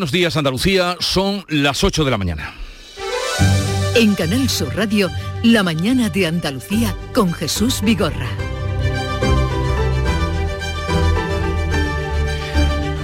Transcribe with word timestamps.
Buenos 0.00 0.12
días 0.12 0.34
Andalucía, 0.38 0.96
son 0.98 1.44
las 1.48 1.84
8 1.84 2.06
de 2.06 2.10
la 2.10 2.16
mañana. 2.16 2.54
En 3.94 4.14
Canal 4.14 4.48
Sur 4.48 4.74
Radio, 4.74 5.10
La 5.42 5.62
mañana 5.62 6.08
de 6.08 6.26
Andalucía 6.26 6.96
con 7.12 7.34
Jesús 7.34 7.82
Vigorra. 7.82 8.30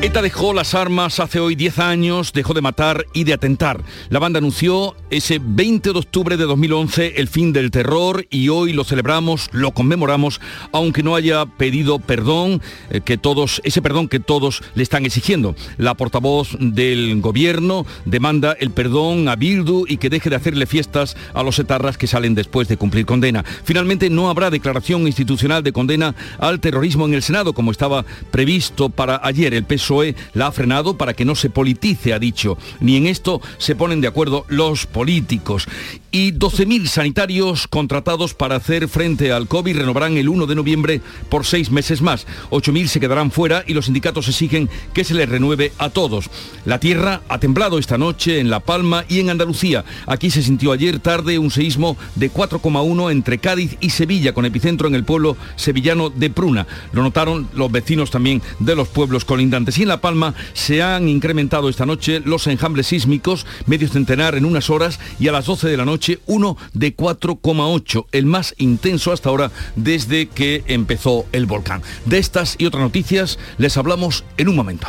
ETA 0.01 0.23
dejó 0.23 0.55
las 0.55 0.75
armas 0.75 1.21
hace 1.21 1.39
hoy 1.39 1.55
10 1.55 1.79
años, 1.81 2.33
dejó 2.33 2.55
de 2.55 2.63
matar 2.63 3.05
y 3.13 3.25
de 3.25 3.35
atentar. 3.35 3.83
La 4.09 4.19
banda 4.19 4.39
anunció 4.39 4.97
ese 5.11 5.41
20 5.43 5.93
de 5.93 5.99
octubre 5.99 6.37
de 6.37 6.45
2011 6.45 7.15
el 7.17 7.29
fin 7.29 7.53
del 7.53 7.71
terror 7.71 8.27
y 8.31 8.49
hoy 8.49 8.73
lo 8.73 8.85
celebramos, 8.85 9.49
lo 9.53 9.73
conmemoramos, 9.73 10.41
aunque 10.73 11.03
no 11.03 11.15
haya 11.15 11.47
pedido 11.47 11.99
perdón, 11.99 12.61
eh, 12.91 13.01
que 13.03 13.17
todos, 13.17 13.61
ese 13.65 13.83
perdón 13.83 14.09
que 14.09 14.21
todos 14.21 14.63
le 14.75 14.83
están 14.83 15.07
exigiendo. 15.07 15.55
La 15.77 15.95
portavoz 15.95 16.57
del 16.59 17.21
gobierno 17.21 17.87
demanda 18.05 18.57
el 18.59 18.71
perdón 18.71 19.29
a 19.29 19.37
Bildu 19.37 19.85
y 19.89 19.99
que 19.99 20.11
deje 20.11 20.31
de 20.31 20.37
hacerle 20.37 20.67
fiestas 20.67 21.17
a 21.35 21.43
los 21.43 21.59
etarras 21.59 21.99
que 21.99 22.07
salen 22.07 22.35
después 22.35 22.67
de 22.69 22.77
cumplir 22.77 23.07
condena. 23.07 23.45
Finalmente 23.65 24.11
no 24.11 24.29
habrá 24.29 24.51
declaración 24.51 25.07
institucional 25.07 25.63
de 25.63 25.73
condena 25.73 26.15
al 26.39 26.61
terrorismo 26.61 27.07
en 27.07 27.15
el 27.15 27.23
Senado 27.23 27.53
como 27.53 27.71
estaba 27.71 28.05
previsto 28.31 28.89
para 28.89 29.21
ayer. 29.23 29.55
El 29.55 29.65
PSOE 29.65 30.17
la 30.35 30.49
ha 30.49 30.53
frenado 30.53 30.97
para 30.97 31.15
que 31.15 31.25
no 31.25 31.35
se 31.35 31.51
politice, 31.51 32.13
ha 32.13 32.19
dicho. 32.19 32.59
Ni 32.81 32.97
en 32.97 33.07
esto 33.07 33.41
se 33.59 33.77
ponen 33.77 34.01
de 34.01 34.09
acuerdo 34.09 34.45
los 34.49 34.87
políticos. 34.97 35.69
Y 36.11 36.33
12.000 36.33 36.87
sanitarios 36.87 37.69
contratados 37.69 38.33
para 38.33 38.57
hacer 38.57 38.89
frente 38.89 39.31
al 39.31 39.47
COVID 39.47 39.77
renovarán 39.77 40.17
el 40.17 40.31
1 40.31 40.47
de 40.47 40.55
noviembre 40.55 41.03
por 41.29 41.45
seis 41.45 41.71
meses 41.71 42.01
más. 42.01 42.27
8.000 42.49 42.87
se 42.87 42.99
quedarán 42.99 43.31
fuera 43.31 43.63
y 43.67 43.75
los 43.75 43.85
sindicatos 43.85 44.27
exigen 44.27 44.71
que 44.95 45.05
se 45.05 45.13
les 45.13 45.29
renueve 45.29 45.73
a 45.77 45.91
todos. 45.91 46.31
La 46.65 46.81
tierra 46.81 47.21
ha 47.29 47.39
temblado 47.39 47.79
esta 47.79 47.99
noche 47.99 48.41
en 48.41 48.49
La 48.49 48.61
Palma 48.61 49.05
y 49.07 49.21
en 49.21 49.29
Andalucía. 49.29 49.85
Aquí 50.07 50.31
se 50.31 50.43
sintió 50.43 50.73
ayer 50.73 50.99
tarde 50.99 51.39
un 51.39 51.51
seísmo 51.51 51.99
de 52.15 52.33
4,1 52.33 53.13
entre 53.13 53.37
Cádiz 53.37 53.77
y 53.81 53.91
Sevilla, 53.91 54.33
con 54.33 54.47
epicentro 54.47 54.89
en 54.89 54.95
el 54.95 55.05
pueblo 55.05 55.37
sevillano 55.57 56.09
de 56.09 56.31
Pruna. 56.31 56.67
Lo 56.93 57.03
notaron 57.03 57.51
los 57.53 57.71
vecinos 57.71 58.11
también 58.11 58.41
de 58.61 58.75
los 58.75 58.89
pueblos 58.89 59.27
colindantes. 59.27 59.77
Y 59.77 59.83
en 59.83 59.89
La 59.89 60.01
Palma 60.01 60.33
se 60.55 60.83
han 60.83 61.07
incrementado 61.07 61.69
esta 61.69 61.85
noche 61.85 62.23
los 62.25 62.47
enjambres 62.47 62.87
sísmicos, 62.87 63.45
medio 63.67 63.89
centenar 63.89 64.37
en 64.37 64.47
unas 64.47 64.71
horas 64.71 64.86
y 65.19 65.29
a 65.29 65.33
las 65.33 65.47
12 65.47 65.69
de 65.69 65.77
la 65.77 65.85
noche 65.85 66.21
uno 66.27 66.57
de 66.73 66.97
4,8, 66.97 68.07
el 68.13 68.27
más 68.27 68.55
intenso 68.59 69.13
hasta 69.13 69.29
ahora 69.29 69.51
desde 69.75 70.29
que 70.29 70.65
empezó 70.67 71.27
el 71.33 71.47
volcán. 71.47 71.83
De 72.05 72.19
estas 72.19 72.57
y 72.59 72.67
otras 72.67 72.83
noticias 72.83 73.39
les 73.59 73.77
hablamos 73.77 74.25
en 74.37 74.49
un 74.49 74.57
momento. 74.57 74.89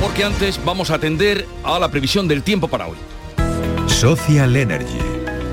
Porque 0.00 0.24
antes 0.24 0.58
vamos 0.64 0.90
a 0.90 0.94
atender 0.94 1.46
a 1.62 1.78
la 1.78 1.90
previsión 1.90 2.26
del 2.26 2.42
tiempo 2.42 2.68
para 2.68 2.86
hoy. 2.86 2.96
Social 3.86 4.56
Energy. 4.56 4.98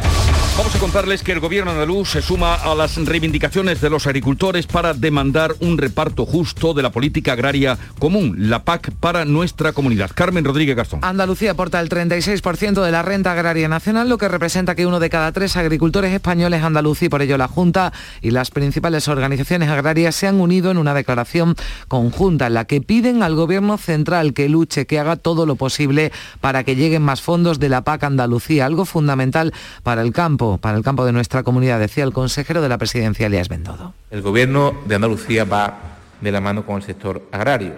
Vamos 0.58 0.76
a 0.76 0.80
contarles 0.80 1.22
que 1.22 1.34
el 1.34 1.40
gobierno 1.40 1.70
andaluz 1.70 2.10
se 2.10 2.22
suma 2.24 2.56
a 2.56 2.74
las 2.74 2.96
reivindicaciones 2.98 3.80
de 3.80 3.92
los 3.92 4.08
agricultores 4.08 4.66
para 4.66 4.96
demandar 4.96 5.54
un 5.60 5.78
reparto 5.78 6.26
justo 6.26 6.74
de 6.74 6.82
la 6.82 6.92
política 6.92 7.34
agraria 7.34 7.78
común, 8.00 8.50
la 8.50 8.64
PAC, 8.64 8.92
para 8.94 9.24
nuestra 9.24 9.74
comunidad. 9.74 10.10
Carmen 10.16 10.44
Rodríguez 10.44 10.76
Gastón. 10.76 11.02
Andalucía 11.04 11.52
aporta 11.52 11.80
el 11.80 11.90
36% 11.90 12.84
de 12.84 12.92
la 12.92 13.04
renta 13.04 13.34
agraria 13.34 13.70
nacional, 13.70 14.10
lo 14.10 14.18
que 14.18 14.28
representa 14.28 14.74
que 14.74 14.88
uno 14.88 15.00
de 15.00 15.12
cada 15.12 15.32
tres 15.32 15.56
agricultores 15.58 16.12
españoles 16.12 16.64
andaluz 16.64 17.04
y 17.04 17.10
por 17.10 17.22
ello 17.22 17.38
la 17.38 17.48
Junta 17.48 17.94
y 18.24 18.32
las 18.32 18.50
principales 18.50 19.08
organizaciones 19.08 19.70
agrarias 19.70 20.16
se 20.16 20.26
han 20.26 20.42
unido 20.42 20.72
en 20.72 20.80
una 20.80 20.96
declaración 20.96 21.56
conjunta 21.88 22.48
en 22.48 22.56
la 22.56 22.66
que 22.66 22.82
piden 22.82 23.22
al 23.22 23.36
gobierno 23.36 23.78
central 23.78 24.34
que 24.34 24.50
luche, 24.50 24.88
que 24.88 24.98
haga 24.98 25.18
todo 25.18 25.46
lo 25.46 25.56
posible 25.56 26.12
para 26.42 26.64
que 26.64 26.76
lleguen 26.76 27.04
más 27.04 27.22
fondos 27.22 27.60
de 27.60 27.70
la 27.70 27.84
PAC 27.84 28.06
Andalucía, 28.06 28.66
algo 28.66 28.86
fundamental 28.86 29.54
para 29.84 30.02
el 30.02 30.14
campo 30.14 30.47
para 30.62 30.78
el 30.78 30.84
campo 30.84 31.06
de 31.06 31.12
nuestra 31.12 31.44
comunidad, 31.44 31.80
decía 31.80 32.06
el 32.06 32.14
consejero 32.14 32.62
de 32.62 32.70
la 32.70 32.78
presidencia, 32.78 33.28
Elías 33.28 33.50
Bendodo. 33.50 33.94
El 34.10 34.22
gobierno 34.22 34.74
de 34.86 34.96
Andalucía 34.96 35.44
va 35.44 35.98
de 36.22 36.32
la 36.32 36.40
mano 36.40 36.66
con 36.66 36.78
el 36.78 36.84
sector 36.84 37.28
agrario. 37.32 37.74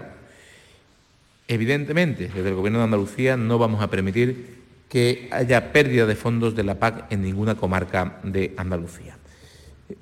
Evidentemente, 1.47 2.30
desde 2.34 2.50
el 2.50 2.56
gobierno 2.56 2.78
de 2.80 2.85
Andalucía 2.85 3.35
no 3.35 3.57
vamos 3.57 3.81
a 3.81 3.90
permitir 3.90 4.59
que 4.88 5.28
haya 5.31 5.72
pérdida 5.72 6.06
de 6.06 6.16
fondos 6.16 6.56
de 6.56 6.63
la 6.63 6.75
PAC 6.75 7.12
en 7.12 7.24
ninguna 7.24 7.56
comarca 7.56 8.19
de 8.24 8.53
Andalucía. 8.57 9.18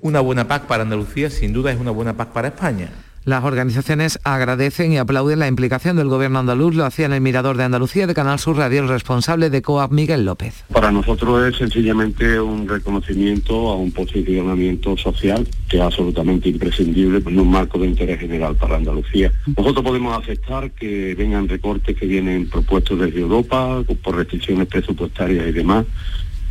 Una 0.02 0.20
buena 0.20 0.46
PAC 0.46 0.66
para 0.66 0.82
Andalucía 0.82 1.30
sin 1.30 1.54
duda 1.54 1.72
es 1.72 1.80
una 1.80 1.90
buena 1.90 2.14
PAC 2.16 2.28
para 2.30 2.48
España. 2.48 2.90
Las 3.28 3.44
organizaciones 3.44 4.18
agradecen 4.24 4.90
y 4.90 4.96
aplauden 4.96 5.40
la 5.40 5.48
implicación 5.48 5.96
del 5.96 6.08
gobierno 6.08 6.38
andaluz, 6.38 6.74
lo 6.74 6.86
hacía 6.86 7.04
en 7.04 7.12
el 7.12 7.20
Mirador 7.20 7.58
de 7.58 7.64
Andalucía 7.64 8.06
de 8.06 8.14
Canal 8.14 8.38
Sur 8.38 8.56
Radio 8.56 8.80
el 8.80 8.88
responsable 8.88 9.50
de 9.50 9.60
COAP, 9.60 9.92
Miguel 9.92 10.24
López. 10.24 10.64
Para 10.72 10.90
nosotros 10.90 11.46
es 11.46 11.58
sencillamente 11.58 12.40
un 12.40 12.66
reconocimiento 12.66 13.68
a 13.68 13.76
un 13.76 13.92
posicionamiento 13.92 14.96
social 14.96 15.46
que 15.68 15.76
es 15.76 15.82
absolutamente 15.82 16.48
imprescindible 16.48 17.18
en 17.18 17.38
un 17.38 17.50
marco 17.50 17.78
de 17.78 17.88
interés 17.88 18.18
general 18.18 18.56
para 18.56 18.76
Andalucía. 18.76 19.30
Nosotros 19.58 19.84
podemos 19.84 20.18
aceptar 20.22 20.70
que 20.70 21.14
vengan 21.14 21.50
recortes 21.50 21.98
que 21.98 22.06
vienen 22.06 22.48
propuestos 22.48 22.98
desde 22.98 23.20
Europa 23.20 23.82
por 24.02 24.16
restricciones 24.16 24.68
presupuestarias 24.68 25.48
y 25.48 25.52
demás, 25.52 25.84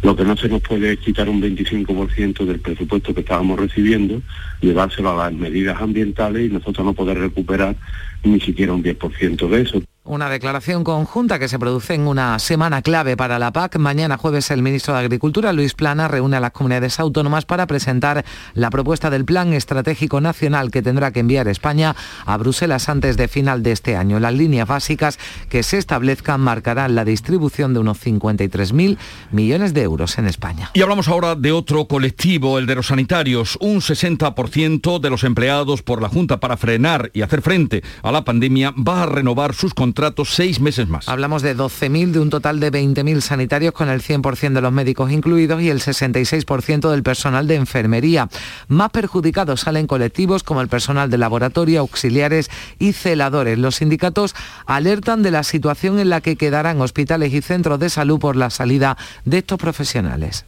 lo 0.03 0.15
que 0.15 0.23
no 0.23 0.37
se 0.37 0.47
nos 0.47 0.61
puede 0.61 0.93
es 0.93 0.99
quitar 0.99 1.27
un 1.29 1.41
25% 1.41 2.45
del 2.45 2.59
presupuesto 2.59 3.13
que 3.13 3.21
estábamos 3.21 3.59
recibiendo, 3.59 4.21
llevárselo 4.61 5.11
a 5.11 5.29
las 5.29 5.33
medidas 5.33 5.81
ambientales 5.81 6.49
y 6.49 6.53
nosotros 6.53 6.85
no 6.85 6.93
poder 6.93 7.17
recuperar 7.17 7.75
ni 8.23 8.39
siquiera 8.39 8.73
un 8.73 8.83
10% 8.83 9.49
de 9.49 9.61
eso. 9.61 9.81
Una 10.07 10.29
declaración 10.29 10.85
conjunta 10.85 11.37
que 11.37 11.49
se 11.49 11.59
produce 11.59 11.93
en 11.93 12.07
una 12.07 12.39
semana 12.39 12.81
clave 12.81 13.17
para 13.17 13.39
la 13.39 13.51
PAC. 13.51 13.77
Mañana 13.77 14.15
jueves 14.15 14.49
el 14.51 14.61
ministro 14.61 14.93
de 14.93 15.01
Agricultura, 15.01 15.51
Luis 15.51 15.73
Plana, 15.73 16.07
reúne 16.07 16.37
a 16.37 16.39
las 16.39 16.51
comunidades 16.51 17.01
autónomas 17.01 17.43
para 17.43 17.67
presentar 17.67 18.23
la 18.53 18.69
propuesta 18.69 19.09
del 19.09 19.25
Plan 19.25 19.51
Estratégico 19.51 20.21
Nacional 20.21 20.71
que 20.71 20.81
tendrá 20.81 21.11
que 21.11 21.19
enviar 21.19 21.49
España 21.49 21.93
a 22.25 22.37
Bruselas 22.37 22.87
antes 22.87 23.17
de 23.17 23.27
final 23.27 23.63
de 23.63 23.73
este 23.73 23.97
año. 23.97 24.21
Las 24.21 24.33
líneas 24.33 24.69
básicas 24.69 25.19
que 25.49 25.61
se 25.61 25.77
establezcan 25.77 26.39
marcarán 26.39 26.95
la 26.95 27.03
distribución 27.03 27.73
de 27.73 27.81
unos 27.81 28.01
53.000 28.01 28.97
millones 29.31 29.73
de 29.73 29.81
euros 29.81 30.17
en 30.17 30.27
España. 30.27 30.71
Y 30.73 30.83
hablamos 30.83 31.09
ahora 31.09 31.35
de 31.35 31.51
otro 31.51 31.85
colectivo, 31.89 32.59
el 32.59 32.65
de 32.65 32.75
los 32.75 32.87
sanitarios. 32.87 33.57
Un 33.59 33.81
60% 33.81 35.01
de 35.01 35.09
los 35.09 35.25
empleados 35.25 35.83
por 35.83 36.01
la 36.01 36.07
Junta 36.07 36.39
para 36.39 36.55
frenar 36.55 37.11
y 37.13 37.23
hacer 37.23 37.41
frente 37.41 37.83
a 38.03 38.13
la 38.13 38.23
pandemia 38.23 38.73
va 38.77 39.03
a 39.03 39.05
renovar 39.05 39.53
sus 39.53 39.73
contratos 39.73 39.96
seis 40.25 40.59
meses 40.59 40.87
más. 40.87 41.07
Hablamos 41.09 41.41
de 41.41 41.55
12.000 41.55 42.11
de 42.11 42.19
un 42.19 42.29
total 42.29 42.59
de 42.59 42.71
20.000 42.71 43.21
sanitarios 43.21 43.73
con 43.73 43.89
el 43.89 44.01
100% 44.01 44.53
de 44.53 44.61
los 44.61 44.71
médicos 44.71 45.11
incluidos 45.11 45.61
y 45.61 45.69
el 45.69 45.81
66% 45.81 46.89
del 46.89 47.03
personal 47.03 47.47
de 47.47 47.55
enfermería. 47.55 48.29
Más 48.67 48.89
perjudicados 48.91 49.61
salen 49.61 49.87
colectivos 49.87 50.43
como 50.43 50.61
el 50.61 50.67
personal 50.67 51.09
de 51.09 51.17
laboratorio, 51.17 51.79
auxiliares 51.79 52.49
y 52.79 52.93
celadores. 52.93 53.57
Los 53.57 53.77
sindicatos 53.77 54.35
alertan 54.65 55.23
de 55.23 55.31
la 55.31 55.43
situación 55.43 55.99
en 55.99 56.09
la 56.09 56.21
que 56.21 56.35
quedarán 56.35 56.81
hospitales 56.81 57.33
y 57.33 57.41
centros 57.41 57.79
de 57.79 57.89
salud 57.89 58.19
por 58.19 58.35
la 58.35 58.49
salida 58.49 58.97
de 59.25 59.39
estos 59.39 59.57
profesionales. 59.57 60.45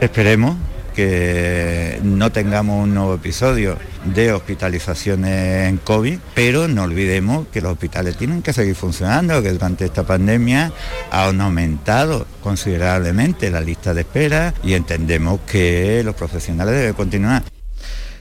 Esperemos 0.00 0.56
que 0.96 2.00
no 2.02 2.32
tengamos 2.32 2.82
un 2.82 2.94
nuevo 2.94 3.14
episodio 3.14 3.76
de 4.06 4.32
hospitalizaciones 4.32 5.68
en 5.68 5.76
COVID, 5.76 6.18
pero 6.34 6.68
no 6.68 6.84
olvidemos 6.84 7.46
que 7.48 7.60
los 7.60 7.72
hospitales 7.72 8.16
tienen 8.16 8.40
que 8.40 8.54
seguir 8.54 8.74
funcionando, 8.74 9.42
que 9.42 9.52
durante 9.52 9.84
esta 9.84 10.04
pandemia 10.04 10.72
han 11.10 11.40
aumentado 11.42 12.26
considerablemente 12.42 13.50
la 13.50 13.60
lista 13.60 13.92
de 13.92 14.00
espera 14.00 14.54
y 14.64 14.72
entendemos 14.72 15.40
que 15.46 16.02
los 16.02 16.14
profesionales 16.14 16.74
deben 16.74 16.94
continuar. 16.94 17.42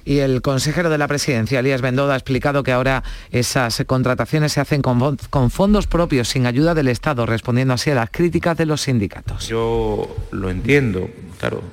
Y 0.04 0.20
el 0.20 0.42
consejero 0.42 0.90
de 0.90 0.98
la 0.98 1.08
presidencia, 1.08 1.62
Elías 1.62 1.82
Bendoda, 1.82 2.14
ha 2.14 2.18
explicado 2.18 2.62
que 2.62 2.74
ahora 2.74 3.04
esas 3.32 3.82
contrataciones 3.88 4.52
se 4.52 4.60
hacen 4.60 4.82
con, 4.82 5.50
fondos 5.50 5.88
propios, 5.88 6.28
sin 6.28 6.46
ayuda 6.46 6.76
del 6.76 6.90
Estado, 6.90 7.26
respondiendo 7.26 7.74
así 7.74 7.90
a 7.90 7.96
las 7.96 8.10
críticas 8.12 8.58
de 8.58 8.66
los 8.66 8.82
sindicatos. 8.82 9.48
Yo 9.48 10.14
lo 10.32 10.50
entiendo, 10.50 11.10
claro, 11.40 11.64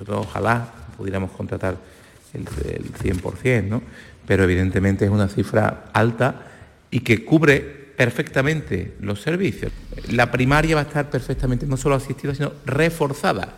nosotros 0.00 0.26
ojalá 0.28 0.66
pudiéramos 0.96 1.30
contratar 1.32 1.76
el, 2.32 2.46
100%, 2.46 3.68
¿no? 3.68 3.82
pero 4.26 4.44
evidentemente 4.44 5.04
es 5.04 5.10
una 5.10 5.28
cifra 5.28 5.90
alta 5.92 6.46
y 6.90 7.00
que 7.00 7.24
cubre 7.24 7.60
perfectamente 7.60 8.94
los 9.00 9.20
servicios. 9.20 9.72
La 10.10 10.30
primaria 10.30 10.74
va 10.74 10.82
a 10.82 10.84
estar 10.84 11.10
perfectamente 11.10 11.66
no 11.66 11.76
solo 11.76 11.96
asistida, 11.96 12.34
sino 12.34 12.52
reforzada. 12.64 13.56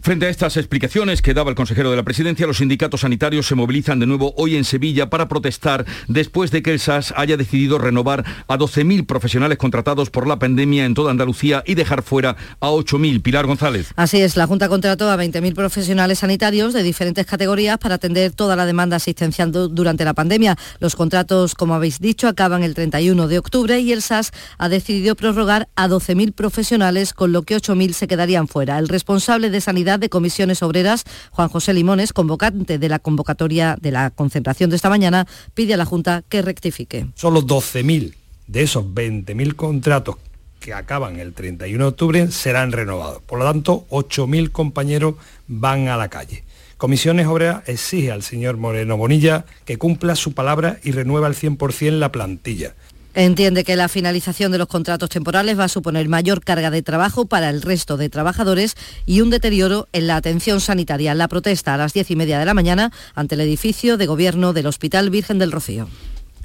Frente 0.00 0.26
a 0.26 0.28
estas 0.28 0.56
explicaciones 0.56 1.22
que 1.22 1.34
daba 1.34 1.50
el 1.50 1.56
consejero 1.56 1.90
de 1.90 1.96
la 1.96 2.02
presidencia, 2.02 2.46
los 2.46 2.58
sindicatos 2.58 3.00
sanitarios 3.00 3.46
se 3.46 3.54
movilizan 3.54 3.98
de 3.98 4.06
nuevo 4.06 4.34
hoy 4.36 4.56
en 4.56 4.64
Sevilla 4.64 5.10
para 5.10 5.28
protestar 5.28 5.84
después 6.06 6.50
de 6.50 6.62
que 6.62 6.72
el 6.72 6.80
SAS 6.80 7.12
haya 7.16 7.36
decidido 7.36 7.78
renovar 7.78 8.24
a 8.46 8.58
12.000 8.58 9.06
profesionales 9.06 9.58
contratados 9.58 10.10
por 10.10 10.26
la 10.26 10.38
pandemia 10.38 10.84
en 10.84 10.94
toda 10.94 11.10
Andalucía 11.10 11.62
y 11.66 11.74
dejar 11.74 12.02
fuera 12.02 12.36
a 12.60 12.68
8.000. 12.68 13.22
Pilar 13.22 13.46
González. 13.46 13.92
Así 13.96 14.20
es, 14.20 14.36
la 14.36 14.46
Junta 14.46 14.68
contrató 14.68 15.10
a 15.10 15.16
20.000 15.16 15.54
profesionales 15.54 16.20
sanitarios 16.20 16.72
de 16.72 16.82
diferentes 16.82 17.26
categorías 17.26 17.78
para 17.78 17.96
atender 17.96 18.32
toda 18.32 18.56
la 18.56 18.66
demanda 18.66 18.96
asistencial 18.96 19.50
durante 19.52 20.04
la 20.04 20.14
pandemia. 20.14 20.56
Los 20.80 20.96
contratos, 20.96 21.54
como 21.54 21.74
habéis 21.74 22.00
dicho, 22.00 22.28
acaban 22.28 22.62
el 22.62 22.74
31 22.74 23.28
de 23.28 23.38
octubre 23.38 23.78
y 23.80 23.92
el 23.92 24.02
SAS 24.02 24.32
ha 24.58 24.68
decidido 24.68 25.14
prorrogar 25.14 25.68
a 25.76 25.88
12.000 25.88 26.32
profesionales, 26.32 27.12
con 27.12 27.32
lo 27.32 27.42
que 27.42 27.56
8.000 27.56 27.92
se 27.92 28.08
quedarían 28.08 28.48
fuera. 28.48 28.78
El 28.78 28.88
responsable 28.88 29.50
de 29.50 29.60
Sanidad 29.68 29.98
de 29.98 30.08
Comisiones 30.08 30.62
Obreras, 30.62 31.04
Juan 31.30 31.50
José 31.50 31.74
Limones, 31.74 32.14
convocante 32.14 32.78
de 32.78 32.88
la 32.88 32.98
convocatoria 32.98 33.76
de 33.78 33.90
la 33.90 34.08
concentración 34.08 34.70
de 34.70 34.76
esta 34.76 34.88
mañana, 34.88 35.26
pide 35.52 35.74
a 35.74 35.76
la 35.76 35.84
Junta 35.84 36.24
que 36.26 36.40
rectifique. 36.40 37.04
Solo 37.14 37.42
12.000 37.42 38.14
de 38.46 38.62
esos 38.62 38.82
20.000 38.82 39.54
contratos 39.56 40.16
que 40.58 40.72
acaban 40.72 41.20
el 41.20 41.34
31 41.34 41.84
de 41.84 41.88
octubre 41.90 42.30
serán 42.30 42.72
renovados. 42.72 43.20
Por 43.20 43.40
lo 43.40 43.44
tanto, 43.44 43.86
8.000 43.90 44.52
compañeros 44.52 45.16
van 45.48 45.88
a 45.88 45.98
la 45.98 46.08
calle. 46.08 46.44
Comisiones 46.78 47.26
Obreras 47.26 47.68
exige 47.68 48.10
al 48.10 48.22
señor 48.22 48.56
Moreno 48.56 48.96
Bonilla 48.96 49.44
que 49.66 49.76
cumpla 49.76 50.16
su 50.16 50.32
palabra 50.32 50.78
y 50.82 50.92
renueva 50.92 51.26
al 51.26 51.34
100% 51.34 51.90
la 51.98 52.10
plantilla. 52.10 52.72
Entiende 53.14 53.64
que 53.64 53.74
la 53.74 53.88
finalización 53.88 54.52
de 54.52 54.58
los 54.58 54.68
contratos 54.68 55.08
temporales 55.08 55.58
va 55.58 55.64
a 55.64 55.68
suponer 55.68 56.08
mayor 56.08 56.44
carga 56.44 56.70
de 56.70 56.82
trabajo 56.82 57.26
para 57.26 57.50
el 57.50 57.62
resto 57.62 57.96
de 57.96 58.08
trabajadores 58.08 58.76
y 59.06 59.22
un 59.22 59.30
deterioro 59.30 59.88
en 59.92 60.06
la 60.06 60.16
atención 60.16 60.60
sanitaria. 60.60 61.14
La 61.14 61.28
protesta 61.28 61.74
a 61.74 61.78
las 61.78 61.94
diez 61.94 62.10
y 62.10 62.16
media 62.16 62.38
de 62.38 62.44
la 62.44 62.54
mañana 62.54 62.92
ante 63.14 63.34
el 63.34 63.40
edificio 63.40 63.96
de 63.96 64.06
gobierno 64.06 64.52
del 64.52 64.66
Hospital 64.66 65.10
Virgen 65.10 65.38
del 65.38 65.52
Rocío. 65.52 65.88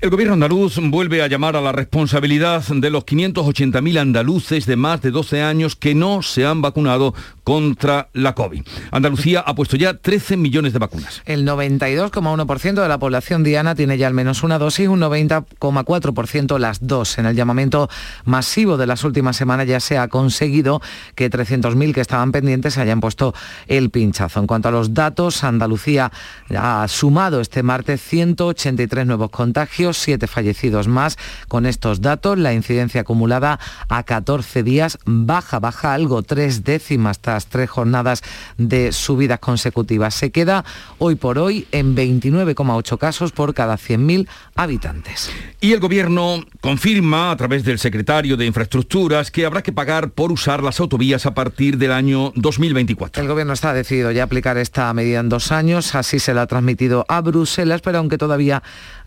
El 0.03 0.09
gobierno 0.09 0.33
andaluz 0.33 0.79
vuelve 0.81 1.21
a 1.21 1.27
llamar 1.27 1.55
a 1.55 1.61
la 1.61 1.71
responsabilidad 1.71 2.61
de 2.67 2.89
los 2.89 3.05
580.000 3.05 3.97
andaluces 3.97 4.65
de 4.65 4.75
más 4.75 5.01
de 5.01 5.11
12 5.11 5.41
años 5.41 5.77
que 5.77 5.95
no 5.95 6.21
se 6.21 6.45
han 6.45 6.61
vacunado 6.61 7.13
contra 7.45 8.09
la 8.11 8.35
COVID. 8.35 8.63
Andalucía 8.91 9.39
ha 9.39 9.55
puesto 9.55 9.77
ya 9.77 9.94
13 9.94 10.35
millones 10.35 10.73
de 10.73 10.79
vacunas. 10.79 11.21
El 11.25 11.47
92,1% 11.47 12.81
de 12.81 12.88
la 12.89 13.00
población 13.00 13.45
diana 13.45 13.75
tiene 13.75 13.97
ya 13.97 14.07
al 14.07 14.13
menos 14.13 14.44
una 14.44 14.59
dosis, 14.59 14.89
un 14.89 15.00
90,4% 15.00 16.57
las 16.57 16.85
dos. 16.85 17.17
En 17.17 17.25
el 17.25 17.38
llamamiento 17.38 17.89
masivo 18.25 18.75
de 18.75 18.88
las 18.88 19.05
últimas 19.05 19.38
semanas 19.38 19.67
ya 19.67 19.79
se 19.79 19.97
ha 19.97 20.09
conseguido 20.09 20.81
que 21.15 21.31
300.000 21.31 21.94
que 21.94 22.01
estaban 22.01 22.33
pendientes 22.33 22.77
hayan 22.77 23.00
puesto 23.00 23.33
el 23.67 23.89
pinchazo. 23.89 24.41
En 24.41 24.47
cuanto 24.47 24.67
a 24.67 24.71
los 24.71 24.94
datos, 24.94 25.45
Andalucía 25.45 26.11
ha 26.53 26.85
sumado 26.89 27.39
este 27.39 27.63
martes 27.63 28.01
183 28.01 29.05
nuevos 29.05 29.29
contagios 29.29 29.93
siete 29.98 30.28
fallecidos 30.28 30.88
más. 30.88 31.18
Con 31.48 31.66
estos 31.66 32.01
datos, 32.01 32.38
la 32.38 32.54
incidencia 32.54 33.01
acumulada 33.01 33.60
a 33.90 34.04
14 34.04 34.63
días 34.63 34.98
baja, 35.06 35.60
baja 35.60 35.94
algo, 35.94 36.24
tres 36.24 36.63
décimas 36.63 37.19
tras 37.19 37.48
tres 37.48 37.69
jornadas 37.69 38.24
de 38.57 38.92
subidas 38.92 39.40
consecutivas. 39.40 40.13
Se 40.13 40.31
queda 40.31 40.66
hoy 40.98 41.16
por 41.16 41.38
hoy 41.40 41.68
en 41.72 41.95
29,8 41.95 42.98
casos 42.98 43.31
por 43.31 43.54
cada 43.54 43.75
100.000 43.75 44.28
habitantes. 44.56 45.31
Y 45.60 45.74
el 45.74 45.80
Gobierno 45.80 46.44
confirma 46.62 47.31
a 47.31 47.38
través 47.38 47.63
del 47.63 47.80
secretario 47.80 48.38
de 48.38 48.46
Infraestructuras 48.46 49.31
que 49.31 49.46
habrá 49.46 49.62
que 49.62 49.72
pagar 49.72 50.12
por 50.12 50.31
usar 50.31 50.63
las 50.63 50.80
autovías 50.80 51.25
a 51.25 51.34
partir 51.34 51.78
del 51.78 51.92
año 51.92 52.31
2024. 52.36 53.22
El 53.22 53.30
Gobierno 53.30 53.54
está 53.54 53.74
decidido 53.74 54.12
ya 54.12 54.24
aplicar 54.24 54.57
esta 54.57 54.94
medida 54.94 55.19
en 55.19 55.30
dos 55.30 55.51
años, 55.51 55.96
así 55.96 56.19
se 56.19 56.34
la 56.34 56.44
ha 56.44 56.48
transmitido 56.48 57.06
a 57.07 57.22
Bruselas, 57.22 57.81
pero 57.81 58.00
aunque 58.00 58.18
todavía 58.18 58.63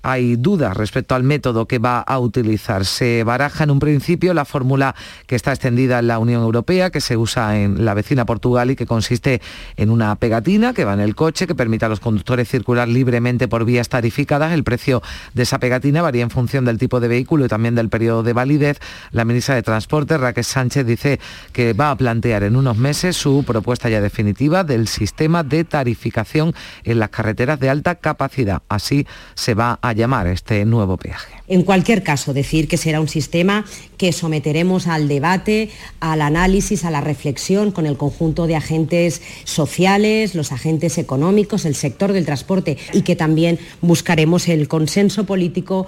hay 0.06 0.36
dudas 0.36 0.76
respecto 0.76 1.16
al 1.16 1.24
método 1.24 1.66
que 1.66 1.80
va 1.80 1.98
a 1.98 2.20
utilizar. 2.20 2.84
Se 2.84 3.24
baraja 3.24 3.64
en 3.64 3.72
un 3.72 3.80
principio 3.80 4.34
la 4.34 4.44
fórmula 4.44 4.94
que 5.26 5.34
está 5.34 5.50
extendida 5.50 5.98
en 5.98 6.06
la 6.06 6.20
Unión 6.20 6.42
Europea, 6.42 6.90
que 6.90 7.00
se 7.00 7.16
usa 7.16 7.58
en 7.58 7.84
la 7.84 7.92
vecina 7.92 8.24
Portugal 8.24 8.70
y 8.70 8.76
que 8.76 8.86
consiste 8.86 9.42
en 9.76 9.90
una 9.90 10.14
pegatina 10.14 10.74
que 10.74 10.84
va 10.84 10.94
en 10.94 11.00
el 11.00 11.16
coche, 11.16 11.48
que 11.48 11.56
permite 11.56 11.86
a 11.86 11.88
los 11.88 11.98
conductores 11.98 12.48
circular 12.48 12.86
libremente 12.86 13.48
por 13.48 13.64
vías 13.64 13.88
tarificadas. 13.88 14.52
El 14.52 14.62
precio 14.62 15.02
de 15.34 15.42
esa 15.42 15.58
pegatina 15.58 16.02
varía 16.02 16.22
en 16.22 16.30
función 16.30 16.64
del 16.64 16.78
tipo 16.78 17.00
de 17.00 17.08
vehículo 17.08 17.44
y 17.44 17.48
también 17.48 17.74
del 17.74 17.88
periodo 17.88 18.22
de 18.22 18.32
validez. 18.32 18.78
La 19.10 19.24
ministra 19.24 19.56
de 19.56 19.64
Transporte, 19.64 20.18
Raquel 20.18 20.44
Sánchez, 20.44 20.86
dice 20.86 21.18
que 21.52 21.72
va 21.72 21.90
a 21.90 21.96
plantear 21.96 22.44
en 22.44 22.54
unos 22.54 22.76
meses 22.76 23.16
su 23.16 23.42
propuesta 23.44 23.88
ya 23.88 24.00
definitiva 24.00 24.62
del 24.62 24.86
sistema 24.86 25.42
de 25.42 25.64
tarificación 25.64 26.54
en 26.84 27.00
las 27.00 27.08
carreteras 27.08 27.58
de 27.58 27.70
alta 27.70 27.96
capacidad. 27.96 28.62
Así 28.68 29.04
se 29.34 29.54
va 29.54 29.80
a 29.82 29.95
llamar 29.96 30.26
este 30.28 30.64
nuevo 30.64 30.96
peaje. 30.96 31.34
En 31.48 31.62
cualquier 31.62 32.02
caso, 32.02 32.32
decir 32.32 32.68
que 32.68 32.76
será 32.76 33.00
un 33.00 33.08
sistema 33.08 33.64
que 33.96 34.12
someteremos 34.12 34.86
al 34.86 35.08
debate, 35.08 35.70
al 36.00 36.22
análisis, 36.22 36.84
a 36.84 36.90
la 36.90 37.00
reflexión 37.00 37.72
con 37.72 37.86
el 37.86 37.96
conjunto 37.96 38.46
de 38.46 38.56
agentes 38.56 39.22
sociales, 39.44 40.34
los 40.34 40.52
agentes 40.52 40.98
económicos, 40.98 41.64
el 41.64 41.74
sector 41.74 42.12
del 42.12 42.26
transporte 42.26 42.76
y 42.92 43.02
que 43.02 43.16
también 43.16 43.58
buscaremos 43.80 44.48
el 44.48 44.68
consenso 44.68 45.24
político 45.24 45.86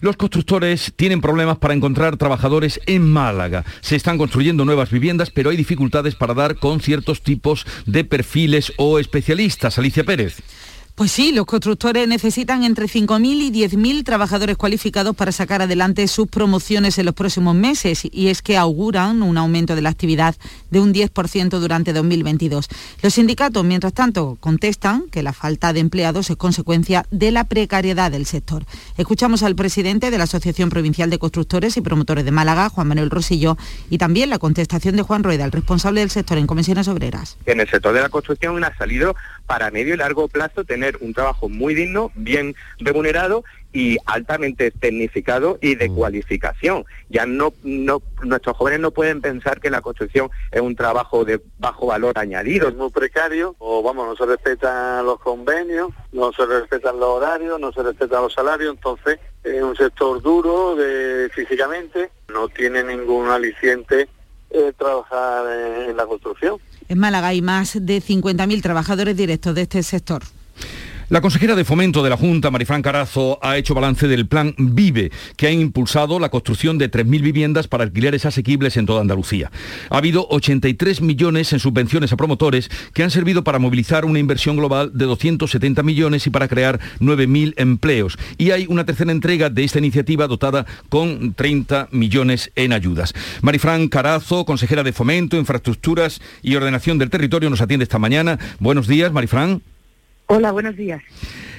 los 0.00 0.16
constructores 0.16 0.92
tienen 0.94 1.20
problemas 1.20 1.58
para 1.58 1.74
encontrar 1.74 2.16
trabajadores 2.16 2.80
en 2.86 3.10
Málaga. 3.10 3.64
Se 3.80 3.96
están 3.96 4.16
construyendo 4.16 4.64
nuevas 4.64 4.90
viviendas, 4.90 5.30
pero 5.30 5.50
hay 5.50 5.56
dificultades 5.56 6.14
para 6.14 6.34
dar 6.34 6.56
con 6.56 6.80
ciertos 6.80 7.22
tipos 7.22 7.66
de 7.86 8.04
perfiles 8.04 8.72
o 8.76 9.00
especialistas. 9.00 9.78
Alicia 9.78 10.04
Pérez. 10.04 10.40
Pues 10.98 11.12
sí, 11.12 11.30
los 11.30 11.46
constructores 11.46 12.08
necesitan 12.08 12.64
entre 12.64 12.86
5.000 12.86 13.24
y 13.24 13.52
10.000 13.52 14.02
trabajadores 14.02 14.56
cualificados 14.56 15.14
para 15.14 15.30
sacar 15.30 15.62
adelante 15.62 16.08
sus 16.08 16.26
promociones 16.26 16.98
en 16.98 17.06
los 17.06 17.14
próximos 17.14 17.54
meses 17.54 18.02
y 18.10 18.26
es 18.30 18.42
que 18.42 18.56
auguran 18.56 19.22
un 19.22 19.38
aumento 19.38 19.76
de 19.76 19.82
la 19.82 19.90
actividad 19.90 20.34
de 20.72 20.80
un 20.80 20.92
10% 20.92 21.50
durante 21.60 21.92
2022. 21.92 22.68
Los 23.00 23.14
sindicatos, 23.14 23.64
mientras 23.64 23.92
tanto, 23.94 24.38
contestan 24.40 25.04
que 25.12 25.22
la 25.22 25.32
falta 25.32 25.72
de 25.72 25.78
empleados 25.78 26.30
es 26.30 26.36
consecuencia 26.36 27.06
de 27.12 27.30
la 27.30 27.44
precariedad 27.44 28.10
del 28.10 28.26
sector. 28.26 28.64
Escuchamos 28.96 29.44
al 29.44 29.54
presidente 29.54 30.10
de 30.10 30.18
la 30.18 30.24
Asociación 30.24 30.68
Provincial 30.68 31.10
de 31.10 31.20
Constructores 31.20 31.76
y 31.76 31.80
Promotores 31.80 32.24
de 32.24 32.32
Málaga, 32.32 32.70
Juan 32.70 32.88
Manuel 32.88 33.10
Rosillo, 33.10 33.56
y 33.88 33.98
también 33.98 34.30
la 34.30 34.40
contestación 34.40 34.96
de 34.96 35.02
Juan 35.02 35.22
Rueda, 35.22 35.44
el 35.44 35.52
responsable 35.52 36.00
del 36.00 36.10
sector 36.10 36.38
en 36.38 36.48
comisiones 36.48 36.88
obreras. 36.88 37.38
En 37.46 37.60
el 37.60 37.70
sector 37.70 37.94
de 37.94 38.00
la 38.00 38.08
construcción 38.08 38.64
ha 38.64 38.76
salido 38.76 39.14
para 39.46 39.70
medio 39.70 39.94
y 39.94 39.96
largo 39.96 40.26
plazo 40.26 40.64
tener 40.64 40.87
un 41.00 41.12
trabajo 41.12 41.48
muy 41.48 41.74
digno, 41.74 42.10
bien 42.14 42.54
remunerado 42.78 43.44
y 43.72 43.98
altamente 44.06 44.70
tecnificado 44.70 45.58
y 45.60 45.74
de 45.74 45.88
mm. 45.88 45.94
cualificación. 45.94 46.84
Ya 47.08 47.26
no, 47.26 47.52
no, 47.62 48.02
nuestros 48.22 48.56
jóvenes 48.56 48.80
no 48.80 48.90
pueden 48.90 49.20
pensar 49.20 49.60
que 49.60 49.70
la 49.70 49.80
construcción 49.80 50.30
es 50.50 50.60
un 50.60 50.74
trabajo 50.74 51.24
de 51.24 51.40
bajo 51.58 51.86
valor 51.86 52.18
añadido. 52.18 52.68
Es 52.68 52.74
muy 52.74 52.90
precario, 52.90 53.54
o 53.58 53.82
vamos, 53.82 54.08
no 54.08 54.16
se 54.16 54.26
respetan 54.26 55.04
los 55.04 55.20
convenios, 55.20 55.90
no 56.12 56.32
se 56.32 56.46
respetan 56.46 56.98
los 56.98 57.08
horarios, 57.08 57.60
no 57.60 57.72
se 57.72 57.82
respetan 57.82 58.22
los 58.22 58.32
salarios, 58.32 58.74
entonces 58.74 59.18
es 59.44 59.62
un 59.62 59.76
sector 59.76 60.22
duro 60.22 60.74
de, 60.74 61.28
físicamente, 61.34 62.10
no 62.28 62.48
tiene 62.48 62.82
ningún 62.82 63.28
aliciente 63.28 64.08
eh, 64.50 64.72
trabajar 64.78 65.44
en 65.88 65.96
la 65.96 66.06
construcción. 66.06 66.58
En 66.88 66.98
Málaga 66.98 67.28
hay 67.28 67.42
más 67.42 67.74
de 67.74 67.98
50.000 67.98 68.62
trabajadores 68.62 69.14
directos 69.14 69.54
de 69.54 69.62
este 69.62 69.82
sector. 69.82 70.22
La 71.10 71.22
consejera 71.22 71.54
de 71.54 71.64
Fomento 71.64 72.02
de 72.02 72.10
la 72.10 72.18
Junta, 72.18 72.50
Marifran 72.50 72.82
Carazo, 72.82 73.38
ha 73.40 73.56
hecho 73.56 73.72
balance 73.72 74.06
del 74.08 74.26
plan 74.26 74.54
Vive, 74.58 75.10
que 75.38 75.46
ha 75.46 75.50
impulsado 75.50 76.20
la 76.20 76.28
construcción 76.28 76.76
de 76.76 76.90
3.000 76.90 77.22
viviendas 77.22 77.66
para 77.66 77.84
alquileres 77.84 78.26
asequibles 78.26 78.76
en 78.76 78.84
toda 78.84 79.00
Andalucía. 79.00 79.50
Ha 79.88 79.96
habido 79.96 80.26
83 80.28 81.00
millones 81.00 81.54
en 81.54 81.60
subvenciones 81.60 82.12
a 82.12 82.18
promotores 82.18 82.70
que 82.92 83.04
han 83.04 83.10
servido 83.10 83.42
para 83.42 83.58
movilizar 83.58 84.04
una 84.04 84.18
inversión 84.18 84.58
global 84.58 84.90
de 84.92 85.06
270 85.06 85.82
millones 85.82 86.26
y 86.26 86.30
para 86.30 86.46
crear 86.46 86.78
9.000 87.00 87.54
empleos. 87.56 88.18
Y 88.36 88.50
hay 88.50 88.66
una 88.68 88.84
tercera 88.84 89.10
entrega 89.10 89.48
de 89.48 89.64
esta 89.64 89.78
iniciativa 89.78 90.26
dotada 90.26 90.66
con 90.90 91.32
30 91.32 91.88
millones 91.90 92.52
en 92.54 92.74
ayudas. 92.74 93.14
Marifran 93.40 93.88
Carazo, 93.88 94.44
consejera 94.44 94.82
de 94.82 94.92
Fomento, 94.92 95.38
Infraestructuras 95.38 96.20
y 96.42 96.54
Ordenación 96.54 96.98
del 96.98 97.08
Territorio, 97.08 97.48
nos 97.48 97.62
atiende 97.62 97.84
esta 97.84 97.98
mañana. 97.98 98.38
Buenos 98.60 98.86
días, 98.86 99.10
Marifran. 99.10 99.62
Hola, 100.30 100.52
buenos 100.52 100.76
días. 100.76 101.02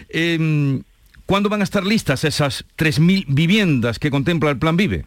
Em, 0.09 0.83
¿Cuándo 1.25 1.49
van 1.49 1.61
a 1.61 1.63
estar 1.63 1.83
listas 1.83 2.23
esas 2.23 2.65
3.000 2.77 3.25
viviendas 3.27 3.97
que 3.97 4.11
contempla 4.11 4.51
el 4.51 4.59
Plan 4.59 4.77
Vive? 4.77 5.05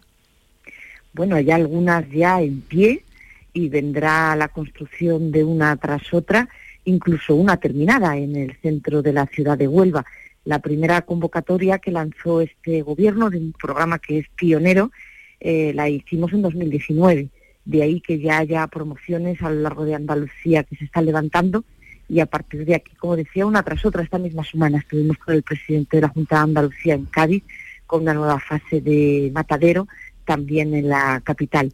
Bueno, 1.12 1.36
hay 1.36 1.48
algunas 1.52 2.08
ya 2.10 2.42
en 2.42 2.60
pie 2.62 3.04
y 3.52 3.68
vendrá 3.68 4.34
la 4.34 4.48
construcción 4.48 5.30
de 5.30 5.44
una 5.44 5.76
tras 5.76 6.12
otra, 6.12 6.48
incluso 6.84 7.36
una 7.36 7.56
terminada 7.58 8.16
en 8.16 8.34
el 8.34 8.56
centro 8.60 9.00
de 9.00 9.12
la 9.12 9.26
ciudad 9.26 9.56
de 9.56 9.68
Huelva. 9.68 10.04
La 10.44 10.58
primera 10.58 11.02
convocatoria 11.02 11.78
que 11.78 11.92
lanzó 11.92 12.40
este 12.40 12.82
gobierno 12.82 13.30
de 13.30 13.38
un 13.38 13.52
programa 13.52 14.00
que 14.00 14.18
es 14.18 14.26
pionero 14.34 14.90
eh, 15.38 15.70
la 15.72 15.88
hicimos 15.88 16.32
en 16.32 16.42
2019. 16.42 17.28
De 17.64 17.82
ahí 17.84 18.00
que 18.00 18.18
ya 18.18 18.38
haya 18.38 18.66
promociones 18.66 19.40
a 19.40 19.50
lo 19.50 19.60
largo 19.60 19.84
de 19.84 19.94
Andalucía 19.94 20.64
que 20.64 20.74
se 20.74 20.84
están 20.86 21.06
levantando 21.06 21.62
y 22.08 22.20
a 22.20 22.26
partir 22.26 22.64
de 22.64 22.74
aquí, 22.74 22.94
como 22.96 23.16
decía, 23.16 23.46
una 23.46 23.62
tras 23.62 23.84
otra, 23.84 24.02
esta 24.02 24.18
misma 24.18 24.44
semana 24.44 24.78
estuvimos 24.78 25.16
con 25.18 25.34
el 25.34 25.42
presidente 25.42 25.96
de 25.96 26.02
la 26.02 26.08
Junta 26.08 26.36
de 26.36 26.42
Andalucía 26.42 26.94
en 26.94 27.06
Cádiz, 27.06 27.44
con 27.86 28.02
una 28.02 28.14
nueva 28.14 28.38
fase 28.38 28.80
de 28.80 29.30
matadero 29.32 29.88
también 30.24 30.74
en 30.74 30.88
la 30.88 31.20
capital. 31.24 31.72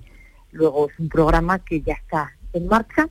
Luego 0.53 0.89
es 0.91 0.99
un 0.99 1.09
programa 1.09 1.59
que 1.59 1.81
ya 1.81 1.95
está 1.95 2.33
en 2.53 2.67
marcha 2.67 3.09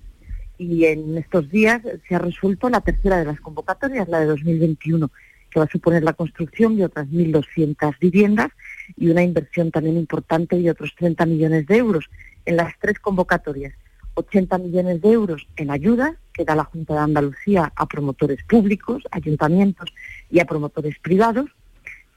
y 0.58 0.86
en 0.86 1.18
estos 1.18 1.50
días 1.50 1.82
se 2.08 2.16
ha 2.16 2.20
resuelto 2.20 2.70
la 2.70 2.82
tercera 2.82 3.18
de 3.18 3.26
las 3.26 3.40
convocatorias, 3.40 4.08
la 4.08 4.20
de 4.20 4.26
2021, 4.26 5.12
que 5.50 5.60
va 5.60 5.66
a 5.66 5.70
suponer 5.70 6.04
la 6.04 6.14
construcción 6.14 6.76
de 6.76 6.86
otras 6.86 7.08
1.200 7.08 8.00
viviendas 8.00 8.50
y 8.96 9.10
una 9.10 9.24
inversión 9.24 9.72
también 9.72 9.98
importante 9.98 10.58
de 10.60 10.72
otros 10.72 10.96
30 10.96 11.26
millones 11.26 11.68
de 11.68 11.78
euros 11.78 12.10
en 12.46 12.58
las 12.58 12.74
tres 12.80 13.00
convocatorias 13.00 13.74
80 14.18 14.58
millones 14.58 15.02
de 15.02 15.12
euros 15.12 15.48
en 15.56 15.70
ayudas 15.70 16.16
que 16.34 16.44
da 16.44 16.56
la 16.56 16.64
Junta 16.64 16.96
de 16.96 17.00
Andalucía 17.02 17.72
a 17.76 17.86
promotores 17.86 18.44
públicos, 18.44 19.04
ayuntamientos 19.12 19.94
y 20.30 20.40
a 20.40 20.46
promotores 20.46 20.98
privados, 21.00 21.50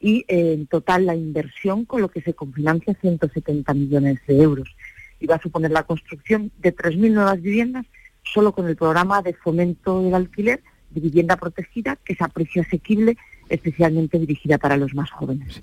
y 0.00 0.24
eh, 0.28 0.54
en 0.54 0.66
total 0.66 1.04
la 1.04 1.14
inversión 1.14 1.84
con 1.84 2.00
lo 2.00 2.08
que 2.08 2.22
se 2.22 2.32
confinancia 2.32 2.96
170 2.98 3.74
millones 3.74 4.18
de 4.26 4.42
euros. 4.42 4.74
Y 5.20 5.26
va 5.26 5.36
a 5.36 5.42
suponer 5.42 5.70
la 5.70 5.82
construcción 5.82 6.50
de 6.58 6.74
3.000 6.74 7.12
nuevas 7.12 7.40
viviendas 7.42 7.84
solo 8.22 8.52
con 8.52 8.66
el 8.66 8.76
programa 8.76 9.20
de 9.20 9.34
fomento 9.34 10.02
del 10.02 10.14
alquiler 10.14 10.62
de 10.88 11.00
vivienda 11.00 11.36
protegida, 11.36 11.96
que 11.96 12.14
es 12.14 12.22
a 12.22 12.28
precio 12.28 12.62
asequible 12.62 13.18
especialmente 13.50 14.18
dirigida 14.18 14.58
para 14.58 14.76
los 14.76 14.94
más 14.94 15.10
jóvenes. 15.10 15.60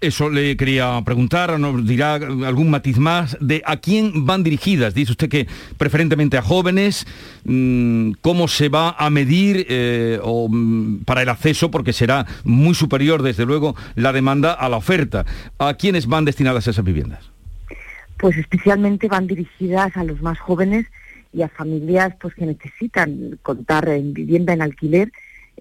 Eso 0.00 0.28
le 0.28 0.56
quería 0.56 1.00
preguntar, 1.04 1.58
nos 1.58 1.86
dirá 1.86 2.14
algún 2.14 2.68
matiz 2.70 2.98
más 2.98 3.38
de 3.40 3.62
a 3.64 3.78
quién 3.78 4.26
van 4.26 4.42
dirigidas. 4.42 4.92
Dice 4.92 5.12
usted 5.12 5.28
que 5.28 5.46
preferentemente 5.76 6.36
a 6.36 6.42
jóvenes, 6.42 7.06
mm, 7.44 8.12
cómo 8.20 8.48
se 8.48 8.68
va 8.68 8.90
a 8.98 9.08
medir 9.08 9.66
eh, 9.68 10.18
o, 10.22 10.48
mm, 10.48 11.04
para 11.04 11.22
el 11.22 11.28
acceso, 11.28 11.70
porque 11.70 11.92
será 11.92 12.26
muy 12.44 12.74
superior, 12.74 13.22
desde 13.22 13.46
luego, 13.46 13.74
la 13.94 14.12
demanda 14.12 14.52
a 14.52 14.68
la 14.68 14.76
oferta. 14.76 15.24
¿A 15.58 15.74
quiénes 15.74 16.06
van 16.06 16.24
destinadas 16.24 16.66
esas 16.66 16.84
viviendas? 16.84 17.30
Pues 18.18 18.36
especialmente 18.36 19.06
van 19.06 19.28
dirigidas 19.28 19.96
a 19.96 20.02
los 20.02 20.20
más 20.20 20.38
jóvenes 20.40 20.86
y 21.32 21.42
a 21.42 21.48
familias 21.48 22.14
pues 22.20 22.34
que 22.34 22.46
necesitan 22.46 23.38
contar 23.42 23.88
en 23.88 24.12
vivienda 24.12 24.52
en 24.52 24.62
alquiler 24.62 25.12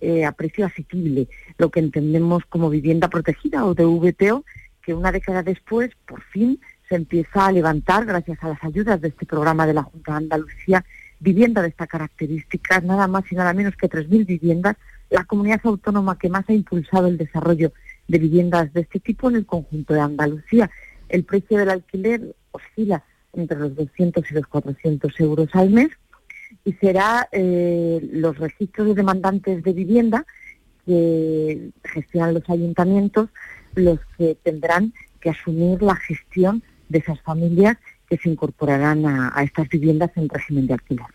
eh, 0.01 0.25
a 0.25 0.32
precio 0.32 0.66
asequible, 0.66 1.27
lo 1.58 1.70
que 1.70 1.80
entendemos 1.80 2.44
como 2.46 2.70
vivienda 2.70 3.10
protegida 3.10 3.66
o 3.66 3.74
de 3.74 3.86
VTO, 3.86 4.44
que 4.82 4.94
una 4.94 5.12
década 5.12 5.44
después, 5.44 5.92
por 6.06 6.22
fin, 6.24 6.60
se 6.88 6.96
empieza 6.96 7.46
a 7.46 7.51
levantar, 7.51 8.06
gracias 8.06 8.38
a 8.42 8.50
las 8.50 8.63
ayudas 8.63 9.01
de 9.01 9.10
este 9.10 9.25
programa 9.25 9.68
de 9.68 9.74
la 9.74 9.84
Junta 9.84 10.13
de 10.13 10.18
Andalucía, 10.18 10.86
vivienda 11.20 11.62
de 11.62 11.70
esta 11.70 11.88
característica, 11.88 12.80
nada 12.82 13.08
más 13.08 13.30
y 13.32 13.36
nada 13.36 13.54
menos 13.54 13.75
que 13.75 13.89
3.000 13.89 14.25
viviendas, 14.25 14.75
la 15.10 15.25
comunidad 15.25 15.62
autónoma 15.63 16.18
que 16.18 16.30
más 16.30 16.48
ha 16.50 16.54
impulsado 16.54 17.08
el 17.08 17.18
desarrollo 17.18 17.72
de 18.08 18.20
viviendas 18.20 18.72
de 18.74 18.82
este 18.82 19.00
tipo 19.00 19.30
en 19.30 19.38
el 19.38 19.46
conjunto 19.46 19.94
de 19.94 20.01
Andalucía. 20.01 20.70
El 21.10 21.24
precio 21.24 21.58
del 21.58 21.70
alquiler 21.70 22.36
oscila 22.51 23.04
entre 23.34 23.60
los 23.60 23.75
200 23.75 24.30
y 24.30 24.34
los 24.34 24.48
400 24.48 25.20
euros 25.20 25.50
al 25.54 25.70
mes 25.70 25.89
y 26.67 26.74
será 26.74 27.29
eh, 27.31 28.05
los 28.12 28.38
registros 28.38 28.88
de 28.88 28.95
demandantes 28.95 29.63
de 29.63 29.71
vivienda 29.71 30.25
que 30.86 31.69
gestionan 31.81 32.33
los 32.33 32.50
ayuntamientos 32.50 33.29
los 33.74 34.00
que 34.17 34.36
tendrán 34.43 34.91
que 35.21 35.29
asumir 35.29 35.81
la 35.81 35.95
gestión 35.95 36.62
de 36.89 37.00
esas 37.00 37.21
familias 37.21 37.77
que 38.09 38.17
se 38.17 38.27
incorporarán 38.27 39.05
a 39.05 39.43
estas 39.43 39.69
viviendas 39.69 40.12
en 40.17 40.27
régimen 40.27 40.67
de 40.67 40.74
alquiler. 40.74 41.07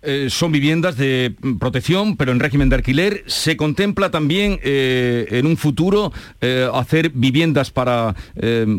Eh, 0.00 0.28
son 0.30 0.52
viviendas 0.52 0.96
de 0.96 1.34
protección, 1.58 2.16
pero 2.16 2.30
en 2.30 2.38
régimen 2.38 2.68
de 2.68 2.76
alquiler. 2.76 3.24
¿Se 3.26 3.56
contempla 3.56 4.10
también 4.10 4.60
eh, 4.62 5.26
en 5.30 5.46
un 5.46 5.56
futuro 5.56 6.12
eh, 6.40 6.68
hacer 6.72 7.10
viviendas 7.10 7.70
para 7.70 8.14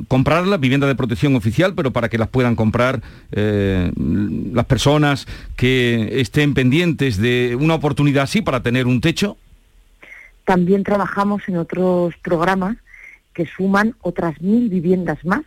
comprarlas, 0.07 0.59
viviendas 0.59 0.87
de 0.87 0.95
protección 0.95 1.35
oficial, 1.35 1.73
pero 1.75 1.91
para 1.91 2.07
que 2.09 2.17
las 2.17 2.29
puedan 2.29 2.55
comprar 2.55 3.01
las 3.31 4.65
personas 4.65 5.27
que 5.55 6.21
estén 6.21 6.53
pendientes 6.53 7.17
de 7.17 7.57
una 7.59 7.75
oportunidad 7.75 8.23
así 8.23 8.41
para 8.41 8.61
tener 8.61 8.87
un 8.87 9.01
techo? 9.01 9.37
También 10.45 10.83
trabajamos 10.83 11.41
en 11.47 11.57
otros 11.57 12.15
programas 12.21 12.77
que 13.33 13.45
suman 13.45 13.95
otras 14.01 14.41
mil 14.41 14.69
viviendas 14.69 15.23
más, 15.25 15.41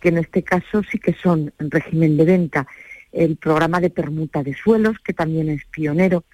que 0.00 0.08
en 0.08 0.18
este 0.18 0.42
caso 0.42 0.82
sí 0.90 0.98
que 0.98 1.14
son 1.22 1.52
en 1.58 1.70
régimen 1.70 2.16
de 2.16 2.24
venta 2.24 2.66
el 3.12 3.36
programa 3.36 3.80
de 3.80 3.90
permuta 3.90 4.42
de 4.42 4.54
suelos, 4.54 4.98
que 4.98 5.12
también 5.12 5.48
es 5.48 5.64
pionero. 5.66 6.24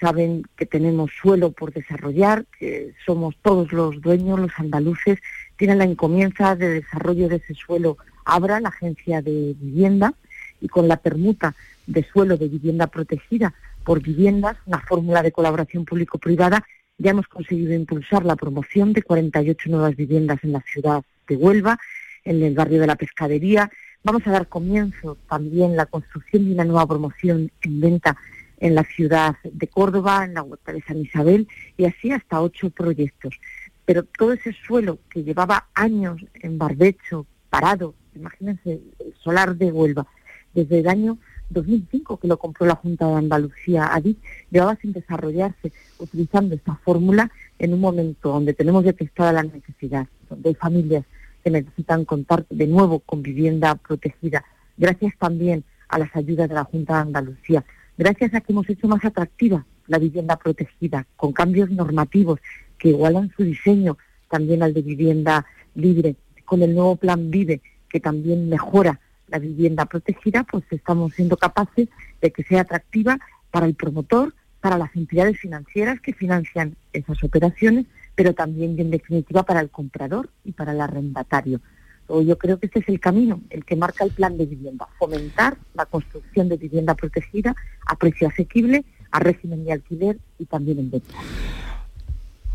Saben 0.00 0.44
que 0.56 0.66
tenemos 0.66 1.10
suelo 1.20 1.52
por 1.52 1.72
desarrollar, 1.72 2.44
que 2.58 2.94
somos 3.06 3.36
todos 3.42 3.72
los 3.72 4.00
dueños, 4.00 4.40
los 4.40 4.52
andaluces, 4.58 5.18
tienen 5.56 5.78
la 5.78 5.84
encomienda 5.84 6.56
de 6.56 6.80
desarrollo 6.80 7.28
de 7.28 7.36
ese 7.36 7.54
suelo 7.54 7.96
Abra, 8.24 8.60
la 8.60 8.68
agencia 8.68 9.22
de 9.22 9.54
vivienda, 9.58 10.14
y 10.60 10.68
con 10.68 10.88
la 10.88 10.96
permuta 10.96 11.54
de 11.86 12.04
suelo 12.04 12.36
de 12.36 12.48
vivienda 12.48 12.86
protegida 12.86 13.52
por 13.84 14.00
viviendas, 14.00 14.56
una 14.66 14.80
fórmula 14.80 15.22
de 15.22 15.32
colaboración 15.32 15.84
público-privada, 15.84 16.64
ya 16.98 17.10
hemos 17.10 17.26
conseguido 17.26 17.74
impulsar 17.74 18.24
la 18.24 18.36
promoción 18.36 18.92
de 18.92 19.02
48 19.02 19.70
nuevas 19.70 19.96
viviendas 19.96 20.38
en 20.44 20.52
la 20.52 20.60
ciudad 20.60 21.02
de 21.26 21.36
Huelva, 21.36 21.78
en 22.24 22.42
el 22.42 22.54
barrio 22.54 22.80
de 22.80 22.86
la 22.86 22.96
Pescadería, 22.96 23.70
Vamos 24.04 24.26
a 24.26 24.32
dar 24.32 24.48
comienzo 24.48 25.16
también 25.28 25.76
la 25.76 25.86
construcción 25.86 26.44
de 26.44 26.54
una 26.54 26.64
nueva 26.64 26.88
promoción 26.88 27.52
en 27.60 27.80
venta 27.80 28.16
en 28.58 28.74
la 28.74 28.82
ciudad 28.82 29.36
de 29.44 29.68
Córdoba, 29.68 30.24
en 30.24 30.34
la 30.34 30.42
huerta 30.42 30.72
de 30.72 30.82
San 30.82 30.98
Isabel, 30.98 31.46
y 31.76 31.84
así 31.84 32.10
hasta 32.10 32.40
ocho 32.40 32.70
proyectos. 32.70 33.38
Pero 33.84 34.02
todo 34.02 34.32
ese 34.32 34.52
suelo 34.66 34.98
que 35.08 35.22
llevaba 35.22 35.68
años 35.74 36.20
en 36.34 36.58
barbecho, 36.58 37.26
parado, 37.48 37.94
imagínense, 38.16 38.80
el 38.98 39.14
solar 39.22 39.54
de 39.54 39.70
Huelva, 39.70 40.06
desde 40.52 40.80
el 40.80 40.88
año 40.88 41.18
2005 41.50 42.18
que 42.18 42.26
lo 42.26 42.38
compró 42.38 42.66
la 42.66 42.74
Junta 42.74 43.06
de 43.06 43.14
Andalucía, 43.14 43.94
ADI, 43.94 44.16
llevaba 44.50 44.74
sin 44.76 44.92
desarrollarse 44.92 45.72
utilizando 45.98 46.56
esta 46.56 46.74
fórmula 46.74 47.30
en 47.58 47.72
un 47.72 47.80
momento 47.80 48.30
donde 48.30 48.52
tenemos 48.52 48.82
detectada 48.84 49.32
la 49.32 49.44
necesidad, 49.44 50.08
donde 50.28 50.48
hay 50.48 50.54
familias 50.56 51.04
que 51.42 51.50
necesitan 51.50 52.04
contar 52.04 52.46
de 52.50 52.66
nuevo 52.66 53.00
con 53.00 53.22
vivienda 53.22 53.74
protegida, 53.74 54.44
gracias 54.76 55.14
también 55.18 55.64
a 55.88 55.98
las 55.98 56.14
ayudas 56.16 56.48
de 56.48 56.54
la 56.54 56.64
Junta 56.64 56.94
de 56.94 57.00
Andalucía, 57.00 57.64
gracias 57.98 58.34
a 58.34 58.40
que 58.40 58.52
hemos 58.52 58.68
hecho 58.68 58.88
más 58.88 59.04
atractiva 59.04 59.64
la 59.86 59.98
vivienda 59.98 60.36
protegida, 60.36 61.06
con 61.16 61.32
cambios 61.32 61.70
normativos 61.70 62.40
que 62.78 62.90
igualan 62.90 63.32
su 63.36 63.44
diseño 63.44 63.98
también 64.30 64.62
al 64.62 64.72
de 64.72 64.82
vivienda 64.82 65.44
libre, 65.74 66.16
con 66.44 66.62
el 66.62 66.74
nuevo 66.74 66.96
plan 66.96 67.30
Vive, 67.30 67.60
que 67.88 68.00
también 68.00 68.48
mejora 68.48 69.00
la 69.28 69.38
vivienda 69.38 69.86
protegida, 69.86 70.44
pues 70.44 70.64
estamos 70.70 71.14
siendo 71.14 71.36
capaces 71.36 71.88
de 72.20 72.30
que 72.30 72.42
sea 72.44 72.62
atractiva 72.62 73.18
para 73.50 73.66
el 73.66 73.74
promotor, 73.74 74.34
para 74.60 74.78
las 74.78 74.94
entidades 74.96 75.38
financieras 75.38 76.00
que 76.00 76.12
financian 76.12 76.76
esas 76.92 77.22
operaciones 77.24 77.86
pero 78.14 78.34
también 78.34 78.78
en 78.78 78.90
definitiva 78.90 79.42
para 79.42 79.60
el 79.60 79.70
comprador 79.70 80.30
y 80.44 80.52
para 80.52 80.72
el 80.72 80.80
arrendatario. 80.80 81.60
Yo 82.08 82.36
creo 82.36 82.58
que 82.58 82.66
este 82.66 82.80
es 82.80 82.88
el 82.88 83.00
camino, 83.00 83.40
el 83.48 83.64
que 83.64 83.76
marca 83.76 84.04
el 84.04 84.10
plan 84.10 84.36
de 84.36 84.44
vivienda, 84.44 84.86
fomentar 84.98 85.56
la 85.74 85.86
construcción 85.86 86.48
de 86.48 86.58
vivienda 86.58 86.94
protegida 86.94 87.54
a 87.86 87.96
precio 87.96 88.28
asequible, 88.28 88.84
a 89.10 89.20
régimen 89.20 89.64
de 89.64 89.72
alquiler 89.72 90.18
y 90.38 90.44
también 90.44 90.78
en 90.78 90.90
venta. 90.90 91.14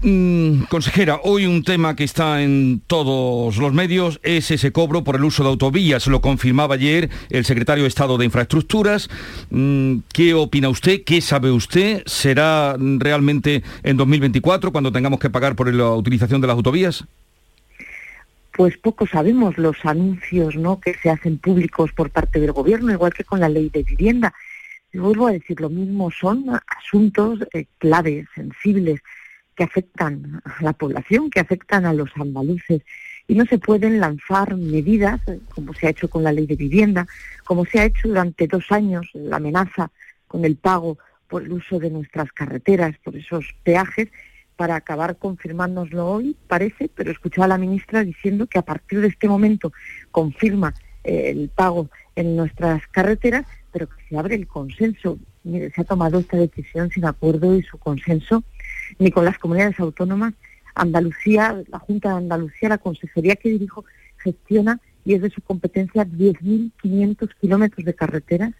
Mm, 0.03 0.65
consejera, 0.69 1.21
hoy 1.23 1.47
un 1.47 1.63
tema 1.63 1.95
que 1.95 2.03
está 2.03 2.43
en 2.43 2.83
todos 2.85 3.57
los 3.57 3.73
medios 3.73 4.19
es 4.21 4.51
ese 4.51 4.71
cobro 4.71 5.03
por 5.03 5.15
el 5.15 5.23
uso 5.23 5.41
de 5.41 5.49
autovías. 5.49 6.05
Lo 6.05 6.21
confirmaba 6.21 6.75
ayer 6.75 7.09
el 7.31 7.45
secretario 7.45 7.83
de 7.83 7.87
Estado 7.87 8.15
de 8.19 8.25
Infraestructuras. 8.25 9.09
Mm, 9.49 9.99
¿Qué 10.13 10.35
opina 10.35 10.69
usted? 10.69 11.03
¿Qué 11.03 11.19
sabe 11.19 11.49
usted? 11.49 12.03
¿Será 12.05 12.75
realmente 12.77 13.63
en 13.81 13.97
2024 13.97 14.71
cuando 14.71 14.91
tengamos 14.91 15.19
que 15.19 15.31
pagar 15.31 15.55
por 15.55 15.73
la 15.73 15.89
utilización 15.89 16.41
de 16.41 16.47
las 16.47 16.55
autovías? 16.55 17.03
Pues 18.51 18.77
poco 18.77 19.07
sabemos 19.07 19.57
los 19.57 19.83
anuncios 19.83 20.55
¿no? 20.55 20.79
que 20.79 20.93
se 20.93 21.09
hacen 21.09 21.39
públicos 21.39 21.91
por 21.91 22.11
parte 22.11 22.39
del 22.39 22.51
gobierno, 22.51 22.91
igual 22.91 23.13
que 23.13 23.23
con 23.23 23.39
la 23.39 23.49
ley 23.49 23.69
de 23.73 23.81
vivienda. 23.81 24.31
Y 24.93 24.99
vuelvo 24.99 25.27
a 25.27 25.31
decir 25.31 25.59
lo 25.59 25.69
mismo, 25.69 26.11
son 26.11 26.45
asuntos 26.67 27.39
eh, 27.53 27.65
claves, 27.79 28.27
sensibles 28.35 29.01
que 29.57 29.63
afectan 29.63 30.41
a 30.45 30.63
la 30.63 30.73
población, 30.73 31.31
que 31.31 31.39
afectan 31.39 31.85
a 31.85 31.93
los 31.93 32.11
andaluces. 32.15 32.83
Y 33.27 33.35
no 33.35 33.45
se 33.45 33.57
pueden 33.57 33.99
lanzar 33.99 34.55
medidas, 34.55 35.19
como 35.53 35.73
se 35.73 35.87
ha 35.87 35.89
hecho 35.89 36.09
con 36.09 36.23
la 36.23 36.31
ley 36.31 36.45
de 36.45 36.55
vivienda, 36.55 37.07
como 37.43 37.65
se 37.65 37.79
ha 37.79 37.85
hecho 37.85 38.07
durante 38.07 38.47
dos 38.47 38.71
años, 38.71 39.09
la 39.13 39.37
amenaza 39.37 39.91
con 40.27 40.45
el 40.45 40.55
pago 40.57 40.97
por 41.27 41.41
el 41.41 41.51
uso 41.51 41.79
de 41.79 41.89
nuestras 41.89 42.31
carreteras, 42.31 42.95
por 43.03 43.17
esos 43.17 43.55
peajes, 43.63 44.09
para 44.55 44.75
acabar 44.75 45.17
confirmándonoslo 45.17 46.07
hoy, 46.07 46.37
parece, 46.47 46.89
pero 46.93 47.11
escuchaba 47.11 47.45
a 47.45 47.49
la 47.49 47.57
ministra 47.57 48.03
diciendo 48.03 48.47
que 48.47 48.59
a 48.59 48.63
partir 48.63 49.01
de 49.01 49.07
este 49.07 49.27
momento 49.27 49.73
confirma 50.11 50.73
eh, 51.03 51.31
el 51.31 51.49
pago 51.49 51.89
en 52.15 52.35
nuestras 52.35 52.85
carreteras, 52.87 53.45
pero 53.71 53.87
que 53.89 54.03
se 54.07 54.17
abre 54.17 54.35
el 54.35 54.47
consenso. 54.47 55.17
Mire, 55.47 55.71
se 55.71 55.81
ha 55.81 55.85
tomado 55.85 56.19
esta 56.19 56.35
decisión 56.35 56.89
sin 56.91 57.05
acuerdo 57.05 57.55
y 57.55 57.63
su 57.63 57.77
consenso 57.77 58.43
ni 58.99 59.11
con 59.11 59.23
las 59.23 59.37
comunidades 59.37 59.79
autónomas. 59.79 60.33
Andalucía, 60.75 61.63
la 61.69 61.79
Junta 61.79 62.09
de 62.09 62.15
Andalucía, 62.17 62.69
la 62.69 62.77
consejería 62.77 63.37
que 63.37 63.49
dirijo, 63.49 63.85
gestiona 64.17 64.81
y 65.05 65.13
es 65.13 65.21
de 65.21 65.29
su 65.29 65.41
competencia 65.41 66.05
10.500 66.05 67.29
kilómetros 67.39 67.85
de 67.85 67.93
carreteras, 67.93 68.53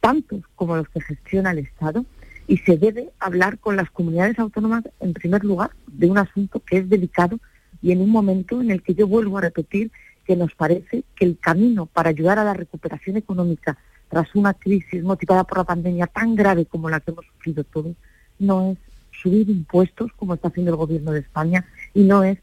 tantos 0.00 0.42
como 0.56 0.76
los 0.76 0.88
que 0.88 1.00
gestiona 1.00 1.52
el 1.52 1.60
Estado, 1.60 2.04
y 2.48 2.58
se 2.58 2.76
debe 2.76 3.10
hablar 3.20 3.60
con 3.60 3.76
las 3.76 3.90
comunidades 3.90 4.38
autónomas, 4.40 4.82
en 4.98 5.12
primer 5.12 5.44
lugar, 5.44 5.70
de 5.86 6.10
un 6.10 6.18
asunto 6.18 6.60
que 6.60 6.78
es 6.78 6.88
delicado 6.88 7.38
y 7.80 7.92
en 7.92 8.00
un 8.00 8.10
momento 8.10 8.60
en 8.60 8.72
el 8.72 8.82
que 8.82 8.94
yo 8.94 9.06
vuelvo 9.06 9.38
a 9.38 9.42
repetir 9.42 9.92
que 10.24 10.34
nos 10.34 10.54
parece 10.54 11.04
que 11.14 11.24
el 11.24 11.38
camino 11.38 11.86
para 11.86 12.10
ayudar 12.10 12.40
a 12.40 12.44
la 12.44 12.54
recuperación 12.54 13.16
económica 13.16 13.78
tras 14.12 14.34
una 14.34 14.52
crisis 14.52 15.02
motivada 15.02 15.42
por 15.44 15.56
la 15.56 15.64
pandemia 15.64 16.06
tan 16.06 16.36
grave 16.36 16.66
como 16.66 16.90
la 16.90 17.00
que 17.00 17.12
hemos 17.12 17.24
sufrido 17.24 17.64
todos, 17.64 17.96
no 18.38 18.72
es 18.72 18.78
subir 19.22 19.48
impuestos, 19.48 20.12
como 20.16 20.34
está 20.34 20.48
haciendo 20.48 20.70
el 20.72 20.76
gobierno 20.76 21.12
de 21.12 21.20
España, 21.20 21.64
y 21.94 22.02
no 22.02 22.22
es 22.22 22.36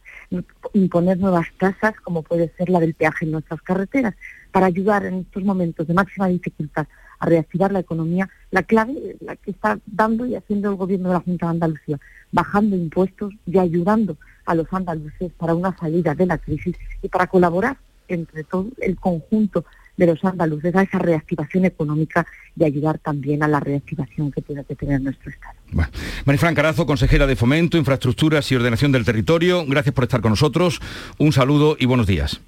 imponer 0.74 1.20
nuevas 1.20 1.46
tasas, 1.60 1.94
como 2.02 2.24
puede 2.24 2.52
ser 2.58 2.70
la 2.70 2.80
del 2.80 2.96
peaje 2.96 3.26
en 3.26 3.34
nuestras 3.34 3.62
carreteras. 3.62 4.16
Para 4.52 4.66
ayudar 4.66 5.06
en 5.06 5.20
estos 5.20 5.44
momentos 5.44 5.86
de 5.86 5.94
máxima 5.94 6.28
dificultad 6.28 6.88
a 7.20 7.26
reactivar 7.28 7.72
la 7.72 7.82
economía, 7.82 8.28
la 8.50 8.64
clave 8.64 9.18
la 9.20 9.36
que 9.36 9.52
está 9.52 9.78
dando 9.86 10.26
y 10.26 10.34
haciendo 10.34 10.72
el 10.72 10.76
gobierno 10.76 11.10
de 11.10 11.14
la 11.14 11.22
Junta 11.22 11.46
de 11.46 11.52
Andalucía, 11.52 12.00
bajando 12.32 12.76
impuestos 12.78 13.32
y 13.46 13.60
ayudando 13.60 14.18
a 14.46 14.56
los 14.56 14.66
andaluces 14.74 15.32
para 15.38 15.54
una 15.54 15.78
salida 15.78 16.16
de 16.16 16.26
la 16.26 16.40
crisis 16.40 16.76
y 17.04 17.10
para 17.10 17.28
colaborar 17.28 17.78
entre 18.08 18.44
todo 18.44 18.66
el 18.82 18.96
conjunto 18.96 19.66
de 20.00 20.08
los 20.08 20.24
andaluces 20.24 20.74
a 20.76 20.84
esa 20.84 20.98
reactivación 20.98 21.66
económica 21.66 22.26
y 22.56 22.64
ayudar 22.64 23.00
también 23.00 23.44
a 23.44 23.48
la 23.48 23.60
reactivación 23.60 24.32
que 24.32 24.42
tiene 24.42 24.64
que 24.64 24.74
tener 24.74 25.02
nuestro 25.02 25.30
Estado. 25.30 25.56
Bueno. 25.72 25.92
Marifran 26.26 26.56
Carazo, 26.56 26.86
consejera 26.86 27.28
de 27.28 27.36
Fomento, 27.36 27.78
Infraestructuras 27.78 28.50
y 28.52 28.56
Ordenación 28.56 28.94
del 28.94 29.04
Territorio, 29.04 29.66
gracias 29.68 29.94
por 29.94 30.06
estar 30.06 30.22
con 30.22 30.32
nosotros. 30.32 30.80
Un 31.18 31.34
saludo 31.34 31.76
y 31.78 31.86
buenos 31.86 32.08
días. 32.08 32.40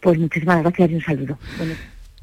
Pues 0.00 0.18
muchísimas 0.18 0.62
gracias 0.62 0.90
y 0.90 0.94
un 0.94 1.02
saludo. 1.02 1.38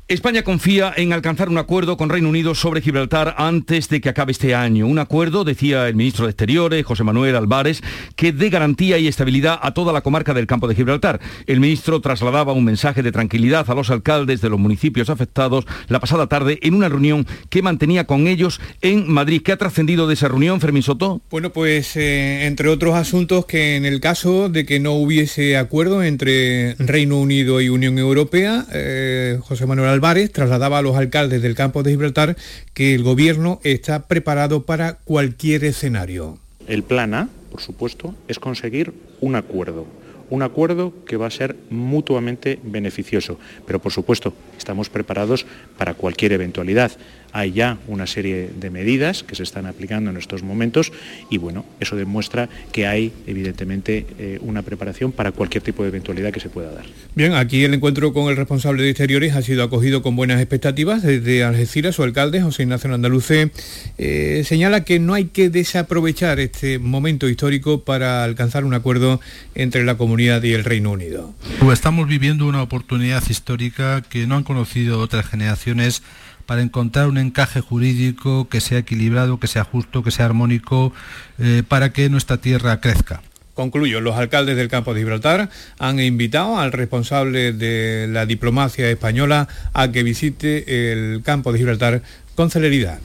España 0.09 0.43
confía 0.43 0.93
en 0.95 1.11
alcanzar 1.11 1.49
un 1.49 1.57
acuerdo 1.57 1.97
con 1.97 2.07
Reino 2.07 2.29
Unido 2.29 2.55
sobre 2.55 2.79
Gibraltar 2.79 3.35
antes 3.37 3.89
de 3.89 3.99
que 3.99 4.07
acabe 4.07 4.31
este 4.31 4.55
año. 4.55 4.87
Un 4.87 4.99
acuerdo, 4.99 5.43
decía 5.43 5.85
el 5.89 5.95
ministro 5.95 6.23
de 6.23 6.31
Exteriores, 6.31 6.85
José 6.85 7.03
Manuel 7.03 7.35
Álvarez, 7.35 7.81
que 8.15 8.31
dé 8.31 8.49
garantía 8.49 8.97
y 8.99 9.09
estabilidad 9.09 9.59
a 9.61 9.73
toda 9.73 9.91
la 9.91 9.99
comarca 9.99 10.33
del 10.33 10.47
campo 10.47 10.69
de 10.69 10.75
Gibraltar. 10.75 11.19
El 11.45 11.59
ministro 11.59 11.99
trasladaba 11.99 12.53
un 12.53 12.63
mensaje 12.63 13.03
de 13.03 13.11
tranquilidad 13.11 13.69
a 13.69 13.75
los 13.75 13.89
alcaldes 13.89 14.39
de 14.39 14.47
los 14.47 14.57
municipios 14.57 15.09
afectados 15.09 15.65
la 15.89 15.99
pasada 15.99 16.27
tarde 16.27 16.57
en 16.61 16.73
una 16.73 16.87
reunión 16.87 17.27
que 17.49 17.61
mantenía 17.61 18.07
con 18.07 18.27
ellos 18.27 18.61
en 18.79 19.11
Madrid. 19.11 19.41
¿Qué 19.43 19.51
ha 19.51 19.57
trascendido 19.57 20.07
de 20.07 20.13
esa 20.13 20.29
reunión, 20.29 20.61
Fermín 20.61 20.83
Soto? 20.83 21.19
Bueno, 21.29 21.51
pues 21.51 21.97
eh, 21.97 22.45
entre 22.45 22.69
otros 22.69 22.95
asuntos 22.95 23.45
que 23.45 23.75
en 23.75 23.83
el 23.83 23.99
caso 23.99 24.47
de 24.47 24.65
que 24.65 24.79
no 24.79 24.93
hubiese 24.93 25.57
acuerdo 25.57 26.01
entre 26.01 26.75
Reino 26.75 27.19
Unido 27.19 27.59
y 27.59 27.67
Unión 27.67 27.97
Europea, 27.97 28.65
eh, 28.71 29.37
José 29.41 29.65
Manuel 29.65 29.96
trasladaba 30.31 30.79
a 30.79 30.81
los 30.81 30.95
alcaldes 30.95 31.41
del 31.41 31.55
campo 31.55 31.83
de 31.83 31.91
Gibraltar 31.91 32.35
que 32.73 32.95
el 32.95 33.03
gobierno 33.03 33.59
está 33.63 34.07
preparado 34.07 34.63
para 34.63 34.95
cualquier 34.95 35.63
escenario. 35.63 36.37
El 36.67 36.83
plan 36.83 37.13
A, 37.13 37.29
por 37.51 37.61
supuesto, 37.61 38.15
es 38.27 38.39
conseguir 38.39 38.93
un 39.21 39.35
acuerdo 39.35 39.85
un 40.29 40.41
acuerdo 40.41 40.93
que 41.05 41.17
va 41.17 41.27
a 41.27 41.31
ser 41.31 41.55
mutuamente 41.69 42.59
beneficioso. 42.63 43.39
Pero 43.65 43.79
por 43.79 43.91
supuesto, 43.91 44.33
estamos 44.57 44.89
preparados 44.89 45.45
para 45.77 45.93
cualquier 45.93 46.33
eventualidad. 46.33 46.91
Hay 47.33 47.51
ya 47.51 47.77
una 47.87 48.07
serie 48.07 48.49
de 48.59 48.69
medidas 48.69 49.23
que 49.23 49.35
se 49.35 49.43
están 49.43 49.65
aplicando 49.65 50.09
en 50.09 50.17
estos 50.17 50.43
momentos 50.43 50.91
y 51.29 51.37
bueno, 51.37 51.65
eso 51.79 51.95
demuestra 51.95 52.49
que 52.71 52.87
hay 52.87 53.11
evidentemente 53.25 54.05
eh, 54.17 54.39
una 54.41 54.61
preparación 54.61 55.11
para 55.11 55.31
cualquier 55.31 55.63
tipo 55.63 55.83
de 55.83 55.89
eventualidad 55.89 56.31
que 56.31 56.39
se 56.39 56.49
pueda 56.49 56.71
dar. 56.71 56.85
Bien, 57.15 57.33
aquí 57.33 57.63
el 57.63 57.73
encuentro 57.73 58.13
con 58.13 58.29
el 58.29 58.37
responsable 58.37 58.83
de 58.83 58.89
Exteriores 58.89 59.35
ha 59.35 59.41
sido 59.41 59.63
acogido 59.63 60.01
con 60.01 60.15
buenas 60.15 60.39
expectativas. 60.39 61.03
Desde 61.03 61.43
Algeciras, 61.43 61.95
su 61.95 62.03
alcalde, 62.03 62.41
José 62.41 62.63
Ignacio 62.63 62.93
Andaluce, 62.93 63.51
eh, 63.97 64.43
señala 64.45 64.83
que 64.83 64.99
no 64.99 65.13
hay 65.13 65.25
que 65.25 65.49
desaprovechar 65.49 66.39
este 66.39 66.79
momento 66.79 67.27
histórico 67.27 67.83
para 67.83 68.23
alcanzar 68.23 68.65
un 68.65 68.73
acuerdo 68.73 69.19
entre 69.55 69.83
la 69.83 69.95
comunidad 69.95 70.43
y 70.43 70.53
el 70.53 70.63
Reino 70.63 70.91
Unido. 70.91 71.33
Pues 71.59 71.79
estamos 71.79 72.07
viviendo 72.07 72.45
una 72.45 72.61
oportunidad 72.61 73.23
histórica 73.29 74.01
que 74.01 74.27
no 74.27 74.35
han 74.35 74.43
conocido 74.43 74.99
otras 74.99 75.25
generaciones 75.27 76.03
para 76.47 76.63
encontrar 76.63 77.07
un 77.07 77.19
encaje 77.19 77.61
jurídico 77.61 78.49
que 78.49 78.61
sea 78.61 78.79
equilibrado, 78.79 79.39
que 79.39 79.47
sea 79.47 79.63
justo, 79.63 80.01
que 80.01 80.09
sea 80.09 80.25
armónico, 80.25 80.93
eh, 81.37 81.61
para 81.67 81.93
que 81.93 82.09
nuestra 82.09 82.37
tierra 82.37 82.81
crezca. 82.81 83.21
Concluyo, 83.53 84.01
los 84.01 84.15
alcaldes 84.15 84.55
del 84.55 84.69
campo 84.69 84.93
de 84.93 85.01
Gibraltar 85.01 85.49
han 85.77 85.99
invitado 85.99 86.57
al 86.57 86.71
responsable 86.71 87.53
de 87.53 88.07
la 88.07 88.25
diplomacia 88.25 88.89
española 88.89 89.47
a 89.73 89.91
que 89.91 90.03
visite 90.03 90.91
el 90.91 91.21
campo 91.23 91.51
de 91.51 91.59
Gibraltar 91.59 92.01
con 92.35 92.49
celeridad. 92.49 92.99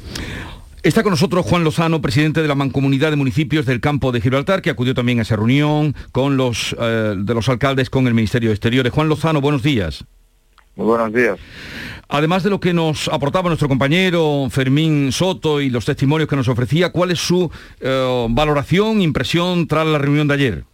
Está 0.82 1.02
con 1.02 1.10
nosotros 1.10 1.46
Juan 1.46 1.64
Lozano, 1.64 2.02
presidente 2.02 2.42
de 2.42 2.48
la 2.48 2.54
Mancomunidad 2.54 3.10
de 3.10 3.16
Municipios 3.16 3.66
del 3.66 3.80
Campo 3.80 4.12
de 4.12 4.20
Gibraltar, 4.20 4.62
que 4.62 4.70
acudió 4.70 4.94
también 4.94 5.20
a 5.20 5.22
esa 5.22 5.36
reunión 5.36 5.94
con 6.10 6.36
los 6.36 6.76
eh, 6.78 7.14
de 7.16 7.34
los 7.34 7.48
alcaldes 7.48 7.88
con 7.88 8.06
el 8.06 8.14
Ministerio 8.14 8.50
de 8.50 8.54
Exteriores. 8.54 8.92
Juan 8.92 9.08
Lozano, 9.08 9.40
buenos 9.40 9.62
días. 9.62 10.04
Muy 10.76 10.86
buenos 10.86 11.12
días. 11.12 11.38
Además 12.08 12.42
de 12.42 12.50
lo 12.50 12.60
que 12.60 12.72
nos 12.72 13.08
aportaba 13.08 13.48
nuestro 13.48 13.68
compañero 13.68 14.46
Fermín 14.50 15.12
Soto 15.12 15.60
y 15.60 15.70
los 15.70 15.84
testimonios 15.84 16.28
que 16.28 16.36
nos 16.36 16.48
ofrecía, 16.48 16.92
¿cuál 16.92 17.10
es 17.10 17.18
su 17.18 17.50
eh, 17.80 18.26
valoración, 18.30 19.00
impresión 19.00 19.66
tras 19.66 19.86
la 19.86 19.98
reunión 19.98 20.28
de 20.28 20.34
ayer? 20.34 20.64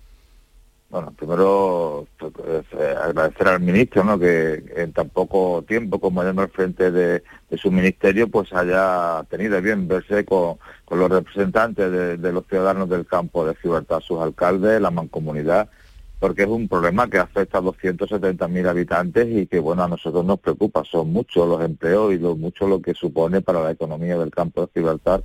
Bueno, 0.90 1.12
primero 1.18 2.06
pues, 2.18 2.32
eh, 2.78 2.94
agradecer 3.02 3.48
al 3.48 3.60
ministro 3.60 4.04
¿no? 4.04 4.18
que 4.18 4.64
en 4.74 4.92
tan 4.92 5.10
poco 5.10 5.62
tiempo 5.68 6.00
como 6.00 6.24
yendo 6.24 6.40
al 6.42 6.48
frente 6.48 6.90
de, 6.90 7.22
su 7.58 7.70
ministerio 7.70 8.28
pues 8.28 8.52
haya 8.54 9.22
tenido 9.28 9.60
bien 9.60 9.86
verse 9.86 10.24
con, 10.24 10.56
los 10.90 11.10
representantes 11.10 11.92
de, 11.92 12.16
de, 12.16 12.32
los 12.32 12.46
ciudadanos 12.46 12.88
del 12.88 13.06
campo 13.06 13.44
de 13.44 13.54
Gibraltar, 13.56 14.02
sus 14.02 14.18
alcaldes, 14.18 14.80
la 14.80 14.90
mancomunidad 14.90 15.68
porque 16.18 16.42
es 16.42 16.48
un 16.48 16.68
problema 16.68 17.08
que 17.08 17.18
afecta 17.18 17.58
a 17.58 17.62
270.000 17.62 18.68
habitantes 18.68 19.26
y 19.28 19.46
que, 19.46 19.60
bueno, 19.60 19.84
a 19.84 19.88
nosotros 19.88 20.24
nos 20.24 20.40
preocupa. 20.40 20.82
Son 20.84 21.12
muchos 21.12 21.48
los 21.48 21.62
empleos 21.62 22.12
y 22.12 22.18
lo, 22.18 22.36
mucho 22.36 22.66
lo 22.66 22.82
que 22.82 22.94
supone 22.94 23.40
para 23.40 23.62
la 23.62 23.70
economía 23.70 24.18
del 24.18 24.30
campo 24.30 24.62
de 24.62 24.68
Gibraltar 24.74 25.22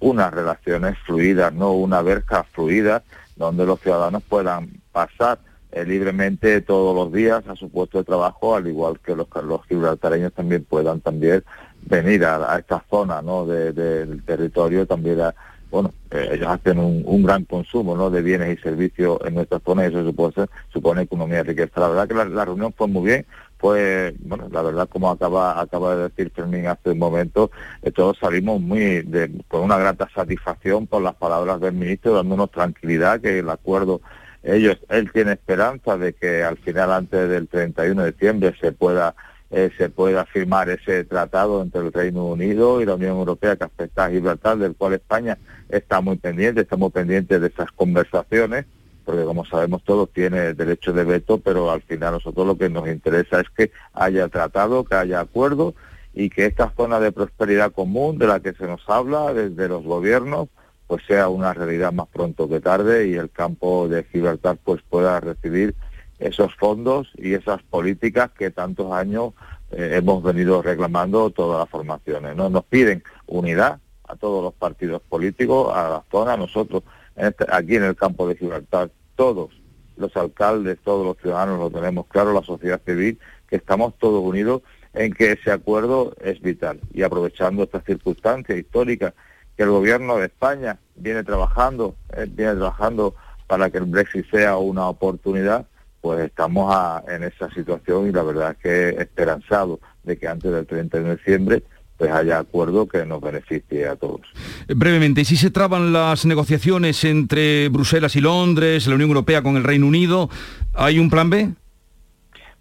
unas 0.00 0.32
relaciones 0.32 0.96
fluidas, 1.06 1.52
no 1.52 1.72
una 1.72 2.02
verja 2.02 2.42
fluida, 2.44 3.02
donde 3.36 3.66
los 3.66 3.80
ciudadanos 3.80 4.22
puedan 4.22 4.80
pasar 4.92 5.38
eh, 5.72 5.84
libremente 5.84 6.62
todos 6.62 6.96
los 6.96 7.12
días 7.12 7.46
a 7.46 7.54
su 7.54 7.70
puesto 7.70 7.98
de 7.98 8.04
trabajo, 8.04 8.56
al 8.56 8.66
igual 8.66 8.98
que 8.98 9.14
los, 9.14 9.28
los 9.44 9.64
gibraltareños 9.66 10.32
también 10.32 10.64
puedan 10.64 11.00
también 11.00 11.44
venir 11.82 12.24
a, 12.24 12.58
esta 12.58 12.84
zona 12.90 13.22
¿no? 13.22 13.46
del 13.46 14.22
territorio 14.24 14.86
también 14.86 15.20
a, 15.20 15.34
bueno, 15.70 15.92
eh, 16.10 16.30
ellos 16.32 16.48
hacen 16.48 16.78
un, 16.78 17.22
gran 17.22 17.44
consumo 17.44 17.96
¿no? 17.96 18.10
de 18.10 18.22
bienes 18.22 18.58
y 18.58 18.62
servicios 18.62 19.18
en 19.24 19.34
nuestra 19.34 19.60
zona 19.60 19.84
y 19.84 19.88
eso 19.88 20.04
supone, 20.04 20.46
supone 20.72 21.02
economía 21.02 21.38
de 21.38 21.44
riqueza. 21.44 21.80
La 21.80 21.88
verdad 21.88 22.08
que 22.08 22.14
la, 22.14 22.44
reunión 22.44 22.74
fue 22.76 22.88
muy 22.88 23.06
bien, 23.06 23.26
pues 23.58 24.14
bueno, 24.20 24.48
la 24.50 24.62
verdad 24.62 24.88
como 24.88 25.10
acaba 25.10 25.60
acaba 25.60 25.94
de 25.94 26.02
decir 26.04 26.32
Fermín 26.34 26.66
hace 26.66 26.90
un 26.90 26.98
momento, 26.98 27.50
eh, 27.82 27.90
todos 27.90 28.18
salimos 28.18 28.60
muy 28.60 29.06
con 29.48 29.62
una 29.62 29.78
grata 29.78 30.08
satisfacción 30.14 30.86
por 30.86 31.02
las 31.02 31.14
palabras 31.14 31.60
del 31.60 31.74
ministro, 31.74 32.14
dándonos 32.14 32.50
tranquilidad 32.50 33.20
que 33.20 33.38
el 33.38 33.50
acuerdo 33.50 34.00
ellos 34.42 34.78
él 34.88 35.12
tiene 35.12 35.32
esperanza 35.32 35.98
de 35.98 36.14
que 36.14 36.42
al 36.42 36.56
final 36.56 36.92
antes 36.92 37.28
del 37.28 37.46
31 37.46 38.02
de 38.02 38.12
diciembre 38.12 38.54
se 38.60 38.72
pueda 38.72 39.14
eh, 39.50 39.70
se 39.76 39.88
pueda 39.88 40.24
firmar 40.26 40.70
ese 40.70 41.04
tratado 41.04 41.62
entre 41.62 41.80
el 41.80 41.92
Reino 41.92 42.26
Unido 42.26 42.80
y 42.80 42.86
la 42.86 42.94
Unión 42.94 43.16
Europea 43.16 43.56
que 43.56 43.64
afecta 43.64 44.04
a 44.04 44.10
Gibraltar, 44.10 44.58
del 44.58 44.76
cual 44.76 44.94
España 44.94 45.38
está 45.68 46.00
muy 46.00 46.16
pendiente, 46.16 46.60
estamos 46.62 46.92
pendientes 46.92 47.40
de 47.40 47.48
esas 47.48 47.70
conversaciones 47.72 48.66
porque 49.04 49.24
como 49.24 49.44
sabemos 49.44 49.82
todos 49.82 50.12
tiene 50.12 50.54
derecho 50.54 50.92
de 50.92 51.02
veto, 51.02 51.38
pero 51.38 51.70
al 51.72 51.82
final 51.82 52.12
nosotros 52.14 52.46
lo 52.46 52.56
que 52.56 52.68
nos 52.68 52.86
interesa 52.86 53.40
es 53.40 53.48
que 53.50 53.72
haya 53.92 54.28
tratado, 54.28 54.84
que 54.84 54.94
haya 54.94 55.18
acuerdo 55.18 55.74
y 56.14 56.30
que 56.30 56.46
esta 56.46 56.72
zona 56.76 57.00
de 57.00 57.10
prosperidad 57.10 57.72
común 57.72 58.18
de 58.18 58.28
la 58.28 58.38
que 58.38 58.52
se 58.52 58.66
nos 58.66 58.88
habla 58.88 59.32
desde 59.32 59.68
los 59.68 59.82
gobiernos 59.82 60.48
pues 60.86 61.04
sea 61.06 61.28
una 61.28 61.54
realidad 61.54 61.92
más 61.92 62.08
pronto 62.08 62.48
que 62.48 62.60
tarde 62.60 63.08
y 63.08 63.14
el 63.14 63.30
campo 63.30 63.88
de 63.88 64.04
Gibraltar 64.04 64.58
pues 64.62 64.80
pueda 64.88 65.20
recibir 65.20 65.74
esos 66.20 66.54
fondos 66.54 67.10
y 67.16 67.34
esas 67.34 67.62
políticas 67.62 68.30
que 68.30 68.50
tantos 68.50 68.92
años 68.92 69.32
eh, 69.72 69.96
hemos 69.96 70.22
venido 70.22 70.62
reclamando 70.62 71.30
todas 71.30 71.58
las 71.58 71.68
formaciones. 71.68 72.36
¿no? 72.36 72.50
Nos 72.50 72.64
piden 72.64 73.02
unidad 73.26 73.80
a 74.06 74.16
todos 74.16 74.42
los 74.42 74.54
partidos 74.54 75.02
políticos, 75.02 75.72
a 75.74 75.88
la 75.88 76.04
zona, 76.10 76.36
nosotros 76.36 76.82
este, 77.16 77.46
aquí 77.50 77.76
en 77.76 77.84
el 77.84 77.96
campo 77.96 78.28
de 78.28 78.36
Gibraltar, 78.36 78.90
todos 79.16 79.50
los 79.96 80.16
alcaldes, 80.16 80.78
todos 80.82 81.06
los 81.06 81.16
ciudadanos 81.18 81.58
lo 81.58 81.70
tenemos 81.70 82.06
claro, 82.06 82.32
la 82.32 82.42
sociedad 82.42 82.80
civil, 82.84 83.18
que 83.48 83.56
estamos 83.56 83.94
todos 83.98 84.22
unidos 84.22 84.62
en 84.94 85.12
que 85.12 85.32
ese 85.32 85.52
acuerdo 85.52 86.14
es 86.20 86.40
vital. 86.40 86.80
Y 86.92 87.02
aprovechando 87.02 87.62
esta 87.62 87.80
circunstancia 87.80 88.56
histórica 88.56 89.14
que 89.56 89.62
el 89.62 89.70
gobierno 89.70 90.16
de 90.16 90.26
España 90.26 90.78
viene 90.96 91.22
trabajando, 91.22 91.94
eh, 92.16 92.26
viene 92.28 92.54
trabajando 92.54 93.14
para 93.46 93.70
que 93.70 93.78
el 93.78 93.84
Brexit 93.84 94.30
sea 94.30 94.56
una 94.56 94.88
oportunidad, 94.88 95.66
pues 96.00 96.20
estamos 96.20 96.74
en 97.08 97.24
esa 97.24 97.50
situación 97.50 98.08
y 98.08 98.12
la 98.12 98.22
verdad 98.22 98.52
es 98.52 98.56
que 98.58 99.02
esperanzado 99.02 99.80
de 100.02 100.16
que 100.16 100.28
antes 100.28 100.50
del 100.50 100.66
31 100.66 101.08
de 101.08 101.16
diciembre 101.16 101.62
pues 102.00 102.10
haya 102.12 102.38
acuerdo 102.38 102.88
que 102.88 103.04
nos 103.04 103.20
beneficie 103.20 103.86
a 103.86 103.94
todos. 103.94 104.22
Brevemente, 104.68 105.22
si 105.26 105.36
se 105.36 105.50
traban 105.50 105.92
las 105.92 106.24
negociaciones 106.24 107.04
entre 107.04 107.68
Bruselas 107.68 108.16
y 108.16 108.22
Londres, 108.22 108.86
la 108.86 108.94
Unión 108.94 109.10
Europea 109.10 109.42
con 109.42 109.58
el 109.58 109.64
Reino 109.64 109.86
Unido, 109.86 110.30
¿hay 110.72 110.98
un 110.98 111.10
plan 111.10 111.28
B? 111.28 111.50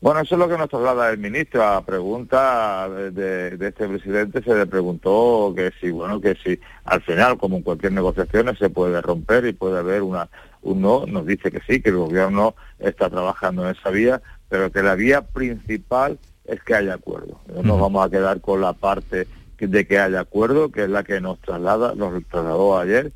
Bueno, 0.02 0.22
eso 0.22 0.36
es 0.36 0.40
lo 0.40 0.50
que 0.50 0.58
nos 0.58 0.70
traslada 0.70 1.10
el 1.10 1.20
ministro. 1.20 1.64
A 1.64 1.86
pregunta 1.86 2.90
de, 2.90 3.58
este 3.60 3.88
presidente 3.88 4.42
se 4.42 4.56
le 4.56 4.66
preguntó 4.66 5.54
que 5.56 5.72
si, 5.80 5.92
bueno, 5.92 6.20
que 6.20 6.36
si 6.36 6.60
al 6.84 7.02
final, 7.02 7.38
como 7.38 7.58
en 7.58 7.64
cualquier 7.64 7.94
negociación, 7.94 8.54
se 8.58 8.70
puede 8.70 9.02
romper 9.02 9.46
y 9.46 9.54
puede 9.54 9.80
haber 9.80 10.02
una, 10.02 10.30
un 10.62 10.82
no. 10.82 11.06
Nos 11.06 11.26
dice 11.26 11.52
que 11.52 11.62
sí, 11.68 11.82
que 11.82 11.90
el 11.90 11.98
gobierno 11.98 12.56
está 12.80 13.10
trabajando 13.10 13.64
en 13.68 13.76
esa 13.76 13.90
vía, 13.90 14.22
pero 14.48 14.72
que 14.72 14.84
la 14.84 14.96
vía 14.96 15.22
principal 15.22 16.18
es 16.46 16.62
que 16.64 16.76
haya 16.76 16.96
acuerdo. 16.96 17.40
No 17.54 17.64
nos 17.64 17.80
vamos 17.80 18.06
a 18.06 18.10
quedar 18.10 18.42
con 18.42 18.62
la 18.62 18.74
parte 18.74 19.28
de 19.60 19.88
que 19.88 20.00
haya 20.00 20.22
acuerdo, 20.22 20.72
que 20.72 20.84
es 20.84 20.90
la 20.90 21.04
que 21.04 21.22
nos 21.22 21.40
traslada, 21.40 21.94
nos 21.96 22.24
trasladó 22.26 22.80
ayer, 22.80 23.12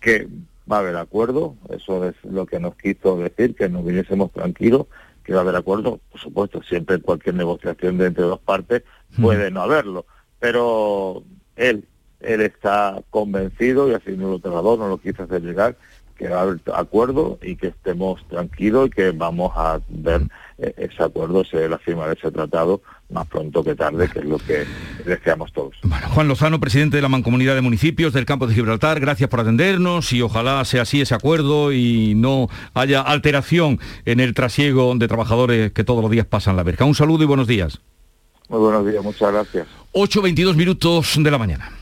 que 0.00 0.26
va 0.70 0.76
a 0.76 0.80
haber 0.80 0.96
acuerdo, 0.96 1.56
eso 1.70 2.06
es 2.06 2.14
lo 2.24 2.46
que 2.46 2.60
nos 2.60 2.76
quiso 2.76 3.16
decir, 3.18 3.54
que 3.54 3.68
nos 3.68 3.84
viniésemos 3.84 4.32
tranquilos, 4.32 4.86
que 5.24 5.32
va 5.32 5.40
a 5.40 5.42
haber 5.42 5.56
acuerdo, 5.56 6.00
por 6.10 6.20
supuesto, 6.20 6.62
siempre 6.62 6.96
en 6.96 7.02
cualquier 7.02 7.34
negociación 7.34 7.98
de 7.98 8.06
entre 8.06 8.24
dos 8.24 8.40
partes 8.40 8.82
puede 9.20 9.50
no 9.50 9.62
haberlo, 9.62 10.06
pero 10.40 11.22
él, 11.56 11.84
él 12.20 12.40
está 12.40 13.02
convencido 13.10 13.88
y 13.88 13.94
así 13.94 14.12
nos 14.12 14.30
lo 14.30 14.38
trasladó, 14.38 14.76
nos 14.76 14.88
lo 14.88 14.98
quiso 14.98 15.22
hacer 15.24 15.42
llegar, 15.42 15.76
que 16.16 16.28
va 16.28 16.38
a 16.38 16.42
haber 16.42 16.60
acuerdo 16.74 17.38
y 17.42 17.56
que 17.56 17.68
estemos 17.68 18.26
tranquilos 18.28 18.88
y 18.88 18.90
que 18.90 19.10
vamos 19.10 19.52
a 19.56 19.80
ver 19.88 20.22
eh, 20.58 20.74
ese 20.76 21.02
acuerdo, 21.02 21.42
la 21.52 21.78
firma 21.78 22.06
de 22.06 22.14
ese 22.14 22.30
tratado 22.30 22.82
más 23.10 23.26
pronto 23.26 23.62
que 23.62 23.74
tarde, 23.74 24.08
que 24.08 24.20
es 24.20 24.24
lo 24.24 24.38
que 24.38 24.64
deseamos 25.04 25.52
todos. 25.52 25.74
Bueno, 25.82 26.08
Juan 26.08 26.28
Lozano, 26.28 26.60
presidente 26.60 26.96
de 26.96 27.02
la 27.02 27.08
Mancomunidad 27.08 27.54
de 27.54 27.60
Municipios 27.60 28.12
del 28.12 28.24
Campo 28.24 28.46
de 28.46 28.54
Gibraltar, 28.54 29.00
gracias 29.00 29.28
por 29.28 29.40
atendernos 29.40 30.12
y 30.12 30.22
ojalá 30.22 30.64
sea 30.64 30.82
así 30.82 31.00
ese 31.00 31.14
acuerdo 31.14 31.72
y 31.72 32.14
no 32.14 32.48
haya 32.74 33.02
alteración 33.02 33.78
en 34.04 34.20
el 34.20 34.34
trasiego 34.34 34.94
de 34.94 35.08
trabajadores 35.08 35.72
que 35.72 35.84
todos 35.84 36.02
los 36.02 36.10
días 36.10 36.26
pasan 36.26 36.56
la 36.56 36.62
verja. 36.62 36.84
Un 36.84 36.94
saludo 36.94 37.24
y 37.24 37.26
buenos 37.26 37.46
días. 37.46 37.80
Muy 38.48 38.60
buenos 38.60 38.86
días, 38.86 39.02
muchas 39.02 39.32
gracias. 39.32 39.66
8.22 39.92 40.54
minutos 40.56 41.14
de 41.18 41.30
la 41.30 41.38
mañana. 41.38 41.81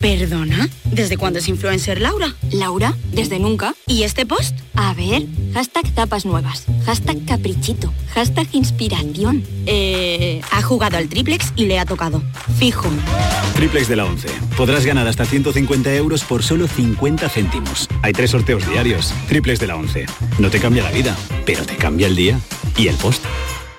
¿Perdona? 0.00 0.68
¿Desde 0.84 1.16
cuándo 1.16 1.40
es 1.40 1.48
influencer 1.48 2.00
Laura? 2.00 2.32
Laura, 2.52 2.94
desde 3.12 3.40
nunca. 3.40 3.74
¿Y 3.88 4.04
este 4.04 4.24
post? 4.26 4.56
A 4.76 4.94
ver, 4.94 5.26
hashtag 5.54 5.92
tapas 5.92 6.24
nuevas, 6.24 6.66
hashtag 6.86 7.24
caprichito, 7.26 7.92
hashtag 8.14 8.46
inspiración. 8.52 9.42
Eh, 9.66 10.40
ha 10.52 10.62
jugado 10.62 10.98
al 10.98 11.08
triplex 11.08 11.52
y 11.56 11.66
le 11.66 11.80
ha 11.80 11.84
tocado. 11.84 12.22
Fijo. 12.60 12.88
Triplex 13.56 13.88
de 13.88 13.96
la 13.96 14.04
11. 14.04 14.28
Podrás 14.56 14.86
ganar 14.86 15.08
hasta 15.08 15.24
150 15.24 15.92
euros 15.96 16.22
por 16.22 16.44
solo 16.44 16.68
50 16.68 17.28
céntimos. 17.28 17.88
Hay 18.02 18.12
tres 18.12 18.30
sorteos 18.30 18.68
diarios. 18.70 19.12
Triplex 19.26 19.58
de 19.58 19.66
la 19.66 19.74
11. 19.74 20.06
No 20.38 20.48
te 20.48 20.60
cambia 20.60 20.84
la 20.84 20.92
vida, 20.92 21.18
pero 21.44 21.66
te 21.66 21.74
cambia 21.74 22.06
el 22.06 22.14
día 22.14 22.38
y 22.76 22.86
el 22.86 22.94
post. 22.94 23.24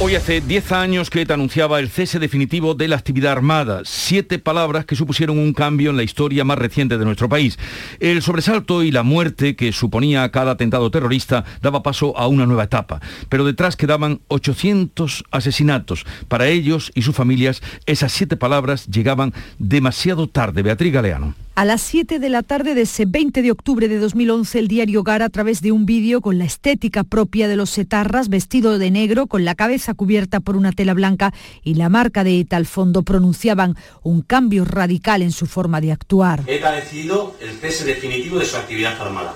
Hoy 0.00 0.14
hace 0.14 0.40
10 0.40 0.70
años 0.70 1.10
que 1.10 1.26
te 1.26 1.32
anunciaba 1.32 1.80
el 1.80 1.88
cese 1.88 2.20
definitivo 2.20 2.74
de 2.74 2.86
la 2.86 2.94
actividad 2.94 3.32
armada. 3.32 3.82
Siete 3.84 4.38
palabras 4.38 4.84
que 4.84 4.94
supusieron 4.94 5.40
un 5.40 5.52
cambio 5.52 5.90
en 5.90 5.96
la 5.96 6.04
historia 6.04 6.44
más 6.44 6.56
reciente 6.56 6.98
de 6.98 7.04
nuestro 7.04 7.28
país. 7.28 7.58
El 7.98 8.22
sobresalto 8.22 8.84
y 8.84 8.92
la 8.92 9.02
muerte 9.02 9.56
que 9.56 9.72
suponía 9.72 10.30
cada 10.30 10.52
atentado 10.52 10.92
terrorista 10.92 11.44
daba 11.62 11.82
paso 11.82 12.16
a 12.16 12.28
una 12.28 12.46
nueva 12.46 12.62
etapa. 12.62 13.00
Pero 13.28 13.44
detrás 13.44 13.74
quedaban 13.74 14.20
800 14.28 15.24
asesinatos. 15.32 16.06
Para 16.28 16.46
ellos 16.46 16.92
y 16.94 17.02
sus 17.02 17.16
familias, 17.16 17.60
esas 17.86 18.12
siete 18.12 18.36
palabras 18.36 18.86
llegaban 18.86 19.34
demasiado 19.58 20.28
tarde. 20.28 20.62
Beatriz 20.62 20.92
Galeano. 20.92 21.34
A 21.58 21.64
las 21.64 21.80
7 21.80 22.20
de 22.20 22.28
la 22.28 22.44
tarde 22.44 22.76
de 22.76 22.82
ese 22.82 23.04
20 23.04 23.42
de 23.42 23.50
octubre 23.50 23.88
de 23.88 23.98
2011, 23.98 24.60
el 24.60 24.68
diario 24.68 25.02
Gara, 25.02 25.24
a 25.24 25.28
través 25.28 25.60
de 25.60 25.72
un 25.72 25.86
vídeo 25.86 26.20
con 26.20 26.38
la 26.38 26.44
estética 26.44 27.02
propia 27.02 27.48
de 27.48 27.56
los 27.56 27.70
setarras, 27.70 28.28
vestido 28.28 28.78
de 28.78 28.92
negro, 28.92 29.26
con 29.26 29.44
la 29.44 29.56
cabeza 29.56 29.94
cubierta 29.94 30.38
por 30.38 30.54
una 30.54 30.70
tela 30.70 30.94
blanca 30.94 31.34
y 31.64 31.74
la 31.74 31.88
marca 31.88 32.22
de 32.22 32.38
ETA 32.38 32.58
al 32.58 32.66
fondo, 32.66 33.02
pronunciaban 33.02 33.74
un 34.04 34.22
cambio 34.22 34.64
radical 34.64 35.20
en 35.20 35.32
su 35.32 35.46
forma 35.46 35.80
de 35.80 35.90
actuar. 35.90 36.44
Ha 36.64 36.70
decidido 36.70 37.34
el 37.40 37.50
cese 37.50 37.86
definitivo 37.86 38.38
de 38.38 38.46
su 38.46 38.56
actividad 38.56 38.94
armada. 39.02 39.34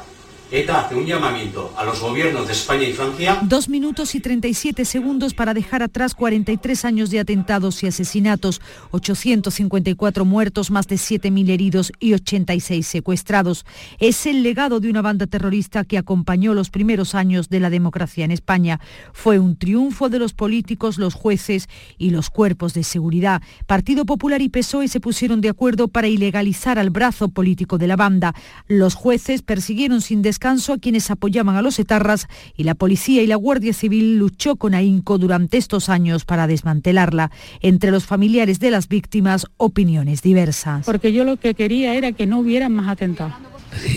ETA 0.55 0.83
hace 0.83 0.95
un 0.95 1.07
llamamiento 1.07 1.73
a 1.79 1.85
los 1.87 1.99
gobiernos 1.99 2.47
de 2.47 2.53
España 2.53 2.83
y 2.83 2.93
Francia. 2.93 3.39
Dos 3.41 3.71
minutos 3.71 4.15
y 4.15 4.21
37 4.21 4.85
segundos 4.85 5.33
para 5.33 5.55
dejar 5.55 5.83
atrás 5.83 6.15
43 6.15 6.85
años 6.85 7.11
de 7.11 7.21
atentados 7.21 7.83
y 7.83 7.87
asesinatos, 7.87 8.61
854 8.91 10.27
muertos, 10.27 10.71
más 10.71 10.87
de 10.89 10.97
7.000 10.97 11.49
heridos 11.49 11.91
y 11.99 12.13
86 12.13 12.87
secuestrados. 12.87 13.65
Es 13.99 14.27
el 14.27 14.43
legado 14.43 14.79
de 14.79 14.91
una 14.91 15.01
banda 15.01 15.27
terrorista 15.27 15.85
que 15.85 15.97
acompañó 15.97 16.53
los 16.53 16.69
primeros 16.69 17.15
años 17.15 17.49
de 17.49 17.59
la 17.59 17.71
democracia 17.71 18.27
en 18.27 18.31
España. 18.31 18.79
Fue 19.15 19.39
un 19.39 19.57
triunfo 19.57 20.11
de 20.11 20.19
los 20.19 20.35
políticos, 20.35 20.99
los 20.99 21.15
jueces 21.15 21.71
y 21.97 22.11
los 22.11 22.29
cuerpos 22.29 22.75
de 22.75 22.85
seguridad. 22.85 23.41
Partido 23.67 24.05
Popular 24.05 24.43
y 24.43 24.51
PSOE 24.51 24.89
se 24.89 25.01
pusieron 25.01 25.41
de 25.41 25.49
acuerdo 25.49 25.89
para 25.89 26.09
ilegalizar 26.09 26.79
al 26.79 26.91
brazo 26.91 27.29
político 27.31 27.79
de 27.79 27.87
la 27.87 27.97
banda. 27.97 28.35
Los 28.69 28.95
jueces 28.95 29.41
persiguieron 29.41 30.03
sin 30.03 30.21
descanso 30.21 30.42
descanso 30.43 30.73
a 30.73 30.79
quienes 30.79 31.09
apoyaban 31.09 31.55
a 31.55 31.63
los 31.63 31.79
etarras 31.79 32.27
y 32.57 32.65
la 32.65 32.75
policía 32.75 33.23
y 33.23 33.29
la 33.29 33.37
Guardia 33.37 33.73
Civil 33.73 34.19
luchó 34.19 34.57
con 34.57 34.75
ahínco 34.75 35.17
durante 35.17 35.57
estos 35.57 35.89
años 35.89 36.25
para 36.25 36.49
desmantelarla. 36.49 37.31
Entre 37.61 37.93
los 37.93 38.07
familiares 38.07 38.59
de 38.59 38.73
las 38.73 38.89
víctimas, 38.89 39.47
opiniones 39.57 40.21
diversas. 40.21 40.85
Porque 40.85 41.13
yo 41.13 41.23
lo 41.23 41.37
que 41.37 41.55
quería 41.55 41.95
era 41.95 42.11
que 42.11 42.27
no 42.27 42.41
hubieran 42.41 42.73
más 42.73 42.89
atentados. 42.89 43.35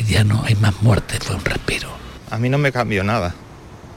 Ya 0.08 0.24
no 0.24 0.44
hay 0.46 0.54
más 0.54 0.84
muertes, 0.84 1.18
fue 1.18 1.36
un 1.36 1.44
respiro. 1.44 1.90
A 2.30 2.38
mí 2.38 2.48
no 2.48 2.60
me 2.60 2.72
cambió 2.72 3.04
nada 3.04 3.34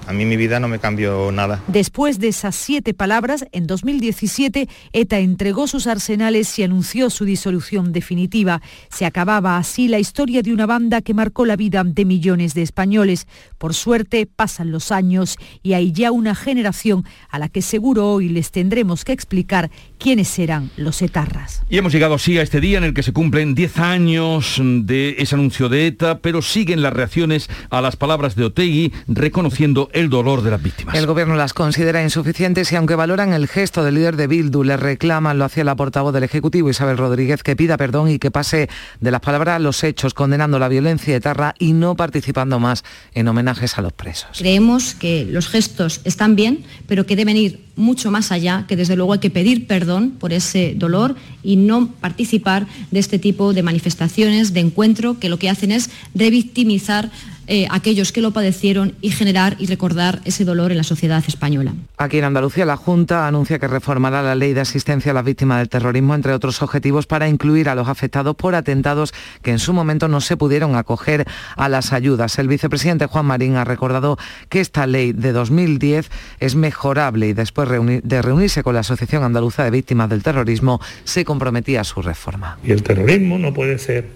a 0.08 0.12
mí 0.14 0.24
mi 0.24 0.38
vida 0.38 0.58
no 0.58 0.68
me 0.68 0.78
cambió 0.78 1.30
nada. 1.32 1.62
Después 1.66 2.18
de 2.18 2.28
esas 2.28 2.56
siete 2.56 2.94
palabras, 2.94 3.44
en 3.52 3.66
2017 3.66 4.66
ETA 4.94 5.18
entregó 5.18 5.66
sus 5.66 5.86
arsenales 5.86 6.58
y 6.58 6.62
anunció 6.62 7.10
su 7.10 7.26
disolución 7.26 7.92
definitiva. 7.92 8.62
Se 8.88 9.04
acababa 9.04 9.58
así 9.58 9.86
la 9.86 9.98
historia 9.98 10.40
de 10.40 10.54
una 10.54 10.64
banda 10.64 11.02
que 11.02 11.12
marcó 11.12 11.44
la 11.44 11.56
vida 11.56 11.84
de 11.84 12.06
millones 12.06 12.54
de 12.54 12.62
españoles. 12.62 13.26
Por 13.58 13.74
suerte 13.74 14.24
pasan 14.24 14.72
los 14.72 14.92
años 14.92 15.36
y 15.62 15.74
hay 15.74 15.92
ya 15.92 16.10
una 16.10 16.34
generación 16.34 17.04
a 17.28 17.38
la 17.38 17.50
que 17.50 17.60
seguro 17.60 18.10
hoy 18.10 18.30
les 18.30 18.50
tendremos 18.50 19.04
que 19.04 19.12
explicar 19.12 19.70
quiénes 19.98 20.38
eran 20.38 20.70
los 20.78 21.02
etarras. 21.02 21.62
Y 21.68 21.76
hemos 21.76 21.92
llegado 21.92 22.14
así 22.14 22.38
a 22.38 22.42
este 22.42 22.62
día 22.62 22.78
en 22.78 22.84
el 22.84 22.94
que 22.94 23.02
se 23.02 23.12
cumplen 23.12 23.54
10 23.54 23.78
años 23.78 24.58
de 24.58 25.16
ese 25.18 25.34
anuncio 25.34 25.68
de 25.68 25.86
ETA, 25.86 26.20
pero 26.20 26.40
siguen 26.40 26.80
las 26.80 26.94
reacciones 26.94 27.50
a 27.68 27.82
las 27.82 27.96
palabras 27.96 28.36
de 28.36 28.44
Otegui 28.44 28.94
reconociendo 29.06 29.90
el 29.98 30.08
dolor 30.08 30.42
de 30.42 30.50
las 30.50 30.62
víctimas. 30.62 30.94
El 30.94 31.06
gobierno 31.06 31.34
las 31.34 31.52
considera 31.52 32.02
insuficientes 32.02 32.70
y 32.72 32.76
aunque 32.76 32.94
valoran 32.94 33.32
el 33.32 33.48
gesto 33.48 33.82
del 33.82 33.96
líder 33.96 34.16
de 34.16 34.26
Bildu, 34.26 34.62
le 34.62 34.76
reclaman, 34.76 35.38
lo 35.38 35.44
hacía 35.44 35.64
la 35.64 35.76
portavoz 35.76 36.14
del 36.14 36.24
Ejecutivo 36.24 36.70
Isabel 36.70 36.96
Rodríguez, 36.96 37.42
que 37.42 37.56
pida 37.56 37.76
perdón 37.76 38.10
y 38.10 38.18
que 38.18 38.30
pase 38.30 38.68
de 39.00 39.10
las 39.10 39.20
palabras 39.20 39.56
a 39.56 39.58
los 39.58 39.82
hechos, 39.84 40.14
condenando 40.14 40.58
la 40.58 40.68
violencia 40.68 41.16
etarra 41.16 41.54
y 41.58 41.72
no 41.72 41.96
participando 41.96 42.58
más 42.58 42.84
en 43.14 43.28
homenajes 43.28 43.78
a 43.78 43.82
los 43.82 43.92
presos. 43.92 44.38
Creemos 44.38 44.94
que 44.94 45.24
los 45.24 45.48
gestos 45.48 46.00
están 46.04 46.36
bien, 46.36 46.64
pero 46.86 47.06
que 47.06 47.16
deben 47.16 47.36
ir 47.36 47.68
mucho 47.76 48.10
más 48.10 48.32
allá, 48.32 48.64
que 48.68 48.76
desde 48.76 48.96
luego 48.96 49.12
hay 49.12 49.20
que 49.20 49.30
pedir 49.30 49.66
perdón 49.66 50.10
por 50.10 50.32
ese 50.32 50.74
dolor 50.76 51.14
y 51.42 51.56
no 51.56 51.88
participar 51.88 52.66
de 52.90 52.98
este 52.98 53.18
tipo 53.18 53.52
de 53.52 53.62
manifestaciones, 53.62 54.52
de 54.52 54.60
encuentro, 54.60 55.18
que 55.18 55.28
lo 55.28 55.38
que 55.38 55.48
hacen 55.48 55.72
es 55.72 55.90
revictimizar 56.14 57.10
eh, 57.50 57.66
aquellos 57.70 58.12
que 58.12 58.20
lo 58.20 58.30
padecieron 58.30 58.94
y 59.00 59.10
generar 59.10 59.56
y 59.58 59.66
recordar 59.66 60.20
ese 60.26 60.44
dolor 60.44 60.70
en 60.70 60.76
la 60.76 60.82
sociedad 60.82 61.24
española. 61.26 61.72
Aquí 61.96 62.18
en 62.18 62.24
Andalucía 62.24 62.66
la 62.66 62.76
Junta 62.76 63.26
anuncia 63.26 63.58
que 63.58 63.66
reformará 63.66 64.22
la 64.22 64.34
ley 64.34 64.52
de 64.52 64.60
asistencia 64.60 65.12
a 65.12 65.14
las 65.14 65.24
víctimas 65.24 65.58
del 65.58 65.70
terrorismo, 65.70 66.14
entre 66.14 66.34
otros 66.34 66.60
objetivos, 66.60 67.06
para 67.06 67.26
incluir 67.26 67.70
a 67.70 67.74
los 67.74 67.88
afectados 67.88 68.36
por 68.36 68.54
atentados 68.54 69.14
que 69.40 69.50
en 69.50 69.58
su 69.58 69.72
momento 69.72 70.08
no 70.08 70.20
se 70.20 70.36
pudieron 70.36 70.76
acoger 70.76 71.24
a 71.56 71.70
las 71.70 71.94
ayudas. 71.94 72.38
El 72.38 72.48
vicepresidente 72.48 73.06
Juan 73.06 73.24
Marín 73.24 73.56
ha 73.56 73.64
recordado 73.64 74.18
que 74.50 74.60
esta 74.60 74.86
ley 74.86 75.12
de 75.12 75.32
2010 75.32 76.10
es 76.40 76.54
mejorable 76.54 77.28
y 77.28 77.32
después 77.32 77.68
de 77.68 78.22
reunirse 78.22 78.62
con 78.62 78.74
la 78.74 78.80
Asociación 78.80 79.24
Andaluza 79.24 79.64
de 79.64 79.70
Víctimas 79.70 80.10
del 80.10 80.22
Terrorismo 80.22 80.82
se 81.04 81.24
comprometía 81.24 81.80
a 81.80 81.84
su 81.84 82.02
reforma. 82.02 82.58
Y 82.62 82.72
el 82.72 82.82
terrorismo 82.82 83.38
no 83.38 83.54
puede 83.54 83.78
ser 83.78 84.06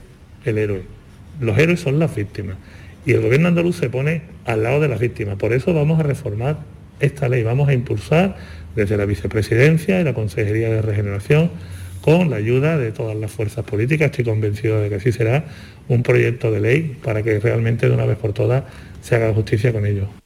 el 0.45 0.59
héroe. 0.59 0.85
Los 1.41 1.57
héroes 1.59 1.81
son 1.81 1.99
las 1.99 2.15
víctimas 2.15 2.57
y 3.05 3.13
el 3.13 3.21
gobierno 3.21 3.49
andaluz 3.49 3.77
se 3.77 3.91
pone 3.91 4.23
al 4.45 4.63
lado 4.63 4.81
de 4.81 4.89
las 4.89 5.01
víctimas. 5.01 5.37
Por 5.37 5.53
eso 5.53 5.75
vamos 5.75 6.01
a 6.01 6.03
reformar 6.03 6.59
esta 7.01 7.29
ley, 7.29 7.43
vamos 7.43 7.69
a 7.69 7.75
impulsar 7.75 8.37
desde 8.77 8.97
la 8.97 9.05
vicepresidencia 9.05 10.01
y 10.01 10.05
la 10.05 10.15
Consejería 10.15 10.71
de 10.71 10.83
Regeneración 10.83 11.51
con 12.01 12.31
la 12.31 12.37
ayuda 12.37 12.79
de 12.79 12.93
todas 12.93 13.17
las 13.17 13.31
fuerzas 13.31 13.65
políticas. 13.65 14.11
Estoy 14.11 14.25
convencido 14.25 14.81
de 14.81 14.89
que 14.89 14.97
así 14.97 15.13
será 15.13 15.45
un 15.89 16.03
proyecto 16.03 16.51
de 16.51 16.61
ley 16.61 16.97
para 17.03 17.23
que 17.23 17.39
realmente 17.41 17.89
de 17.89 17.95
una 17.95 18.07
vez 18.07 18.19
por 18.19 18.33
todas 18.33 18.65
se 19.01 19.17
haga 19.17 19.33
justicia 19.33 19.73
con 19.73 19.87
ello. 19.87 20.22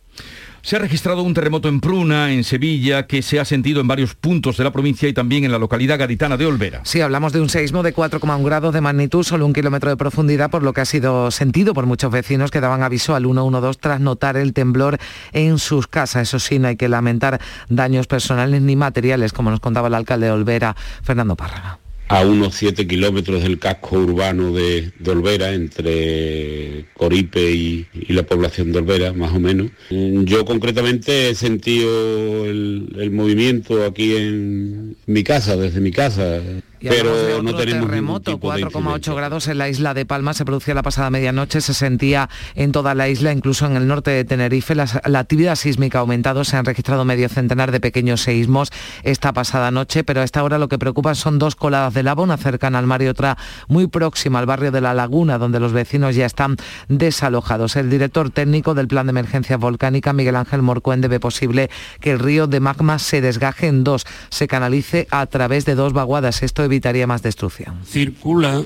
Se 0.66 0.74
ha 0.74 0.80
registrado 0.80 1.22
un 1.22 1.32
terremoto 1.32 1.68
en 1.68 1.78
Pruna, 1.78 2.32
en 2.32 2.42
Sevilla, 2.42 3.06
que 3.06 3.22
se 3.22 3.38
ha 3.38 3.44
sentido 3.44 3.80
en 3.80 3.86
varios 3.86 4.16
puntos 4.16 4.56
de 4.56 4.64
la 4.64 4.72
provincia 4.72 5.08
y 5.08 5.12
también 5.12 5.44
en 5.44 5.52
la 5.52 5.60
localidad 5.60 5.96
gaditana 5.96 6.36
de 6.36 6.44
Olvera. 6.44 6.80
Sí, 6.82 7.00
hablamos 7.00 7.32
de 7.32 7.40
un 7.40 7.48
seismo 7.48 7.84
de 7.84 7.94
4,1 7.94 8.44
grados 8.44 8.74
de 8.74 8.80
magnitud, 8.80 9.22
solo 9.22 9.46
un 9.46 9.52
kilómetro 9.52 9.90
de 9.90 9.96
profundidad, 9.96 10.50
por 10.50 10.64
lo 10.64 10.72
que 10.72 10.80
ha 10.80 10.84
sido 10.84 11.30
sentido 11.30 11.72
por 11.72 11.86
muchos 11.86 12.10
vecinos 12.10 12.50
que 12.50 12.60
daban 12.60 12.82
aviso 12.82 13.14
al 13.14 13.22
112 13.26 13.78
tras 13.80 14.00
notar 14.00 14.36
el 14.36 14.54
temblor 14.54 14.98
en 15.30 15.60
sus 15.60 15.86
casas. 15.86 16.22
Eso 16.22 16.40
sí, 16.40 16.58
no 16.58 16.66
hay 16.66 16.76
que 16.76 16.88
lamentar 16.88 17.40
daños 17.68 18.08
personales 18.08 18.60
ni 18.60 18.74
materiales, 18.74 19.32
como 19.32 19.52
nos 19.52 19.60
contaba 19.60 19.86
el 19.86 19.94
alcalde 19.94 20.26
de 20.26 20.32
Olvera, 20.32 20.74
Fernando 21.04 21.36
Párraga 21.36 21.78
a 22.08 22.24
unos 22.24 22.54
7 22.54 22.86
kilómetros 22.86 23.42
del 23.42 23.58
casco 23.58 23.98
urbano 23.98 24.52
de, 24.52 24.92
Olvera, 25.06 25.52
entre 25.52 26.84
Coripe 26.94 27.50
y, 27.50 27.86
la 28.08 28.22
población 28.22 28.72
de 28.72 28.78
Olvera, 28.78 29.12
más 29.12 29.32
o 29.32 29.40
menos. 29.40 29.70
Yo 29.90 30.44
concretamente 30.44 31.30
he 31.30 31.34
sentido 31.34 32.46
el 32.46 33.10
movimiento 33.12 33.84
aquí 33.84 34.16
en 34.16 34.96
mi 35.06 35.24
casa, 35.24 35.56
desde 35.56 35.80
mi 35.80 35.90
casa 35.90 36.40
pero 36.80 37.42
no 37.42 37.54
tenemos 37.54 37.86
terremoto, 37.86 38.38
4,8 38.38 39.14
grados 39.14 39.48
en 39.48 39.58
la 39.58 39.68
isla 39.68 39.94
de 39.94 40.06
Palma, 40.06 40.34
se 40.34 40.44
producía 40.44 40.74
la 40.74 40.82
pasada 40.82 41.10
medianoche, 41.10 41.60
se 41.60 41.74
sentía 41.74 42.28
en 42.54 42.72
toda 42.72 42.94
la 42.94 43.08
isla, 43.08 43.32
incluso 43.32 43.66
en 43.66 43.76
el 43.76 43.86
norte 43.86 44.10
de 44.10 44.24
Tenerife. 44.24 44.74
La, 44.74 45.18
actividad 45.18 45.56
sísmica 45.56 45.98
ha 45.98 46.00
aumentado, 46.02 46.44
se 46.44 46.56
han 46.56 46.64
registrado 46.64 47.04
medio 47.04 47.28
centenar 47.28 47.72
de 47.72 47.80
pequeños 47.80 48.20
seísmos 48.20 48.70
esta 49.02 49.32
pasada 49.32 49.70
noche, 49.70 50.04
pero 50.04 50.20
a 50.20 50.24
esta 50.24 50.42
hora 50.44 50.58
lo 50.58 50.68
que 50.68 50.78
preocupa 50.78 51.14
son 51.14 51.38
dos 51.38 51.56
coladas 51.56 51.94
de 51.94 52.02
lava, 52.02 52.22
una 52.22 52.36
cercana 52.36 52.78
al 52.78 52.86
mar 52.86 53.02
y 53.02 53.08
otra 53.08 53.38
muy 53.68 53.86
próxima 53.86 54.38
al 54.38 54.46
barrio 54.46 54.70
de 54.70 54.80
La 54.80 54.94
Laguna, 54.94 55.38
donde 55.38 55.60
los 55.60 55.72
vecinos 55.72 56.14
ya 56.14 56.26
están 56.26 56.56
desalojados. 56.88 57.76
El 57.76 57.90
director 57.90 58.30
técnico 58.30 58.74
del 58.74 58.88
Plan 58.88 59.06
de 59.06 59.10
Emergencia 59.10 59.56
Volcánica, 59.56 60.12
Miguel 60.12 60.36
Ángel 60.36 60.62
Morcuende, 60.62 61.08
ve 61.08 61.20
posible 61.20 61.70
que 62.00 62.12
el 62.12 62.18
río 62.18 62.46
de 62.46 62.60
magma 62.60 62.98
se 62.98 63.20
desgaje 63.20 63.66
en 63.66 63.84
dos, 63.84 64.06
se 64.30 64.46
canalice 64.46 65.06
a 65.10 65.26
través 65.26 65.64
de 65.64 65.74
dos 65.74 65.92
vaguadas. 65.92 66.42
Esto 66.42 66.65
evitaría 66.66 67.06
más 67.06 67.22
destrucción. 67.22 67.84
Circula 67.84 68.62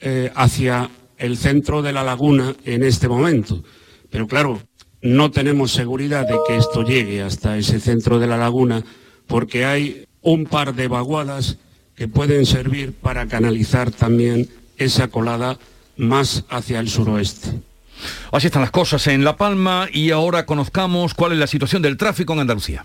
eh, 0.00 0.30
hacia 0.34 0.90
el 1.18 1.36
centro 1.36 1.82
de 1.82 1.92
la 1.92 2.04
laguna 2.04 2.54
en 2.64 2.84
este 2.84 3.08
momento, 3.08 3.64
pero 4.10 4.26
claro, 4.26 4.60
no 5.02 5.30
tenemos 5.30 5.72
seguridad 5.72 6.26
de 6.26 6.38
que 6.46 6.56
esto 6.56 6.82
llegue 6.82 7.22
hasta 7.22 7.56
ese 7.56 7.80
centro 7.80 8.18
de 8.18 8.26
la 8.26 8.36
laguna 8.36 8.84
porque 9.26 9.64
hay 9.64 10.06
un 10.22 10.44
par 10.44 10.74
de 10.74 10.88
vaguadas 10.88 11.58
que 11.94 12.08
pueden 12.08 12.44
servir 12.46 12.92
para 12.92 13.26
canalizar 13.26 13.90
también 13.90 14.48
esa 14.76 15.08
colada 15.08 15.58
más 15.96 16.44
hacia 16.48 16.80
el 16.80 16.88
suroeste. 16.88 17.50
Así 18.30 18.46
están 18.46 18.62
las 18.62 18.70
cosas 18.70 19.06
en 19.06 19.24
La 19.24 19.36
Palma 19.36 19.88
y 19.90 20.10
ahora 20.10 20.44
conozcamos 20.44 21.14
cuál 21.14 21.32
es 21.32 21.38
la 21.38 21.46
situación 21.46 21.80
del 21.82 21.96
tráfico 21.96 22.34
en 22.34 22.40
Andalucía. 22.40 22.84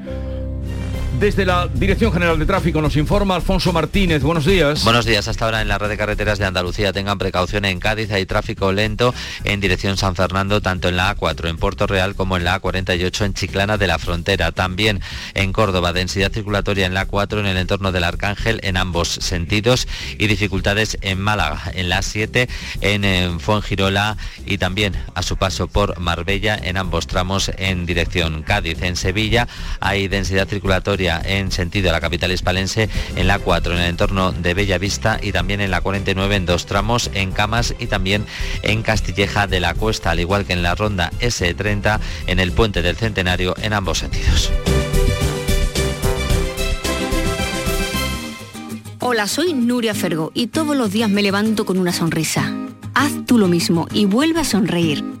Desde 1.21 1.45
la 1.45 1.67
Dirección 1.67 2.11
General 2.11 2.39
de 2.39 2.47
Tráfico 2.47 2.81
nos 2.81 2.97
informa 2.97 3.35
Alfonso 3.35 3.71
Martínez. 3.71 4.23
Buenos 4.23 4.43
días. 4.43 4.83
Buenos 4.83 5.05
días. 5.05 5.27
Hasta 5.27 5.45
ahora 5.45 5.61
en 5.61 5.67
la 5.67 5.77
red 5.77 5.87
de 5.87 5.95
carreteras 5.95 6.39
de 6.39 6.45
Andalucía 6.45 6.93
tengan 6.93 7.19
precaución 7.19 7.63
en 7.65 7.79
Cádiz. 7.79 8.09
Hay 8.11 8.25
tráfico 8.25 8.71
lento 8.71 9.13
en 9.43 9.59
dirección 9.59 9.97
San 9.97 10.15
Fernando, 10.15 10.61
tanto 10.61 10.89
en 10.89 10.97
la 10.97 11.15
A4 11.15 11.47
en 11.47 11.57
Puerto 11.57 11.85
Real 11.85 12.15
como 12.15 12.37
en 12.37 12.43
la 12.43 12.59
A48 12.59 13.25
en 13.25 13.35
Chiclana 13.35 13.77
de 13.77 13.85
la 13.85 13.99
Frontera. 13.99 14.51
También 14.51 14.99
en 15.35 15.53
Córdoba, 15.53 15.93
densidad 15.93 16.31
circulatoria 16.31 16.87
en 16.87 16.95
la 16.95 17.07
A4 17.07 17.41
en 17.41 17.45
el 17.45 17.57
entorno 17.57 17.91
del 17.91 18.03
Arcángel 18.03 18.59
en 18.63 18.75
ambos 18.75 19.07
sentidos 19.07 19.87
y 20.17 20.25
dificultades 20.25 20.97
en 21.01 21.21
Málaga, 21.21 21.61
en 21.75 21.87
la 21.87 21.99
A7 21.99 22.49
en, 22.81 23.05
en 23.05 23.39
Fuengirola 23.39 24.17
y 24.47 24.57
también 24.57 24.95
a 25.13 25.21
su 25.21 25.37
paso 25.37 25.67
por 25.67 25.99
Marbella 25.99 26.59
en 26.59 26.77
ambos 26.77 27.05
tramos 27.05 27.51
en 27.59 27.85
dirección 27.85 28.41
Cádiz. 28.41 28.81
En 28.81 28.95
Sevilla 28.95 29.47
hay 29.81 30.07
densidad 30.07 30.47
circulatoria 30.47 31.10
en 31.23 31.51
sentido 31.51 31.89
a 31.89 31.93
la 31.93 31.99
capital 31.99 32.31
hispalense 32.31 32.89
en 33.15 33.27
la 33.27 33.39
4 33.39 33.73
en 33.73 33.79
el 33.79 33.89
entorno 33.89 34.31
de 34.31 34.53
Bellavista 34.53 35.19
y 35.21 35.31
también 35.31 35.61
en 35.61 35.71
la 35.71 35.81
49 35.81 36.35
en 36.35 36.45
dos 36.45 36.65
tramos 36.65 37.09
en 37.13 37.31
Camas 37.31 37.73
y 37.79 37.87
también 37.87 38.25
en 38.61 38.83
Castilleja 38.83 39.47
de 39.47 39.59
la 39.59 39.73
Cuesta, 39.73 40.11
al 40.11 40.19
igual 40.19 40.45
que 40.45 40.53
en 40.53 40.63
la 40.63 40.75
ronda 40.75 41.11
S30 41.19 41.99
en 42.27 42.39
el 42.39 42.51
puente 42.51 42.81
del 42.81 42.95
Centenario 42.95 43.55
en 43.61 43.73
ambos 43.73 43.99
sentidos. 43.99 44.51
Hola, 48.99 49.27
soy 49.27 49.53
Nuria 49.53 49.95
Fergo 49.95 50.31
y 50.35 50.47
todos 50.47 50.75
los 50.77 50.91
días 50.91 51.09
me 51.09 51.23
levanto 51.23 51.65
con 51.65 51.79
una 51.79 51.91
sonrisa. 51.91 52.55
Haz 52.93 53.25
tú 53.25 53.39
lo 53.39 53.47
mismo 53.47 53.87
y 53.91 54.05
vuelve 54.05 54.41
a 54.41 54.43
sonreír. 54.43 55.20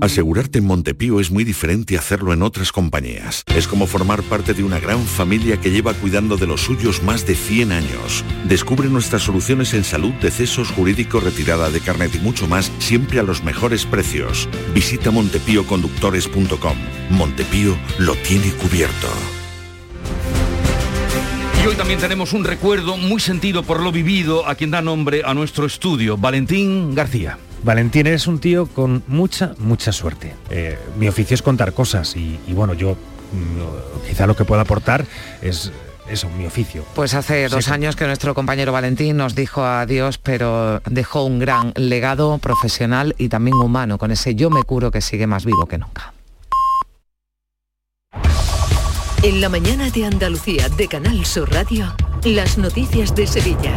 Asegurarte 0.00 0.58
en 0.58 0.64
Montepío 0.64 1.20
es 1.20 1.30
muy 1.30 1.44
diferente 1.44 1.96
a 1.96 1.98
hacerlo 1.98 2.32
en 2.32 2.42
otras 2.42 2.72
compañías. 2.72 3.44
Es 3.54 3.68
como 3.68 3.86
formar 3.86 4.22
parte 4.22 4.54
de 4.54 4.64
una 4.64 4.80
gran 4.80 5.04
familia 5.04 5.58
que 5.58 5.70
lleva 5.70 5.92
cuidando 5.92 6.38
de 6.38 6.46
los 6.46 6.62
suyos 6.62 7.02
más 7.02 7.26
de 7.26 7.34
100 7.34 7.72
años. 7.72 8.24
Descubre 8.44 8.88
nuestras 8.88 9.22
soluciones 9.22 9.74
en 9.74 9.84
salud, 9.84 10.12
decesos, 10.22 10.70
jurídico, 10.70 11.20
retirada 11.20 11.70
de 11.70 11.80
carnet 11.80 12.14
y 12.14 12.18
mucho 12.18 12.48
más, 12.48 12.72
siempre 12.78 13.20
a 13.20 13.22
los 13.22 13.44
mejores 13.44 13.84
precios. 13.84 14.48
Visita 14.72 15.10
montepíoconductores.com. 15.10 16.76
Montepío 17.10 17.76
lo 17.98 18.14
tiene 18.14 18.52
cubierto. 18.52 19.08
Y 21.62 21.66
hoy 21.66 21.74
también 21.74 22.00
tenemos 22.00 22.32
un 22.32 22.44
recuerdo 22.44 22.96
muy 22.96 23.20
sentido 23.20 23.62
por 23.64 23.82
lo 23.82 23.92
vivido 23.92 24.48
a 24.48 24.54
quien 24.54 24.70
da 24.70 24.80
nombre 24.80 25.22
a 25.26 25.34
nuestro 25.34 25.66
estudio, 25.66 26.16
Valentín 26.16 26.94
García. 26.94 27.38
Valentín 27.62 28.06
es 28.06 28.26
un 28.26 28.38
tío 28.38 28.66
con 28.66 29.02
mucha, 29.06 29.54
mucha 29.58 29.92
suerte. 29.92 30.34
Eh, 30.50 30.78
mi 30.98 31.08
oficio 31.08 31.34
es 31.34 31.42
contar 31.42 31.72
cosas 31.72 32.16
y, 32.16 32.38
y 32.46 32.52
bueno, 32.52 32.74
yo 32.74 32.92
mm, 32.92 34.08
quizá 34.08 34.26
lo 34.26 34.34
que 34.36 34.44
pueda 34.44 34.62
aportar 34.62 35.04
es 35.42 35.70
eso, 36.08 36.28
mi 36.30 36.46
oficio. 36.46 36.84
Pues 36.94 37.14
hace 37.14 37.48
dos 37.48 37.66
Sí. 37.66 37.70
años 37.70 37.94
que 37.96 38.06
nuestro 38.06 38.34
compañero 38.34 38.72
Valentín 38.72 39.16
nos 39.16 39.34
dijo 39.34 39.62
adiós, 39.64 40.18
pero 40.18 40.80
dejó 40.86 41.24
un 41.24 41.38
gran 41.38 41.72
legado 41.76 42.38
profesional 42.38 43.14
y 43.18 43.28
también 43.28 43.56
humano, 43.56 43.98
con 43.98 44.10
ese 44.10 44.34
yo 44.34 44.50
me 44.50 44.62
curo 44.64 44.90
que 44.90 45.00
sigue 45.02 45.26
más 45.26 45.44
vivo 45.44 45.66
que 45.66 45.78
nunca. 45.78 46.12
En 49.22 49.40
la 49.42 49.50
mañana 49.50 49.90
de 49.90 50.06
Andalucía 50.06 50.68
de 50.70 50.88
Canal 50.88 51.26
Sur 51.26 51.52
Radio, 51.52 51.94
las 52.24 52.58
noticias 52.58 53.14
de 53.14 53.26
Sevilla. 53.26 53.72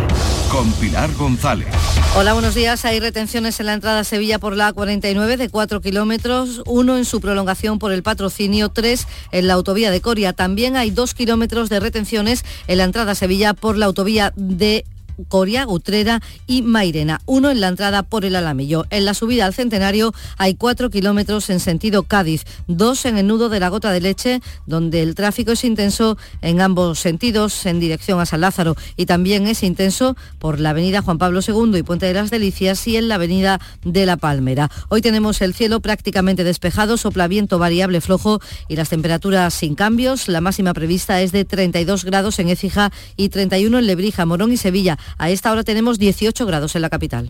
Con 0.52 0.72
Pilar 0.74 1.14
González. 1.14 1.68
Hola, 2.16 2.34
buenos 2.34 2.54
días. 2.56 2.84
Hay 2.86 3.00
retenciones 3.00 3.60
en 3.60 3.68
la 3.68 3.74
entrada 3.74 4.02
a 4.02 4.04
Sevilla 4.04 4.38
por 4.38 4.56
la 4.56 4.74
A49 4.74 5.38
de 5.38 5.50
4 5.50 5.82
kilómetros, 5.82 6.62
uno 6.66 6.98
en 6.98 7.06
su 7.06 7.22
prolongación 7.22 7.80
por 7.80 7.92
el 7.92 8.04
patrocinio, 8.04 8.70
tres 8.70 9.08
en 9.32 9.48
la 9.48 9.54
autovía 9.54 9.92
de 9.92 10.02
Coria. 10.02 10.34
También 10.34 10.76
hay 10.76 10.92
dos 10.92 11.14
kilómetros 11.14 11.70
de 11.70 11.80
retenciones 11.80 12.44
en 12.68 12.80
la 12.80 12.84
entrada 12.84 13.14
a 13.14 13.16
Sevilla 13.16 13.54
por 13.54 13.78
la 13.78 13.86
autovía 13.86 14.34
de 14.36 14.86
Coria, 15.28 15.68
Utrera 15.68 16.22
y 16.48 16.62
Mairena, 16.62 17.22
uno 17.26 17.52
en 17.52 17.62
la 17.62 17.68
entrada 17.68 18.04
por 18.04 18.26
el 18.26 18.36
Alamillo. 18.36 18.86
En 18.90 19.06
la 19.06 19.14
subida 19.14 19.46
al 19.46 19.54
Centenario 19.54 20.14
hay 20.38 20.56
cuatro 20.56 20.90
kilómetros 20.90 21.50
en 21.50 21.60
sentido 21.60 22.04
Cádiz, 22.04 22.46
dos 22.68 23.06
en 23.06 23.18
el 23.18 23.28
nudo 23.28 23.50
de 23.50 23.60
la 23.60 23.70
Gota 23.70 23.92
de 23.92 24.02
Leche, 24.02 24.42
donde 24.66 25.02
el 25.02 25.16
tráfico 25.16 25.52
es 25.52 25.64
intenso 25.64 26.18
en 26.42 26.62
ambos 26.62 27.00
sentidos, 27.00 27.66
en 27.66 27.80
dirección 27.80 28.20
a 28.20 28.26
San 28.26 28.42
Lázaro, 28.42 28.76
y 28.98 29.06
también 29.06 29.48
es 29.48 29.64
intenso 29.64 30.16
por 30.40 30.60
la 30.60 30.72
avenida 30.72 31.02
Juan 31.02 31.18
Pablo 31.18 31.42
II 31.46 31.78
y 31.78 31.84
Puente 31.84 32.06
de 32.06 32.14
las 32.14 32.30
Delicias 32.30 32.88
y 32.88 32.98
en 32.98 33.08
la 33.08 33.16
avenida 33.16 33.60
de 33.84 34.06
la 34.06 34.18
Palmera. 34.18 34.70
Hoy 34.90 35.02
tenemos 35.02 35.42
el 35.42 35.54
cielo 35.54 35.80
prácticamente 35.80 36.44
despejado, 36.44 36.98
sopla 36.98 37.28
viento 37.28 37.60
variable 37.60 38.02
flojo 38.02 38.40
y 38.68 38.76
las 38.76 38.90
temperaturas 38.90 39.54
sin 39.54 39.76
cambios. 39.76 40.28
La 40.28 40.42
máxima 40.42 40.74
prevista 40.74 41.22
es 41.22 41.32
de 41.32 41.46
32 41.46 42.06
grados 42.06 42.40
en 42.40 42.50
Écija 42.50 42.92
y 43.16 43.30
31 43.30 43.80
en 43.80 43.88
Lebrija, 43.88 44.26
Morón 44.26 44.52
y 44.52 44.58
Sevilla. 44.58 44.98
A 45.18 45.30
esta 45.30 45.52
hora 45.52 45.64
tenemos 45.64 46.00
18 46.00 46.46
grados 46.46 46.76
en 46.76 46.82
la 46.82 46.90
capital. 46.90 47.30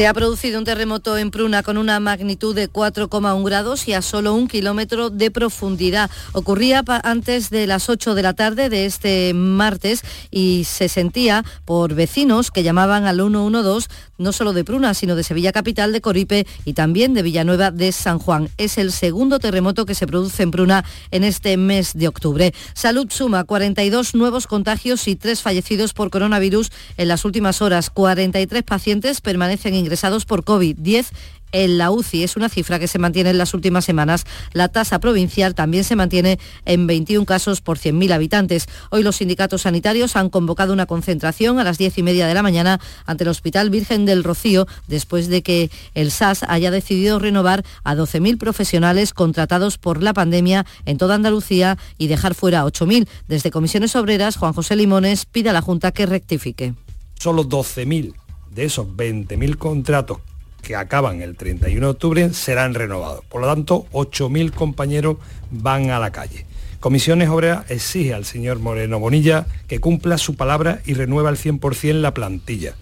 Se 0.00 0.06
ha 0.06 0.14
producido 0.14 0.58
un 0.58 0.64
terremoto 0.64 1.18
en 1.18 1.30
Pruna 1.30 1.62
con 1.62 1.76
una 1.76 2.00
magnitud 2.00 2.54
de 2.54 2.70
4,1 2.70 3.44
grados 3.44 3.86
y 3.86 3.92
a 3.92 4.00
solo 4.00 4.32
un 4.32 4.48
kilómetro 4.48 5.10
de 5.10 5.30
profundidad. 5.30 6.10
Ocurría 6.32 6.82
antes 7.02 7.50
de 7.50 7.66
las 7.66 7.90
8 7.90 8.14
de 8.14 8.22
la 8.22 8.32
tarde 8.32 8.70
de 8.70 8.86
este 8.86 9.34
martes 9.34 10.00
y 10.30 10.64
se 10.64 10.88
sentía 10.88 11.44
por 11.66 11.92
vecinos 11.92 12.50
que 12.50 12.62
llamaban 12.62 13.04
al 13.04 13.16
112 13.16 13.88
no 14.20 14.32
solo 14.32 14.52
de 14.52 14.64
Pruna, 14.64 14.94
sino 14.94 15.16
de 15.16 15.24
Sevilla 15.24 15.50
Capital, 15.50 15.92
de 15.92 16.00
Coripe 16.00 16.46
y 16.64 16.74
también 16.74 17.14
de 17.14 17.22
Villanueva 17.22 17.70
de 17.70 17.90
San 17.90 18.18
Juan. 18.18 18.48
Es 18.58 18.78
el 18.78 18.92
segundo 18.92 19.40
terremoto 19.40 19.86
que 19.86 19.94
se 19.94 20.06
produce 20.06 20.42
en 20.42 20.50
Pruna 20.50 20.84
en 21.10 21.24
este 21.24 21.56
mes 21.56 21.94
de 21.94 22.06
octubre. 22.06 22.54
Salud 22.74 23.08
suma 23.10 23.44
42 23.44 24.14
nuevos 24.14 24.46
contagios 24.46 25.08
y 25.08 25.16
3 25.16 25.40
fallecidos 25.40 25.94
por 25.94 26.10
coronavirus 26.10 26.70
en 26.96 27.08
las 27.08 27.24
últimas 27.24 27.62
horas. 27.62 27.90
43 27.90 28.62
pacientes 28.62 29.20
permanecen 29.20 29.74
ingresados 29.74 30.26
por 30.26 30.44
COVID, 30.44 30.76
10 30.78 31.10
en 31.52 31.78
la 31.78 31.90
UCI. 31.90 32.24
Es 32.24 32.36
una 32.36 32.48
cifra 32.48 32.78
que 32.78 32.88
se 32.88 32.98
mantiene 32.98 33.30
en 33.30 33.38
las 33.38 33.54
últimas 33.54 33.84
semanas. 33.84 34.24
La 34.52 34.68
tasa 34.68 34.98
provincial 34.98 35.54
también 35.54 35.84
se 35.84 35.96
mantiene 35.96 36.38
en 36.64 36.86
21 36.86 37.26
casos 37.26 37.60
por 37.60 37.78
100.000 37.78 38.12
habitantes. 38.12 38.68
Hoy 38.90 39.02
los 39.02 39.16
sindicatos 39.16 39.62
sanitarios 39.62 40.16
han 40.16 40.30
convocado 40.30 40.72
una 40.72 40.86
concentración 40.86 41.58
a 41.58 41.64
las 41.64 41.78
10 41.78 41.98
y 41.98 42.02
media 42.02 42.26
de 42.26 42.34
la 42.34 42.42
mañana 42.42 42.80
ante 43.06 43.24
el 43.24 43.30
Hospital 43.30 43.70
Virgen 43.70 44.06
del 44.06 44.24
Rocío 44.24 44.66
después 44.88 45.28
de 45.28 45.42
que 45.42 45.70
el 45.94 46.10
SAS 46.10 46.44
haya 46.48 46.70
decidido 46.70 47.18
renovar 47.18 47.64
a 47.84 47.94
12.000 47.94 48.38
profesionales 48.38 49.14
contratados 49.14 49.78
por 49.78 50.02
la 50.02 50.14
pandemia 50.14 50.66
en 50.86 50.98
toda 50.98 51.14
Andalucía 51.14 51.78
y 51.98 52.06
dejar 52.06 52.34
fuera 52.34 52.60
a 52.60 52.66
8.000. 52.66 53.08
Desde 53.28 53.50
Comisiones 53.50 53.96
Obreras, 53.96 54.36
Juan 54.36 54.52
José 54.52 54.76
Limones 54.76 55.26
pide 55.26 55.50
a 55.50 55.52
la 55.52 55.62
Junta 55.62 55.92
que 55.92 56.06
rectifique. 56.06 56.74
Solo 57.18 57.44
12.000 57.44 58.14
de 58.50 58.64
esos 58.64 58.86
20.000 58.86 59.56
contratos 59.56 60.18
que 60.60 60.76
acaban 60.76 61.22
el 61.22 61.36
31 61.36 61.86
de 61.86 61.90
octubre 61.90 62.32
serán 62.32 62.74
renovados. 62.74 63.24
Por 63.26 63.40
lo 63.40 63.46
tanto, 63.46 63.86
8.000 63.92 64.52
compañeros 64.52 65.16
van 65.50 65.90
a 65.90 65.98
la 65.98 66.12
calle. 66.12 66.46
Comisiones 66.80 67.28
Obreras 67.28 67.70
exige 67.70 68.14
al 68.14 68.24
señor 68.24 68.58
Moreno 68.58 68.98
Bonilla 68.98 69.46
que 69.68 69.80
cumpla 69.80 70.16
su 70.16 70.36
palabra 70.36 70.80
y 70.86 70.94
renueva 70.94 71.28
al 71.28 71.36
100% 71.36 71.92
la 72.00 72.14
plantilla. 72.14 72.74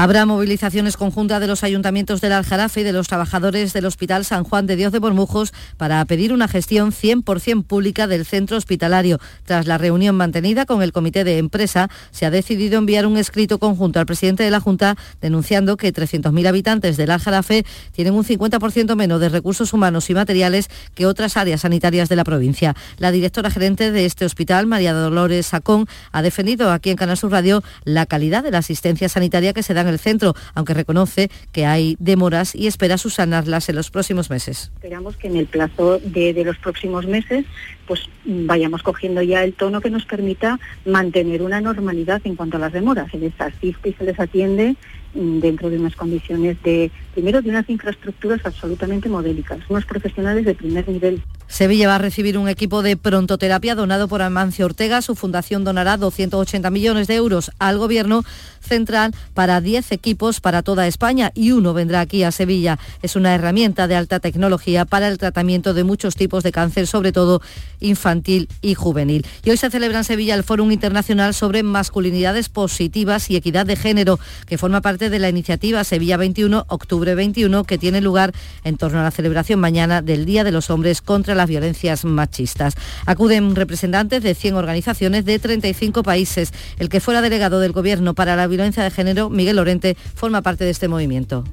Habrá 0.00 0.26
movilizaciones 0.26 0.96
conjuntas 0.96 1.40
de 1.40 1.48
los 1.48 1.64
ayuntamientos 1.64 2.20
del 2.20 2.30
Aljarafe 2.30 2.82
y 2.82 2.84
de 2.84 2.92
los 2.92 3.08
trabajadores 3.08 3.72
del 3.72 3.84
Hospital 3.84 4.24
San 4.24 4.44
Juan 4.44 4.64
de 4.64 4.76
Dios 4.76 4.92
de 4.92 5.00
Bormujos 5.00 5.52
para 5.76 6.04
pedir 6.04 6.32
una 6.32 6.46
gestión 6.46 6.92
100% 6.92 7.64
pública 7.64 8.06
del 8.06 8.24
centro 8.24 8.56
hospitalario. 8.56 9.18
Tras 9.44 9.66
la 9.66 9.76
reunión 9.76 10.14
mantenida 10.14 10.66
con 10.66 10.82
el 10.82 10.92
comité 10.92 11.24
de 11.24 11.38
empresa, 11.38 11.90
se 12.12 12.26
ha 12.26 12.30
decidido 12.30 12.78
enviar 12.78 13.08
un 13.08 13.16
escrito 13.16 13.58
conjunto 13.58 13.98
al 13.98 14.06
presidente 14.06 14.44
de 14.44 14.52
la 14.52 14.60
Junta 14.60 14.96
denunciando 15.20 15.76
que 15.76 15.92
300.000 15.92 16.46
habitantes 16.46 16.96
del 16.96 17.10
Aljarafe 17.10 17.66
tienen 17.90 18.14
un 18.14 18.22
50% 18.22 18.94
menos 18.94 19.20
de 19.20 19.30
recursos 19.30 19.72
humanos 19.72 20.08
y 20.10 20.14
materiales 20.14 20.70
que 20.94 21.06
otras 21.06 21.36
áreas 21.36 21.62
sanitarias 21.62 22.08
de 22.08 22.14
la 22.14 22.22
provincia. 22.22 22.76
La 22.98 23.10
directora 23.10 23.50
gerente 23.50 23.90
de 23.90 24.06
este 24.06 24.26
hospital, 24.26 24.68
María 24.68 24.92
Dolores 24.92 25.46
Sacón, 25.46 25.88
ha 26.12 26.22
defendido 26.22 26.70
aquí 26.70 26.90
en 26.90 26.96
Canal 26.96 27.16
Sur 27.16 27.32
Radio 27.32 27.64
la 27.82 28.06
calidad 28.06 28.44
de 28.44 28.52
la 28.52 28.58
asistencia 28.58 29.08
sanitaria 29.08 29.52
que 29.52 29.64
se 29.64 29.74
da 29.74 29.87
en 29.88 29.94
el 29.94 29.98
centro, 29.98 30.34
aunque 30.54 30.74
reconoce 30.74 31.30
que 31.52 31.66
hay 31.66 31.96
demoras 31.98 32.54
y 32.54 32.66
espera 32.66 32.98
subsanarlas 32.98 33.68
en 33.68 33.76
los 33.76 33.90
próximos 33.90 34.30
meses. 34.30 34.70
Esperamos 34.74 35.16
que 35.16 35.28
en 35.28 35.36
el 35.36 35.46
plazo 35.46 35.98
de, 35.98 36.42
los 36.44 36.58
próximos 36.58 37.06
meses 37.06 37.44
pues 37.86 38.08
vayamos 38.24 38.82
cogiendo 38.82 39.22
ya 39.22 39.42
el 39.42 39.54
tono 39.54 39.80
que 39.80 39.90
nos 39.90 40.04
permita 40.04 40.60
mantener 40.84 41.42
una 41.42 41.60
normalidad 41.60 42.20
en 42.24 42.36
cuanto 42.36 42.58
a 42.58 42.60
las 42.60 42.72
demoras. 42.72 43.10
Se 43.10 43.18
les 43.18 43.32
asiste 43.40 43.88
y 43.88 43.92
se 43.94 44.04
les 44.04 44.20
atiende 44.20 44.76
mm, 45.14 45.40
dentro 45.40 45.70
de 45.70 45.78
unas 45.78 45.96
condiciones 45.96 46.62
de, 46.62 46.90
primero, 47.18 47.42
de 47.42 47.50
unas 47.50 47.68
infraestructuras 47.68 48.40
absolutamente 48.44 49.08
modélicas, 49.08 49.58
unos 49.68 49.84
profesionales 49.84 50.44
de 50.44 50.54
primer 50.54 50.88
nivel. 50.88 51.20
Sevilla 51.48 51.88
va 51.88 51.96
a 51.96 51.98
recibir 51.98 52.38
un 52.38 52.48
equipo 52.48 52.80
de 52.80 52.96
prontoterapia 52.96 53.74
donado 53.74 54.06
por 54.06 54.22
Amancio 54.22 54.66
Ortega. 54.66 55.02
Su 55.02 55.16
fundación 55.16 55.64
donará 55.64 55.96
280 55.96 56.70
millones 56.70 57.08
de 57.08 57.16
euros 57.16 57.50
al 57.58 57.78
Gobierno 57.78 58.22
central 58.60 59.14
para 59.34 59.60
10 59.60 59.90
equipos 59.92 60.40
para 60.40 60.62
toda 60.62 60.86
España 60.86 61.32
y 61.34 61.50
uno 61.50 61.74
vendrá 61.74 62.00
aquí 62.00 62.22
a 62.22 62.30
Sevilla. 62.30 62.78
Es 63.02 63.16
una 63.16 63.34
herramienta 63.34 63.88
de 63.88 63.96
alta 63.96 64.20
tecnología 64.20 64.84
para 64.84 65.08
el 65.08 65.18
tratamiento 65.18 65.74
de 65.74 65.82
muchos 65.82 66.14
tipos 66.14 66.44
de 66.44 66.52
cáncer, 66.52 66.86
sobre 66.86 67.10
todo 67.10 67.40
infantil 67.80 68.48
y 68.60 68.74
juvenil. 68.74 69.26
Y 69.42 69.50
hoy 69.50 69.56
se 69.56 69.70
celebra 69.70 69.98
en 69.98 70.04
Sevilla 70.04 70.34
el 70.34 70.44
Fórum 70.44 70.70
Internacional 70.70 71.34
sobre 71.34 71.64
Masculinidades 71.64 72.48
Positivas 72.48 73.28
y 73.30 73.36
Equidad 73.36 73.66
de 73.66 73.74
Género, 73.74 74.20
que 74.46 74.58
forma 74.58 74.82
parte 74.82 75.10
de 75.10 75.18
la 75.18 75.30
iniciativa 75.30 75.82
Sevilla 75.82 76.16
21, 76.16 76.66
octubre 76.68 77.07
21, 77.14 77.64
que 77.64 77.78
tiene 77.78 78.00
lugar 78.00 78.32
en 78.64 78.76
torno 78.76 79.00
a 79.00 79.02
la 79.02 79.10
celebración 79.10 79.60
mañana 79.60 80.02
del 80.02 80.24
Día 80.24 80.44
de 80.44 80.52
los 80.52 80.70
Hombres 80.70 81.02
contra 81.02 81.34
las 81.34 81.48
Violencias 81.48 82.04
Machistas. 82.04 82.74
Acuden 83.06 83.54
representantes 83.54 84.22
de 84.22 84.34
100 84.34 84.54
organizaciones 84.54 85.24
de 85.24 85.38
35 85.38 86.02
países. 86.02 86.52
El 86.78 86.88
que 86.88 87.00
fuera 87.00 87.22
delegado 87.22 87.60
del 87.60 87.72
Gobierno 87.72 88.14
para 88.14 88.36
la 88.36 88.46
violencia 88.46 88.82
de 88.82 88.90
género, 88.90 89.30
Miguel 89.30 89.56
Lorente, 89.56 89.96
forma 90.14 90.42
parte 90.42 90.64
de 90.64 90.70
este 90.70 90.88
movimiento. 90.88 91.44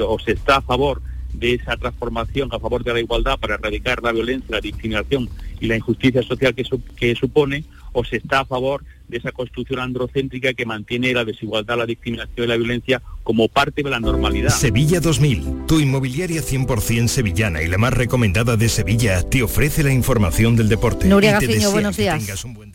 o 0.00 0.18
se 0.18 0.32
está 0.32 0.56
a 0.56 0.62
favor 0.62 1.02
de 1.34 1.54
esa 1.54 1.76
transformación, 1.76 2.48
a 2.52 2.58
favor 2.58 2.82
de 2.84 2.92
la 2.94 3.00
igualdad 3.00 3.38
para 3.38 3.54
erradicar 3.56 4.02
la 4.02 4.12
violencia, 4.12 4.46
la 4.50 4.60
discriminación 4.60 5.28
y 5.60 5.66
la 5.66 5.76
injusticia 5.76 6.22
social 6.22 6.54
que, 6.54 6.64
su- 6.64 6.82
que 6.96 7.14
supone, 7.14 7.64
o 7.92 8.04
se 8.04 8.16
está 8.16 8.40
a 8.40 8.44
favor 8.44 8.84
de 9.08 9.18
esa 9.18 9.32
construcción 9.32 9.80
androcéntrica 9.80 10.54
que 10.54 10.66
mantiene 10.66 11.12
la 11.12 11.24
desigualdad, 11.24 11.78
la 11.78 11.86
discriminación 11.86 12.44
y 12.44 12.48
la 12.48 12.56
violencia 12.56 13.02
como 13.22 13.48
parte 13.48 13.82
de 13.82 13.90
la 13.90 14.00
normalidad. 14.00 14.50
Sevilla 14.50 15.00
2000, 15.00 15.66
tu 15.66 15.80
inmobiliaria 15.80 16.42
100% 16.42 17.08
sevillana 17.08 17.62
y 17.62 17.68
la 17.68 17.78
más 17.78 17.94
recomendada 17.94 18.56
de 18.56 18.68
Sevilla, 18.68 19.22
te 19.22 19.42
ofrece 19.42 19.82
la 19.82 19.92
información 19.92 20.56
del 20.56 20.68
deporte. 20.68 21.08
Nuria 21.08 21.38
desea 21.38 21.68
buenos 21.68 21.96
que 21.96 22.02
días. 22.02 22.18
tengas 22.18 22.44
un 22.44 22.54
buen 22.54 22.72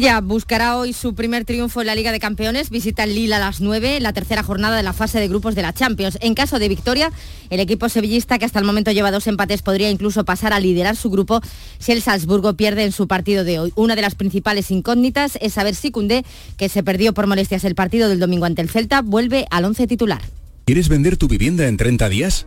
Ya 0.00 0.22
buscará 0.22 0.78
hoy 0.78 0.94
su 0.94 1.14
primer 1.14 1.44
triunfo 1.44 1.82
en 1.82 1.86
la 1.86 1.94
Liga 1.94 2.10
de 2.10 2.20
Campeones, 2.20 2.70
visita 2.70 3.04
el 3.04 3.14
Lille 3.14 3.34
a 3.34 3.38
las 3.38 3.60
9, 3.60 4.00
la 4.00 4.14
tercera 4.14 4.42
jornada 4.42 4.78
de 4.78 4.82
la 4.82 4.94
fase 4.94 5.20
de 5.20 5.28
grupos 5.28 5.54
de 5.54 5.60
la 5.60 5.74
Champions. 5.74 6.16
En 6.22 6.32
caso 6.32 6.58
de 6.58 6.70
victoria, 6.70 7.12
el 7.50 7.60
equipo 7.60 7.86
sevillista, 7.90 8.38
que 8.38 8.46
hasta 8.46 8.58
el 8.58 8.64
momento 8.64 8.92
lleva 8.92 9.10
dos 9.10 9.26
empates, 9.26 9.60
podría 9.60 9.90
incluso 9.90 10.24
pasar 10.24 10.54
a 10.54 10.58
liderar 10.58 10.96
su 10.96 11.10
grupo 11.10 11.42
si 11.78 11.92
el 11.92 12.00
Salzburgo 12.00 12.54
pierde 12.54 12.84
en 12.84 12.92
su 12.92 13.08
partido 13.08 13.44
de 13.44 13.58
hoy. 13.58 13.74
Una 13.76 13.94
de 13.94 14.00
las 14.00 14.14
principales 14.14 14.70
incógnitas 14.70 15.36
es 15.42 15.52
saber 15.52 15.74
si 15.74 15.90
Cundé, 15.90 16.24
que 16.56 16.70
se 16.70 16.82
perdió 16.82 17.12
por 17.12 17.26
molestias 17.26 17.64
el 17.64 17.74
partido 17.74 18.08
del 18.08 18.20
domingo 18.20 18.46
ante 18.46 18.62
el 18.62 18.70
Celta, 18.70 19.02
vuelve 19.02 19.44
al 19.50 19.66
once 19.66 19.86
titular. 19.86 20.22
¿Quieres 20.64 20.88
vender 20.88 21.18
tu 21.18 21.28
vivienda 21.28 21.68
en 21.68 21.76
30 21.76 22.08
días? 22.08 22.46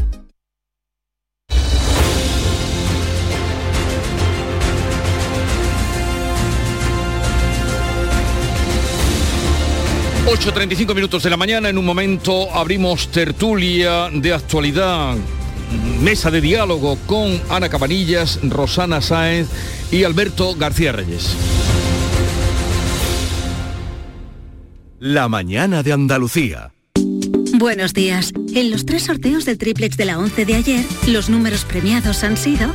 8.35 10.31 10.95
minutos 10.95 11.23
de 11.23 11.29
la 11.29 11.35
mañana, 11.35 11.67
en 11.67 11.77
un 11.77 11.83
momento 11.83 12.49
abrimos 12.55 13.09
tertulia 13.09 14.09
de 14.13 14.33
actualidad, 14.33 15.17
mesa 15.99 16.31
de 16.31 16.39
diálogo 16.39 16.97
con 17.05 17.41
Ana 17.49 17.67
Cabanillas, 17.67 18.39
Rosana 18.41 19.01
Sáenz 19.01 19.49
y 19.91 20.05
Alberto 20.05 20.55
García 20.55 20.93
Reyes. 20.93 21.35
La 24.99 25.27
mañana 25.27 25.83
de 25.83 25.91
Andalucía. 25.91 26.71
Buenos 27.53 27.93
días. 27.93 28.31
En 28.55 28.71
los 28.71 28.85
tres 28.85 29.03
sorteos 29.03 29.43
del 29.43 29.57
triplex 29.57 29.97
de 29.97 30.05
la 30.05 30.17
11 30.17 30.45
de 30.45 30.55
ayer, 30.55 30.85
los 31.07 31.29
números 31.29 31.65
premiados 31.65 32.23
han 32.23 32.37
sido 32.37 32.71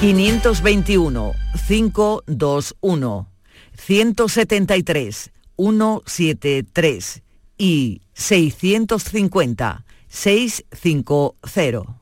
521, 0.00 1.32
521, 1.66 3.28
173, 3.76 5.32
173 5.62 7.22
y 7.56 8.02
650 8.14 9.84
650. 10.08 12.00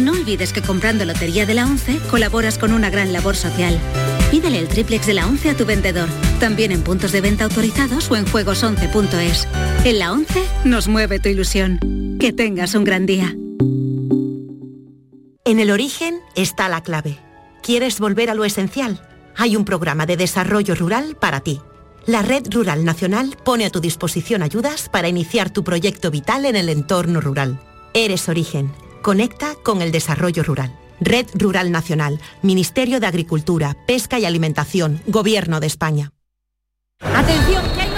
No 0.00 0.12
olvides 0.12 0.52
que 0.52 0.62
comprando 0.62 1.04
Lotería 1.04 1.44
de 1.44 1.54
la 1.54 1.66
11 1.66 1.98
colaboras 2.10 2.56
con 2.56 2.72
una 2.72 2.90
gran 2.90 3.12
labor 3.12 3.34
social. 3.34 3.78
Pídele 4.30 4.58
el 4.58 4.68
triplex 4.68 5.06
de 5.06 5.14
la 5.14 5.26
11 5.26 5.50
a 5.50 5.56
tu 5.56 5.66
vendedor, 5.66 6.08
también 6.38 6.70
en 6.70 6.82
puntos 6.82 7.12
de 7.12 7.20
venta 7.20 7.44
autorizados 7.44 8.10
o 8.10 8.16
en 8.16 8.26
juegos11.es. 8.26 9.48
En 9.84 9.98
la 9.98 10.12
11 10.12 10.44
nos 10.64 10.86
mueve 10.86 11.18
tu 11.18 11.28
ilusión. 11.28 11.80
Que 12.20 12.32
tengas 12.32 12.74
un 12.74 12.84
gran 12.84 13.06
día. 13.06 13.34
En 15.44 15.60
el 15.60 15.70
origen 15.70 16.20
está 16.36 16.68
la 16.68 16.82
clave. 16.82 17.18
¿Quieres 17.62 17.98
volver 17.98 18.30
a 18.30 18.34
lo 18.34 18.44
esencial? 18.44 19.00
Hay 19.36 19.56
un 19.56 19.64
programa 19.64 20.06
de 20.06 20.16
desarrollo 20.16 20.74
rural 20.74 21.16
para 21.18 21.40
ti. 21.40 21.60
La 22.08 22.22
Red 22.22 22.46
Rural 22.50 22.86
Nacional 22.86 23.36
pone 23.44 23.66
a 23.66 23.70
tu 23.70 23.80
disposición 23.80 24.42
ayudas 24.42 24.88
para 24.88 25.08
iniciar 25.08 25.50
tu 25.50 25.62
proyecto 25.62 26.10
vital 26.10 26.46
en 26.46 26.56
el 26.56 26.70
entorno 26.70 27.20
rural. 27.20 27.60
Eres 27.92 28.30
origen. 28.30 28.72
Conecta 29.02 29.54
con 29.62 29.82
el 29.82 29.92
desarrollo 29.92 30.42
rural. 30.42 30.74
Red 31.00 31.26
Rural 31.34 31.70
Nacional, 31.70 32.18
Ministerio 32.40 32.98
de 32.98 33.08
Agricultura, 33.08 33.76
Pesca 33.86 34.18
y 34.18 34.24
Alimentación, 34.24 35.02
Gobierno 35.06 35.60
de 35.60 35.66
España. 35.66 36.12
Atención, 37.00 37.62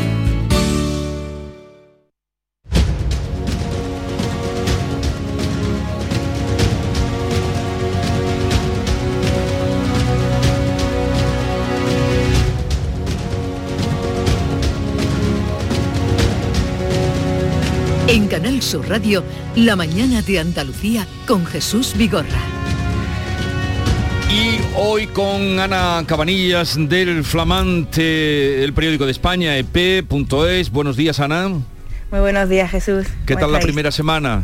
Canal 18.61 18.63
Sur 18.63 18.89
Radio, 18.89 19.23
La 19.55 19.75
mañana 19.75 20.21
de 20.21 20.39
Andalucía 20.39 21.07
con 21.27 21.45
Jesús 21.45 21.95
Vigorra. 21.97 22.27
Y 24.29 24.59
hoy 24.75 25.07
con 25.07 25.59
Ana 25.59 26.03
Cabanillas 26.05 26.77
del 26.77 27.23
flamante 27.23 28.63
El 28.63 28.73
Periódico 28.73 29.05
de 29.05 29.11
España, 29.11 29.57
ep.es. 29.57 30.71
Buenos 30.71 30.95
días, 30.95 31.19
Ana. 31.19 31.49
Muy 31.49 32.19
buenos 32.19 32.49
días, 32.49 32.69
Jesús. 32.69 33.07
¿Qué 33.25 33.33
¿Cómo 33.33 33.47
tal 33.47 33.53
la 33.53 33.59
primera 33.59 33.91
semana? 33.91 34.43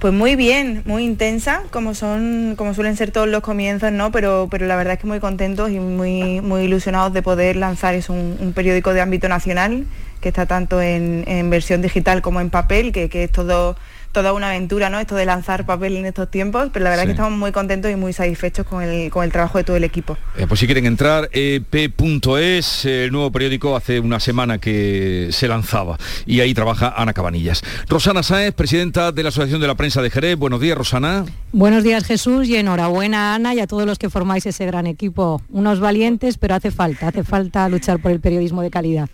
Pues 0.00 0.12
muy 0.12 0.36
bien, 0.36 0.82
muy 0.84 1.04
intensa, 1.04 1.62
como 1.70 1.94
son, 1.94 2.54
como 2.56 2.74
suelen 2.74 2.96
ser 2.96 3.10
todos 3.10 3.28
los 3.28 3.42
comienzos, 3.42 3.92
¿no? 3.92 4.10
Pero, 4.12 4.48
pero 4.50 4.66
la 4.66 4.76
verdad 4.76 4.94
es 4.94 5.00
que 5.00 5.06
muy 5.06 5.20
contentos 5.20 5.70
y 5.70 5.78
muy, 5.78 6.40
muy 6.40 6.62
ilusionados 6.62 7.12
de 7.12 7.22
poder 7.22 7.56
lanzar 7.56 7.94
es 7.94 8.08
un, 8.08 8.36
un 8.40 8.52
periódico 8.52 8.92
de 8.92 9.00
ámbito 9.00 9.28
nacional 9.28 9.86
que 10.20 10.28
está 10.28 10.46
tanto 10.46 10.80
en, 10.82 11.24
en 11.26 11.50
versión 11.50 11.82
digital 11.82 12.22
como 12.22 12.40
en 12.40 12.50
papel, 12.50 12.92
que, 12.92 13.08
que 13.08 13.24
es 13.24 13.32
todo 13.32 13.76
toda 14.10 14.32
una 14.32 14.48
aventura, 14.48 14.88
¿no? 14.88 14.98
Esto 14.98 15.14
de 15.16 15.26
lanzar 15.26 15.66
papel 15.66 15.94
en 15.98 16.06
estos 16.06 16.30
tiempos, 16.30 16.70
pero 16.72 16.82
la 16.84 16.90
verdad 16.90 17.04
Sí. 17.04 17.10
es 17.10 17.14
que 17.14 17.20
estamos 17.20 17.38
muy 17.38 17.52
contentos 17.52 17.90
y 17.92 17.94
muy 17.94 18.14
satisfechos 18.14 18.66
con 18.66 18.82
el, 18.82 19.10
con 19.10 19.22
el 19.22 19.30
trabajo 19.30 19.58
de 19.58 19.64
todo 19.64 19.76
el 19.76 19.84
equipo. 19.84 20.16
Eh, 20.38 20.46
pues 20.48 20.58
si 20.60 20.66
quieren 20.66 20.86
entrar, 20.86 21.28
ep.es, 21.30 22.86
el 22.86 23.12
nuevo 23.12 23.30
periódico 23.30 23.76
hace 23.76 24.00
una 24.00 24.18
semana 24.18 24.58
que 24.58 25.28
se 25.30 25.46
lanzaba 25.46 25.98
y 26.24 26.40
ahí 26.40 26.54
trabaja 26.54 26.92
Ana 26.96 27.12
Cabanillas. 27.12 27.62
Rosana 27.86 28.22
Sáez, 28.22 28.54
presidenta 28.54 29.12
de 29.12 29.22
la 29.22 29.28
Asociación 29.28 29.60
de 29.60 29.66
la 29.66 29.74
Prensa 29.74 30.00
de 30.00 30.10
Jerez. 30.10 30.36
Buenos 30.36 30.60
días, 30.62 30.76
Rosana. 30.76 31.26
Buenos 31.52 31.84
días 31.84 32.04
Jesús 32.04 32.48
y 32.48 32.56
enhorabuena 32.56 33.34
Ana 33.34 33.54
y 33.54 33.60
a 33.60 33.66
todos 33.66 33.84
los 33.84 33.98
que 33.98 34.08
formáis 34.08 34.46
ese 34.46 34.64
gran 34.66 34.86
equipo. 34.86 35.42
Unos 35.50 35.80
valientes, 35.80 36.38
pero 36.38 36.54
hace 36.54 36.70
falta, 36.70 37.08
hace 37.08 37.24
falta 37.24 37.68
luchar 37.68 38.00
por 38.00 38.10
el 38.10 38.20
periodismo 38.20 38.62
de 38.62 38.70
calidad. 38.70 39.08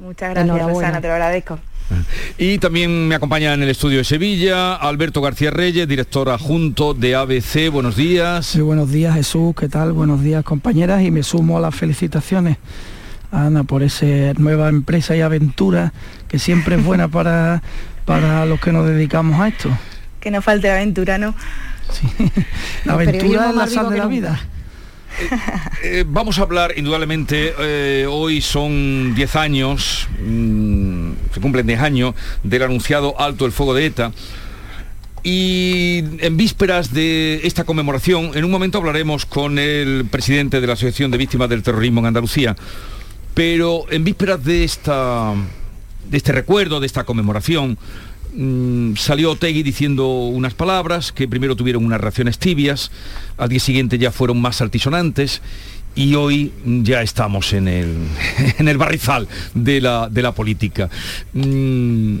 Muchas 0.00 0.34
gracias. 0.34 0.66
Rosana, 0.66 1.00
te 1.00 1.08
lo 1.08 1.14
agradezco. 1.14 1.58
Y 2.36 2.58
también 2.58 3.08
me 3.08 3.14
acompaña 3.14 3.54
en 3.54 3.62
el 3.62 3.68
estudio 3.70 3.98
de 3.98 4.04
Sevilla 4.04 4.74
Alberto 4.74 5.20
García 5.20 5.50
Reyes, 5.50 5.88
director 5.88 6.28
adjunto 6.28 6.94
de 6.94 7.14
ABC. 7.14 7.70
Buenos 7.72 7.96
días. 7.96 8.46
Sí, 8.46 8.60
buenos 8.60 8.90
días 8.92 9.14
Jesús, 9.14 9.54
¿qué 9.58 9.68
tal? 9.68 9.92
Buenos 9.92 10.22
días 10.22 10.44
compañeras 10.44 11.02
y 11.02 11.10
me 11.10 11.22
sumo 11.22 11.56
a 11.56 11.60
las 11.60 11.74
felicitaciones 11.74 12.58
a 13.32 13.46
Ana 13.46 13.64
por 13.64 13.82
esa 13.82 14.06
nueva 14.36 14.68
empresa 14.68 15.16
y 15.16 15.20
aventura 15.20 15.92
que 16.28 16.38
siempre 16.38 16.76
es 16.76 16.84
buena 16.84 17.08
para, 17.08 17.62
para 18.04 18.44
los 18.46 18.60
que 18.60 18.72
nos 18.72 18.86
dedicamos 18.86 19.40
a 19.40 19.48
esto. 19.48 19.70
Que 20.20 20.30
no 20.30 20.42
falte 20.42 20.70
aventura, 20.70 21.18
¿no? 21.18 21.34
La 22.84 22.94
aventura 22.94 23.50
es 23.50 23.56
la 23.56 23.66
sal 23.66 23.90
de 23.90 23.96
la 23.96 24.06
vida. 24.06 24.38
Eh, 25.82 26.04
vamos 26.06 26.38
a 26.38 26.42
hablar 26.42 26.74
indudablemente, 26.76 27.54
eh, 27.58 28.06
hoy 28.08 28.40
son 28.40 29.14
10 29.14 29.36
años, 29.36 30.08
mm, 30.20 31.10
se 31.32 31.40
cumplen 31.40 31.66
10 31.66 31.80
años 31.80 32.14
del 32.42 32.62
anunciado 32.64 33.18
alto 33.20 33.46
el 33.46 33.52
fuego 33.52 33.74
de 33.74 33.86
ETA. 33.86 34.12
Y 35.22 36.04
en 36.18 36.36
vísperas 36.36 36.92
de 36.92 37.40
esta 37.44 37.64
conmemoración, 37.64 38.30
en 38.34 38.44
un 38.44 38.50
momento 38.50 38.78
hablaremos 38.78 39.26
con 39.26 39.58
el 39.58 40.06
presidente 40.10 40.60
de 40.60 40.66
la 40.66 40.72
Asociación 40.74 41.10
de 41.10 41.18
Víctimas 41.18 41.48
del 41.48 41.62
Terrorismo 41.62 42.00
en 42.00 42.06
Andalucía, 42.06 42.56
pero 43.34 43.84
en 43.90 44.04
vísperas 44.04 44.42
de, 44.44 44.64
esta, 44.64 45.32
de 46.08 46.16
este 46.16 46.32
recuerdo, 46.32 46.80
de 46.80 46.86
esta 46.86 47.04
conmemoración, 47.04 47.78
Mm, 48.40 48.94
salió 48.94 49.32
Otegui 49.32 49.64
diciendo 49.64 50.06
unas 50.06 50.54
palabras 50.54 51.10
que 51.10 51.26
primero 51.26 51.56
tuvieron 51.56 51.84
unas 51.84 52.00
reacciones 52.00 52.38
tibias, 52.38 52.92
al 53.36 53.48
día 53.48 53.58
siguiente 53.58 53.98
ya 53.98 54.12
fueron 54.12 54.40
más 54.40 54.60
altisonantes 54.60 55.42
y 55.96 56.14
hoy 56.14 56.52
ya 56.64 57.02
estamos 57.02 57.52
en 57.52 57.66
el, 57.66 57.96
en 58.58 58.68
el 58.68 58.78
barrizal 58.78 59.26
de 59.54 59.80
la, 59.80 60.08
de 60.08 60.22
la 60.22 60.30
política. 60.30 60.88
Mm, 61.32 62.18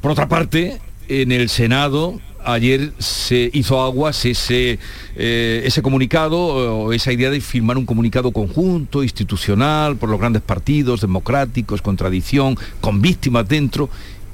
por 0.00 0.12
otra 0.12 0.30
parte, 0.30 0.80
en 1.08 1.30
el 1.30 1.50
Senado 1.50 2.18
ayer 2.44 2.92
se 2.98 3.50
hizo 3.52 3.82
aguas 3.82 4.24
ese, 4.24 4.78
eh, 5.16 5.62
ese 5.64 5.82
comunicado 5.82 6.92
esa 6.92 7.12
idea 7.12 7.30
de 7.30 7.40
firmar 7.40 7.76
un 7.78 7.86
comunicado 7.86 8.32
conjunto, 8.32 9.02
institucional, 9.02 9.96
por 9.96 10.08
los 10.08 10.18
grandes 10.18 10.42
partidos 10.42 11.00
democráticos, 11.00 11.82
con 11.82 11.96
tradición, 11.96 12.56
con 12.80 13.00
víctimas 13.00 13.48
dentro, 13.48 13.90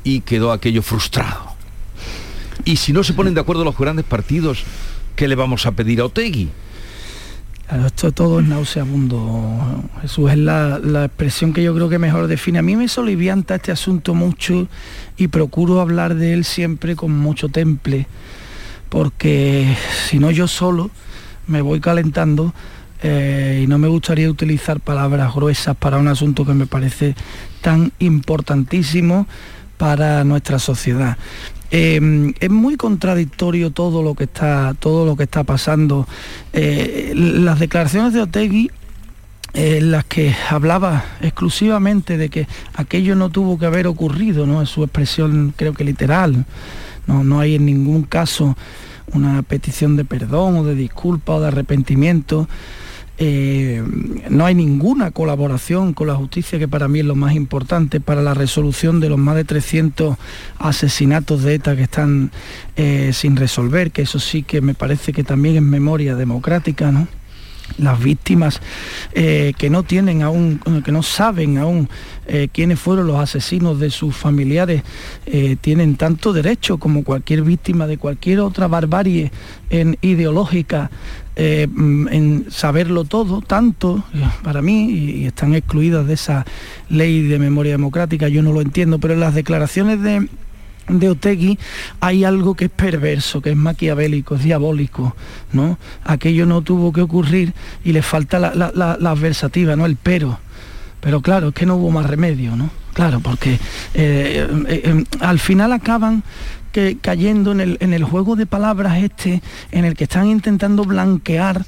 y 0.09 0.21
quedó 0.23 0.53
aquello 0.53 0.81
frustrado. 0.81 1.55
Y 2.65 2.77
si 2.77 2.95
no 2.95 3.05
se 3.05 3.13
ponen 3.13 3.35
de 3.35 3.41
acuerdo 3.41 3.63
los 3.63 3.77
grandes 3.77 4.07
partidos, 4.07 4.65
¿qué 5.17 5.29
le 5.29 5.35
vamos 5.35 5.67
a 5.67 5.73
pedir 5.73 6.01
a 6.01 6.07
Otegui? 6.07 6.49
esto 7.87 8.13
todo 8.13 8.41
es 8.41 8.47
nauseabundo. 8.47 9.85
Jesús 10.01 10.31
es 10.31 10.39
la, 10.39 11.05
expresión 11.05 11.53
que 11.53 11.63
yo 11.63 11.75
creo 11.75 11.91
que 11.91 11.99
mejor 11.99 12.27
define. 12.27 12.59
A 12.59 12.63
mí 12.63 12.75
me 12.75 12.89
solivianta 12.89 13.57
este 13.57 13.71
asunto 13.71 14.15
mucho 14.15 14.67
y 15.19 15.29
procuro 15.29 15.83
hablar 15.83 16.15
de 16.15 16.33
él 16.33 16.47
siempre 16.47 16.97
con 16.97 17.13
mucho 17.13 17.51
temple, 17.51 18.07
porque 18.89 19.77
si 20.09 20.19
no 20.19 20.31
yo 20.31 20.49
solo 20.49 20.91
me 21.47 21.61
voy 21.61 21.81
calentando 21.81 22.55
eh, 23.03 23.61
y 23.63 23.67
no 23.67 23.77
me 23.77 23.89
gustaría 23.89 24.31
utilizar 24.31 24.81
palabras 24.81 25.35
gruesas 25.35 25.77
para 25.77 25.99
un 25.99 26.09
asunto 26.09 26.47
que 26.47 26.55
me 26.55 26.67
parece 26.67 27.15
tan 27.61 27.93
importantísimo 27.99 29.27
para 29.79 30.25
nuestra 30.25 30.59
sociedad. 30.59 31.17
Eh, 31.71 32.35
es 32.41 32.51
muy 32.51 32.77
contradictorio 32.77 33.71
todo 33.71 34.03
lo 34.03 34.15
que 34.15 34.25
está, 34.25 34.75
todo 34.79 35.07
lo 35.07 35.17
que 35.17 35.25
está 35.25 35.45
pasando. 35.45 36.07
Eh, 36.53 37.13
las 37.15 37.59
declaraciones 37.59 38.13
de 38.13 38.23
Otegui 38.23 38.71
en 39.55 39.77
eh, 39.77 39.81
las 39.81 40.05
que 40.05 40.35
hablaba 40.51 41.05
exclusivamente 41.21 42.19
de 42.19 42.29
que 42.29 42.47
aquello 42.75 43.15
no 43.15 43.31
tuvo 43.31 43.59
que 43.59 43.67
haber 43.67 43.87
ocurrido, 43.87 44.47
¿no? 44.47 44.61
Es 44.61 44.69
su 44.69 44.83
expresión 44.83 45.55
creo 45.57 45.73
que 45.73 45.85
literal. 45.85 46.45
No, 47.07 47.25
no 47.25 47.41
hay 47.41 47.55
en 47.55 47.65
ningún 47.65 48.03
caso 48.03 48.57
una 49.13 49.43
petición 49.43 49.97
de 49.97 50.05
perdón 50.05 50.59
o 50.59 50.65
de 50.65 50.75
disculpa 50.75 51.35
o 51.35 51.41
de 51.41 51.49
arrepentimiento. 51.49 52.49
Eh, 53.21 53.83
no 54.31 54.47
hay 54.47 54.55
ninguna 54.55 55.11
colaboración 55.11 55.93
con 55.93 56.07
la 56.07 56.15
justicia, 56.15 56.59
que 56.59 56.69
para 56.69 56.87
mí 56.87 57.01
es 57.01 57.05
lo 57.05 57.17
más 57.17 57.35
importante, 57.35 58.01
para 58.01 58.23
la 58.23 58.33
resolución 58.33 59.01
de 59.01 59.09
los 59.09 59.19
más 59.19 59.35
de 59.35 59.45
300 59.45 60.17
asesinatos 60.59 61.43
de 61.43 61.55
ETA 61.55 61.75
que 61.75 61.83
están 61.83 62.31
eh, 62.77 63.11
sin 63.13 63.35
resolver, 63.37 63.91
que 63.91 64.03
eso 64.03 64.21
sí 64.21 64.45
que 64.45 64.61
me 64.61 64.75
parece 64.75 65.13
que 65.13 65.25
también 65.25 65.57
es 65.57 65.63
memoria 65.63 66.15
democrática, 66.15 66.93
¿no? 66.93 67.09
las 67.77 68.03
víctimas 68.03 68.63
eh, 69.13 69.53
que 69.59 69.69
no 69.69 69.83
tienen 69.83 70.23
aún, 70.23 70.59
que 70.83 70.91
no 70.91 71.03
saben 71.03 71.59
aún 71.59 71.91
quiénes 72.53 72.79
fueron 72.79 73.07
los 73.07 73.19
asesinos 73.19 73.79
de 73.81 73.91
sus 73.91 74.15
familiares, 74.15 74.83
tienen 75.63 75.97
tanto 75.97 76.35
derecho 76.35 76.77
como 76.77 77.03
cualquier 77.03 77.43
víctima 77.43 77.87
de 77.87 77.97
cualquier 77.97 78.41
otra 78.41 78.69
barbarie 78.69 79.33
en, 79.71 79.97
ideológica 80.03 80.91
eh, 81.41 81.69
mm, 81.71 82.09
en 82.09 82.47
saberlo 82.51 83.05
todo, 83.05 83.41
tanto 83.41 84.03
eh, 84.13 84.29
para 84.43 84.61
mí, 84.61 84.91
y, 84.91 85.27
están 85.27 85.55
excluidas 85.55 86.05
de 86.05 86.15
esa 86.15 86.45
ley 86.91 87.23
de 87.23 87.39
memoria 87.39 87.71
democrática, 87.71 88.27
yo 88.27 88.43
no 88.43 88.53
lo 88.53 88.61
entiendo, 88.61 88.99
pero 88.99 89.15
en 89.15 89.21
las 89.21 89.37
declaraciones 89.37 90.03
de, 90.03 90.29
de 90.89 91.09
Otegui 91.09 91.57
hay 92.01 92.25
algo 92.25 92.57
que 92.57 92.65
es 92.65 92.71
perverso, 92.73 93.41
que 93.41 93.51
es 93.51 93.57
maquiavélico, 93.57 94.35
es 94.35 94.43
diabólico, 94.43 95.15
¿no? 95.53 95.79
Aquello 96.03 96.45
no 96.45 96.63
tuvo 96.63 96.93
que 96.93 97.03
ocurrir 97.03 97.55
y 97.85 97.93
le 97.93 98.03
falta 98.03 98.41
la, 98.41 98.73
la, 98.75 99.11
adversativa, 99.11 99.77
¿no? 99.77 99.87
El 99.87 99.95
pero. 99.95 100.41
Pero 101.01 101.23
claro, 101.23 101.49
es 101.51 101.55
que 101.55 101.67
no 101.67 101.77
hubo 101.77 101.93
más 101.93 102.07
remedio, 102.07 102.57
¿no? 102.57 102.69
Claro, 102.95 103.21
porque 103.21 103.61
eh, 103.95 105.05
al 105.21 105.39
final 105.39 105.73
acaban 105.73 106.25
cayendo 107.01 107.53
en 107.53 107.93
el, 107.93 108.05
juego 108.05 108.37
de 108.37 108.47
palabras 108.47 109.03
este, 109.03 109.43
en 109.71 109.85
el 109.85 109.95
que 109.95 110.05
están 110.05 110.27
intentando 110.29 110.85
blanquear 110.85 111.65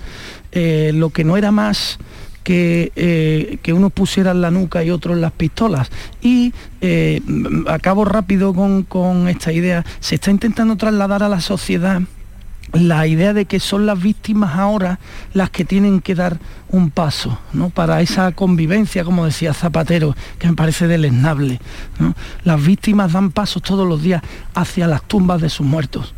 eh, 0.52 0.92
lo 0.94 1.10
que 1.10 1.24
no 1.24 1.36
era 1.36 1.50
más 1.50 1.98
que, 2.42 2.92
eh, 2.96 3.58
que 3.62 3.72
unos 3.72 3.92
pusieran 3.92 4.40
la 4.40 4.50
nuca 4.50 4.82
y 4.82 4.90
otros 4.90 5.18
las 5.18 5.32
pistolas. 5.32 5.90
Y 6.22 6.52
eh, 6.80 7.20
acabo 7.66 8.04
rápido 8.04 8.54
con, 8.54 8.82
con 8.84 9.28
esta 9.28 9.52
idea, 9.52 9.84
se 10.00 10.16
está 10.16 10.30
intentando 10.30 10.76
trasladar 10.76 11.22
a 11.22 11.28
la 11.28 11.40
sociedad 11.40 12.02
la 12.72 13.06
idea 13.06 13.32
de 13.32 13.46
que 13.46 13.60
son 13.60 13.86
las 13.86 14.00
víctimas 14.00 14.56
ahora 14.56 14.98
las 15.32 15.50
que 15.50 15.64
tienen 15.64 16.00
que 16.00 16.14
dar 16.14 16.38
un 16.68 16.90
paso 16.90 17.38
¿no? 17.52 17.70
para 17.70 18.00
esa 18.00 18.32
convivencia, 18.32 19.04
como 19.04 19.24
decía 19.24 19.54
Zapatero, 19.54 20.14
que 20.38 20.48
me 20.48 20.54
parece 20.54 20.86
deleznable. 20.86 21.60
Las 22.44 22.64
víctimas 22.64 23.12
dan 23.12 23.30
pasos 23.32 23.62
todos 23.62 23.88
los 23.88 24.02
días 24.02 24.22
hacia 24.54 24.86
las 24.86 25.02
tumbas 25.02 25.40
de 25.40 25.50
sus 25.50 25.66
muertos 25.66 26.14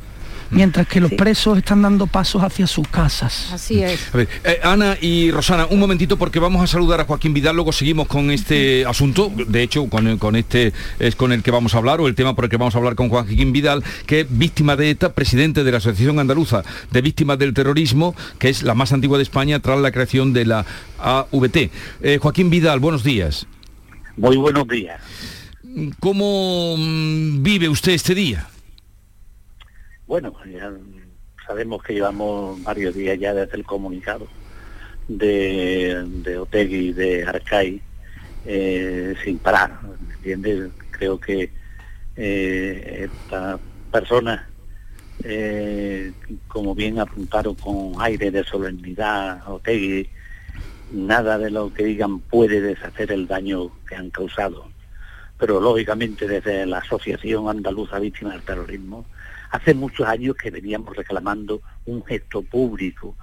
mientras 0.52 0.86
que 0.86 1.00
los 1.00 1.12
presos 1.12 1.58
están 1.58 1.82
dando 1.82 2.06
pasos 2.06 2.42
hacia 2.42 2.66
sus 2.66 2.86
casas. 2.88 3.50
Así 3.52 3.82
es. 3.82 4.00
Eh, 4.14 4.60
Ana 4.62 4.96
y 5.00 5.30
Rosana, 5.30 5.66
un 5.66 5.80
momentito 5.80 6.16
porque 6.16 6.38
vamos 6.38 6.62
a 6.62 6.66
saludar 6.66 7.00
a 7.00 7.04
Joaquín 7.04 7.34
Vidal, 7.34 7.56
luego 7.56 7.72
seguimos 7.72 8.06
con 8.06 8.30
este 8.30 8.86
asunto, 8.86 9.32
de 9.34 9.62
hecho 9.62 9.86
con, 9.86 10.18
con 10.18 10.36
este 10.36 10.72
es 10.98 11.16
con 11.16 11.32
el 11.32 11.42
que 11.42 11.50
vamos 11.50 11.74
a 11.74 11.78
hablar, 11.78 12.00
o 12.00 12.08
el 12.08 12.14
tema 12.14 12.34
por 12.34 12.44
el 12.44 12.50
que 12.50 12.56
vamos 12.56 12.74
a 12.74 12.78
hablar 12.78 12.94
con 12.94 13.08
Joaquín 13.08 13.52
Vidal, 13.52 13.82
que 14.06 14.20
es 14.20 14.26
víctima 14.30 14.76
de 14.76 14.90
ETA, 14.90 15.12
presidente 15.12 15.64
de 15.64 15.72
la 15.72 15.78
Asociación 15.78 16.18
Andaluza 16.18 16.62
de 16.90 17.00
Víctimas 17.00 17.38
del 17.38 17.54
Terrorismo, 17.54 18.14
que 18.38 18.48
es 18.48 18.62
la 18.62 18.74
más 18.74 18.92
antigua 18.92 19.18
de 19.18 19.24
España 19.24 19.60
tras 19.60 19.78
la 19.80 19.90
creación 19.90 20.32
de 20.32 20.44
la 20.44 20.66
AVT. 20.98 21.70
Eh, 22.02 22.18
Joaquín 22.20 22.50
Vidal, 22.50 22.80
buenos 22.80 23.02
días. 23.02 23.46
Muy 24.16 24.36
buenos 24.36 24.68
días. 24.68 25.00
¿Cómo 26.00 26.76
mm, 26.76 27.42
vive 27.42 27.68
usted 27.68 27.92
este 27.92 28.14
día? 28.14 28.48
Bueno, 30.12 30.34
ya 30.44 30.70
sabemos 31.46 31.82
que 31.82 31.94
llevamos 31.94 32.62
varios 32.62 32.94
días 32.94 33.18
ya 33.18 33.32
desde 33.32 33.56
el 33.56 33.64
comunicado 33.64 34.28
de, 35.08 36.04
de 36.06 36.36
Otegui 36.36 36.92
de 36.92 37.24
Arcai 37.24 37.80
eh, 38.44 39.14
sin 39.24 39.38
parar, 39.38 39.80
¿me 39.82 40.12
entiendes? 40.12 40.70
Creo 40.90 41.18
que 41.18 41.50
eh, 42.14 43.08
esta 43.08 43.58
persona, 43.90 44.50
eh, 45.24 46.12
como 46.46 46.74
bien 46.74 47.00
apuntaron 47.00 47.54
con 47.54 47.94
aire 47.98 48.30
de 48.30 48.44
solemnidad, 48.44 49.48
Otegui, 49.48 50.10
nada 50.92 51.38
de 51.38 51.50
lo 51.50 51.72
que 51.72 51.84
digan 51.84 52.18
puede 52.18 52.60
deshacer 52.60 53.12
el 53.12 53.26
daño 53.26 53.70
que 53.88 53.94
han 53.94 54.10
causado. 54.10 54.68
Pero 55.38 55.58
lógicamente 55.58 56.28
desde 56.28 56.66
la 56.66 56.80
Asociación 56.80 57.48
Andaluza 57.48 57.98
Víctimas 57.98 58.34
del 58.34 58.42
Terrorismo 58.42 59.06
Hace 59.52 59.74
muchos 59.74 60.08
años 60.08 60.34
que 60.34 60.50
veníamos 60.50 60.96
reclamando 60.96 61.60
un 61.84 62.02
gesto 62.04 62.42
público 62.42 63.14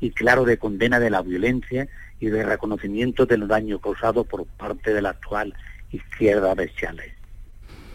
y 0.00 0.10
claro 0.10 0.44
de 0.44 0.58
condena 0.58 1.00
de 1.00 1.08
la 1.08 1.22
violencia 1.22 1.88
y 2.20 2.26
de 2.26 2.44
reconocimiento 2.44 3.24
del 3.24 3.48
daño 3.48 3.80
causado 3.80 4.24
por 4.24 4.44
parte 4.46 4.92
de 4.92 5.00
la 5.00 5.10
actual 5.10 5.54
izquierda 5.90 6.54
de 6.54 6.70
Chale. 6.74 7.14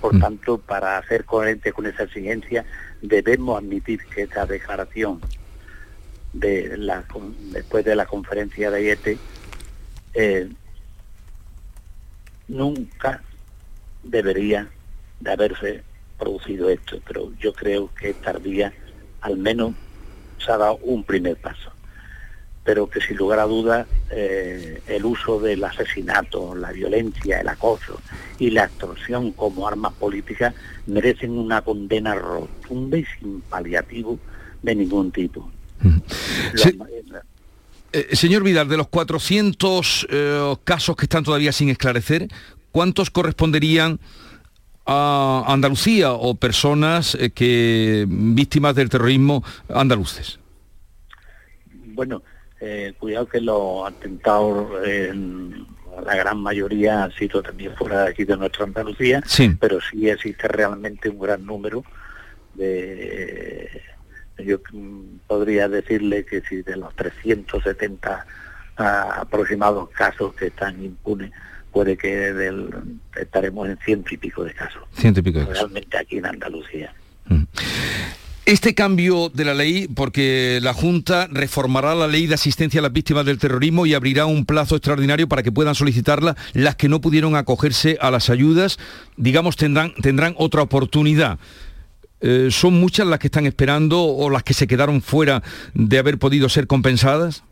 Por 0.02 0.16
mm. 0.16 0.20
tanto, 0.20 0.58
para 0.58 1.02
ser 1.08 1.24
coherente 1.24 1.72
con 1.72 1.86
esa 1.86 2.04
exigencia, 2.04 2.66
debemos 3.04 3.60
admitir 3.60 4.04
que 4.06 4.24
esta 4.24 4.48
declaración 4.48 5.22
de 6.34 6.76
la, 6.78 7.06
después 7.52 7.86
de 7.86 7.96
la 7.96 8.08
conferencia 8.08 8.72
de 8.72 8.84
IET 8.84 9.20
eh, 10.16 10.50
nunca 12.48 13.22
debería 14.02 14.68
de 15.20 15.32
haberse 15.32 15.84
producido 16.24 16.70
esto, 16.70 17.00
pero 17.06 17.32
yo 17.40 17.54
creo 17.54 17.90
que 17.94 18.14
tardía 18.14 18.74
al 19.22 19.38
menos 19.38 19.74
se 20.44 20.52
ha 20.52 20.58
dado 20.58 20.78
un 20.84 21.04
primer 21.04 21.36
paso. 21.38 21.72
Pero 22.64 22.90
que 22.90 23.02
sin 23.02 23.18
lugar 23.18 23.40
a 23.40 23.44
dudas 23.44 23.88
eh, 24.10 24.82
el 24.88 25.04
uso 25.04 25.40
del 25.40 25.64
asesinato, 25.66 26.56
la 26.56 26.72
violencia, 26.72 27.42
el 27.42 27.50
acoso 27.50 28.00
y 28.40 28.52
la 28.52 28.66
extorsión 28.66 29.34
como 29.34 29.68
armas 29.68 29.92
políticas 29.94 30.54
merecen 30.88 31.32
una 31.32 31.62
condena 31.62 32.16
rotunda 32.16 32.98
y 32.98 33.06
sin 33.20 33.42
paliativo 33.42 34.18
de 34.62 34.76
ningún 34.76 35.12
tipo. 35.12 35.52
Eh, 37.92 38.16
señor 38.16 38.44
Vidal, 38.44 38.70
de 38.70 38.78
los 38.78 38.88
400 38.88 40.08
eh, 40.10 40.56
casos 40.64 40.96
que 40.96 41.06
están 41.06 41.26
todavía 41.26 41.52
sin 41.52 41.68
esclarecer, 41.68 42.30
¿cuántos 42.72 43.10
corresponderían 43.10 44.00
a 44.86 45.44
Andalucía 45.48 46.14
o 46.14 46.36
personas 46.36 47.18
que 47.34 48.06
víctimas 48.08 48.76
del 48.76 48.90
terrorismo 48.90 49.44
andaluces? 49.70 50.40
Bueno, 51.94 52.24
eh, 52.60 52.94
cuidado 52.98 53.28
que 53.28 53.42
los 53.42 53.88
atentados, 53.88 54.68
la 56.06 56.16
gran 56.16 56.40
mayoría 56.40 57.04
han 57.04 57.12
sido 57.12 57.44
también 57.44 57.76
fuera 57.76 58.04
de 58.04 58.10
aquí 58.12 58.24
de 58.24 58.38
nuestra 58.38 58.66
Andalucía, 58.66 59.22
pero 59.60 59.80
sí 59.82 60.10
existe 60.10 60.48
realmente 60.48 61.10
un 61.10 61.20
gran 61.20 61.46
número 61.46 61.84
de... 62.54 63.82
Yo 64.40 64.60
podría 65.28 65.70
decirle 65.70 66.26
que 66.26 66.42
si 66.42 66.64
de 66.64 66.76
los 66.78 66.96
370 66.96 68.26
aproximados 68.78 69.90
casos 69.90 70.34
que 70.34 70.48
están 70.48 70.84
impunes, 70.84 71.32
puede 71.74 71.98
que 71.98 72.32
estaremos 73.20 73.68
en 73.68 73.78
ciento 73.84 74.14
y 74.14 74.18
pico 74.18 74.44
de 74.44 74.54
casos. 74.54 74.84
Ciento 74.96 75.20
y 75.20 75.24
pico 75.24 75.40
de 75.40 75.46
Realmente 75.46 75.98
aquí 75.98 76.18
en 76.18 76.26
Andalucía. 76.28 76.94
Mm. 77.26 77.44
Este 78.46 78.76
cambio 78.76 79.30
de 79.34 79.46
la 79.46 79.54
ley, 79.54 79.88
porque 79.88 80.60
la 80.62 80.74
Junta 80.74 81.28
reformará 81.32 81.96
la 81.96 82.08
ley 82.08 82.28
de 82.28 82.34
asistencia 82.34 82.82
a 82.82 82.84
las 82.84 82.92
víctimas 82.92 83.26
del 83.26 83.40
terrorismo 83.40 83.86
y 83.86 83.94
abrirá 83.94 84.26
un 84.26 84.46
plazo 84.46 84.76
extraordinario 84.76 85.30
para 85.30 85.44
que 85.44 85.52
puedan 85.52 85.76
solicitarla 85.76 86.36
las 86.52 86.76
que 86.76 86.90
no 86.90 87.00
pudieron 87.00 87.38
acogerse 87.38 87.98
a 88.02 88.12
las 88.12 88.30
ayudas, 88.30 88.80
digamos, 89.16 89.56
tendrán, 89.56 89.94
tendrán 89.96 90.36
otra 90.38 90.62
oportunidad. 90.62 91.40
Eh, 92.20 92.50
¿Son 92.52 92.74
muchas 92.74 93.08
las 93.08 93.20
que 93.20 93.28
están 93.28 93.46
esperando 93.46 94.04
o 94.04 94.30
las 94.30 94.44
que 94.44 94.54
se 94.54 94.68
quedaron 94.68 95.02
fuera 95.02 95.42
de 95.74 95.98
haber 95.98 96.20
podido 96.20 96.50
ser 96.50 96.68
compensadas? 96.68 97.44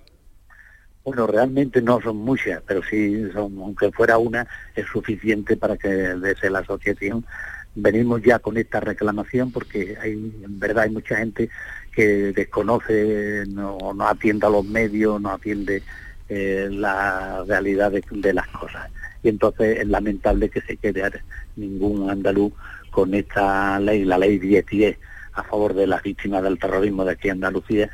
Bueno, 1.04 1.26
realmente 1.26 1.82
no 1.82 2.00
son 2.02 2.18
muchas, 2.18 2.62
pero 2.68 2.82
sí, 2.84 3.28
son, 3.34 3.58
aunque 3.58 3.92
fuera 3.92 4.18
una, 4.18 4.48
es 4.76 4.86
suficiente 4.86 5.58
para 5.58 5.76
que 5.78 5.88
desde 5.88 6.50
la 6.50 6.60
asociación 6.60 7.26
venimos 7.74 8.22
ya 8.22 8.40
con 8.40 8.58
esta 8.58 8.80
reclamación 8.80 9.52
porque 9.52 9.98
hay, 10.00 10.12
en 10.12 10.60
verdad 10.60 10.84
hay 10.84 10.92
mucha 10.92 11.16
gente 11.18 11.50
que 11.92 12.34
desconoce, 12.34 13.46
no, 13.48 13.78
no 13.96 14.08
atiende 14.08 14.46
a 14.46 14.50
los 14.50 14.66
medios, 14.66 15.20
no 15.20 15.32
atiende 15.32 15.82
eh, 16.30 16.70
la 16.72 17.44
realidad 17.46 17.92
de, 17.92 18.34
las 18.34 18.48
cosas. 18.48 18.90
Y 19.24 19.30
entonces 19.30 19.80
es 19.80 19.88
lamentable 19.88 20.50
que 20.50 20.62
se 20.62 20.78
quede 20.78 21.04
ningún 21.56 22.10
andaluz 22.10 22.54
con 22.90 23.14
esta 23.14 23.80
ley, 23.80 24.06
la 24.06 24.18
ley 24.18 24.40
1010, 24.40 24.98
a 25.34 25.44
favor 25.44 25.74
de 25.74 25.88
las 25.88 26.02
víctimas 26.04 26.44
del 26.44 26.60
terrorismo 26.60 27.04
de 27.06 27.12
aquí 27.12 27.28
en 27.28 27.34
Andalucía, 27.34 27.90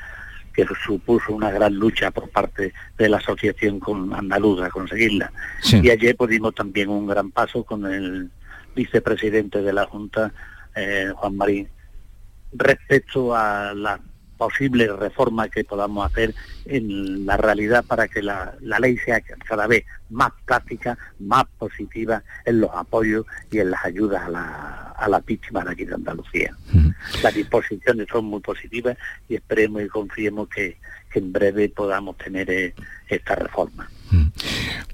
que 0.66 0.74
supuso 0.84 1.36
una 1.36 1.52
gran 1.52 1.76
lucha 1.76 2.10
por 2.10 2.30
parte 2.30 2.74
de 2.98 3.10
la 3.10 3.18
asociación 3.18 3.80
con 3.80 4.12
andaluza 4.12 4.66
a 4.66 4.70
conseguirla. 4.70 5.32
Y 5.72 5.92
ayer 5.92 6.16
pudimos 6.16 6.56
también 6.56 6.90
un 6.90 7.06
gran 7.06 7.30
paso 7.30 7.64
con 7.64 7.86
el 7.86 8.32
vicepresidente 8.76 9.62
de 9.62 9.72
la 9.72 9.86
Junta, 9.86 10.34
eh, 10.76 11.12
Juan 11.16 11.38
Marín, 11.38 11.68
respecto 12.54 13.36
a 13.36 13.74
la 13.76 14.00
posible 14.38 14.88
reforma 14.88 15.50
que 15.50 15.64
podamos 15.64 16.10
hacer 16.10 16.34
en 16.66 17.26
la 17.26 17.38
realidad 17.38 17.84
para 17.86 18.08
que 18.08 18.22
la, 18.22 18.56
ley 18.80 18.98
sea 18.98 19.22
cada 19.22 19.68
vez 19.68 19.86
más 20.10 20.32
práctica, 20.46 20.98
más 21.20 21.46
positiva 21.58 22.24
en 22.46 22.62
los 22.62 22.70
apoyos 22.74 23.26
y 23.52 23.60
en 23.60 23.72
las 23.72 23.84
ayudas 23.84 24.24
a, 24.24 24.30
la, 24.30 24.94
a 24.98 25.10
las 25.10 25.26
víctimas 25.26 25.66
de 25.66 25.72
aquí 25.72 25.86
de 25.86 25.96
Andalucía. 25.96 26.56
Las 27.24 27.34
disposiciones 27.34 28.08
son 28.12 28.26
muy 28.26 28.40
positivas 28.42 28.98
y 29.28 29.36
esperemos 29.36 29.84
y 29.84 29.88
confiemos 29.88 30.50
que, 30.50 30.78
en 31.14 31.34
breve 31.34 31.70
podamos 31.70 32.16
tener 32.16 32.48
eh, 32.52 32.76
esta 33.08 33.34
reforma. 33.34 33.90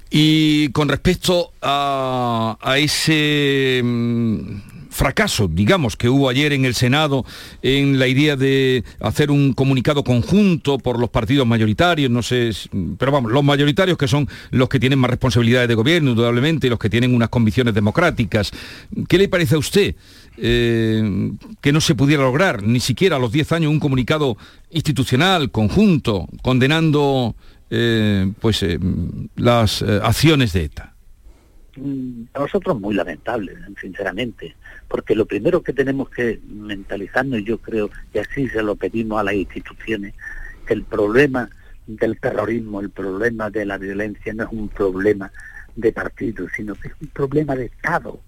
Y 0.10 0.70
con 0.70 0.88
respecto 0.88 1.52
a, 1.62 2.58
ese 2.78 3.82
mm, 3.84 4.73
fracaso, 4.94 5.48
digamos, 5.48 5.98
que 5.98 6.08
hubo 6.08 6.30
ayer 6.30 6.54
en 6.54 6.66
el 6.66 6.76
Senado 6.76 7.26
en 7.62 8.00
la 8.00 8.08
idea 8.08 8.36
de 8.36 8.84
hacer 9.00 9.32
un 9.32 9.54
comunicado 9.54 10.04
conjunto 10.04 10.78
por 10.78 11.00
los 11.00 11.10
partidos 11.10 11.46
mayoritarios, 11.46 12.10
no 12.10 12.22
sé, 12.22 12.52
pero 12.98 13.12
vamos, 13.12 13.32
los 13.32 13.44
mayoritarios 13.44 13.98
que 13.98 14.08
son 14.08 14.28
los 14.52 14.70
que 14.70 14.80
tienen 14.80 15.00
más 15.00 15.10
responsabilidades 15.10 15.68
de 15.68 15.76
gobierno, 15.76 16.12
indudablemente, 16.12 16.68
y 16.68 16.70
los 16.70 16.80
que 16.80 16.90
tienen 16.90 17.14
unas 17.14 17.30
convicciones 17.30 17.74
democráticas. 17.74 18.52
¿Qué 19.08 19.18
le 19.18 19.28
parece 19.28 19.56
a 19.56 19.58
usted? 19.58 19.96
Eh, 20.38 21.32
que 21.62 21.72
no 21.72 21.80
se 21.80 21.94
pudiera 21.94 22.24
lograr 22.24 22.64
ni 22.64 22.80
siquiera 22.80 23.18
a 23.18 23.20
los 23.20 23.32
10 23.32 23.52
años 23.52 23.72
un 23.72 23.80
comunicado 23.80 24.36
institucional, 24.72 25.52
conjunto, 25.52 26.28
condenando 26.42 27.36
eh, 27.70 28.32
pues 28.40 28.64
eh, 28.64 28.80
las 29.36 29.84
acciones 29.84 30.54
de 30.54 30.64
ETA? 30.64 30.93
Mm, 31.76 32.26
a 32.34 32.40
nosotros 32.40 32.80
muy 32.80 32.94
lamentable, 32.94 33.56
sinceramente, 33.82 34.56
porque 34.88 35.16
lo 35.16 35.26
primero 35.26 35.64
que 35.64 35.74
tenemos 35.74 36.10
que 36.10 36.40
mentalizarnos, 36.48 37.40
y 37.40 37.44
yo 37.44 37.58
creo 37.58 37.90
que 38.12 38.20
así 38.20 38.48
se 38.48 38.62
lo 38.62 38.76
pedimos 38.76 39.20
a 39.20 39.24
las 39.24 39.34
instituciones, 39.34 40.14
que 40.68 40.76
el 40.76 40.84
problema 40.84 41.50
del 41.88 42.20
terrorismo, 42.20 42.80
el 42.80 42.92
problema 42.92 43.50
de 43.50 43.66
la 43.66 43.78
violencia 43.78 44.34
no 44.34 44.44
es 44.44 44.50
un 44.52 44.70
problema 44.70 45.32
de 45.76 45.92
partido, 45.92 46.48
sino 46.56 46.76
que 46.76 46.90
es 46.90 46.94
un 47.02 47.08
problema 47.08 47.56
de 47.56 47.66
Estado. 47.66 48.20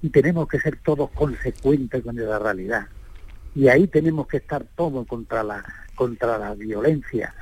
Y 0.00 0.08
tenemos 0.08 0.48
que 0.48 0.58
ser 0.58 0.78
todos 0.82 1.10
consecuentes 1.10 2.02
con 2.02 2.16
la 2.16 2.38
realidad. 2.38 2.86
Y 3.54 3.68
ahí 3.68 3.86
tenemos 3.86 4.26
que 4.26 4.38
estar 4.38 4.64
todos 4.74 5.06
contra 5.06 5.42
la, 5.44 5.62
contra 5.94 6.38
la 6.38 6.54
violencia, 6.54 7.34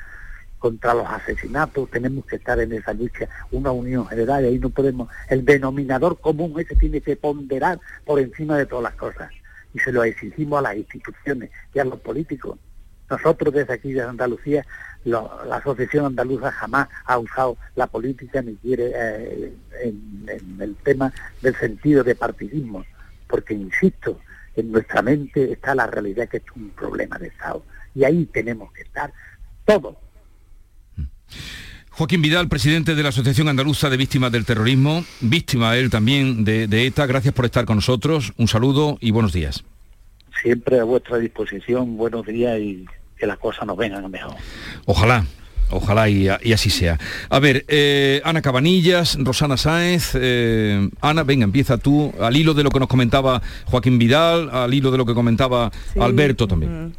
contra 0.61 0.95
los 0.95 1.09
asesinatos, 1.09 1.91
tenemos 1.91 2.25
que 2.27 2.37
estar 2.37 2.61
en 2.61 2.73
esa 2.73 2.93
lucha, 2.93 3.29
una 3.51 3.73
unión 3.73 4.07
general, 4.07 4.45
y 4.45 4.49
ahí 4.49 4.59
no 4.59 4.71
podemos, 4.71 5.09
el 5.29 5.45
denominador 5.45 6.21
común 6.21 6.55
ese 6.61 6.77
tiene 6.77 7.01
que 7.01 7.17
ponderar 7.17 7.81
por 8.05 8.21
encima 8.21 8.57
de 8.57 8.67
todas 8.67 8.85
las 8.85 8.95
cosas. 8.95 9.33
Y 9.75 9.79
se 9.81 9.91
lo 9.91 10.05
exigimos 10.05 10.59
a 10.61 10.63
las 10.63 10.77
instituciones 10.77 11.51
y 11.75 11.79
a 11.79 11.85
los 11.85 11.99
políticos. 12.01 12.59
Nosotros 13.09 13.53
desde 13.55 13.73
aquí 13.73 13.93
de 13.93 14.03
Andalucía, 14.03 14.65
la 15.05 15.57
Asociación 15.57 16.05
Andaluza 16.05 16.53
jamás 16.53 16.89
ha 17.07 17.19
usado 17.19 17.57
la 17.75 17.87
política 17.87 18.43
ni 18.43 18.55
quiere 18.57 18.93
eh, 18.95 19.53
en, 19.83 20.27
en 20.29 20.61
el 20.61 20.77
tema 20.77 21.13
del 21.41 21.57
sentido 21.57 22.05
de 22.05 22.15
partidismo, 22.15 22.85
porque 23.27 23.55
insisto, 23.55 24.21
en 24.57 24.71
nuestra 24.73 25.01
mente 25.01 25.53
está 25.53 25.75
la 25.75 25.87
realidad 25.87 26.29
que 26.29 26.37
es 26.37 26.45
un 26.55 26.71
problema 26.71 27.19
de 27.19 27.29
Estado. 27.29 27.65
Y 27.95 28.05
ahí 28.05 28.27
tenemos 28.27 28.71
que 28.73 28.83
estar 28.83 29.13
todos 29.65 29.97
Joaquín 31.91 32.23
Vidal, 32.23 32.49
presidente 32.49 32.95
de 32.95 33.03
la 33.03 33.11
Asociación 33.11 33.49
Andaluza 33.49 33.91
de 33.91 33.97
Víctimas 33.97 34.33
del 34.33 34.47
Terrorismo, 34.47 35.05
víctima 35.21 35.77
él 35.77 35.91
también 35.91 36.45
de, 36.45 36.87
ETA, 36.87 37.05
gracias 37.05 37.35
por 37.35 37.45
estar 37.45 37.67
con 37.67 37.77
nosotros, 37.77 38.33
un 38.39 38.49
saludo 38.49 38.97
y 39.01 39.11
buenos 39.11 39.33
días. 39.33 39.65
Siempre 40.43 40.81
a 40.81 40.85
vuestra 40.85 41.19
disposición, 41.19 41.99
buenos 41.99 42.25
días 42.25 42.59
y 42.59 42.87
que 43.19 43.27
las 43.27 43.37
cosas 43.39 43.67
nos 43.67 43.77
vengan 43.77 44.11
mejor. 44.11 44.35
Ojalá, 44.87 45.27
Ojalá 45.73 46.09
y, 46.09 46.29
así 46.29 46.71
sea. 46.71 46.99
A 47.29 47.39
ver, 47.39 47.65
eh, 47.69 48.21
Ana 48.25 48.43
Cabanillas, 48.43 49.17
Rosana 49.21 49.57
Sáenz. 49.57 50.13
Eh, 50.15 50.89
Ana, 51.01 51.23
venga, 51.23 51.45
empieza 51.45 51.79
tú, 51.79 52.13
al 52.21 52.37
hilo 52.37 52.55
de 52.55 52.65
lo 52.65 52.71
que 52.71 52.81
nos 52.81 52.89
comentaba 52.89 53.41
Joaquín 53.67 53.99
Vidal, 53.99 54.51
al 54.51 54.75
hilo 54.75 54.91
de 54.91 54.99
lo 54.99 55.07
que 55.07 55.15
comentaba 55.15 55.71
Alberto 56.01 56.49
también. 56.49 56.95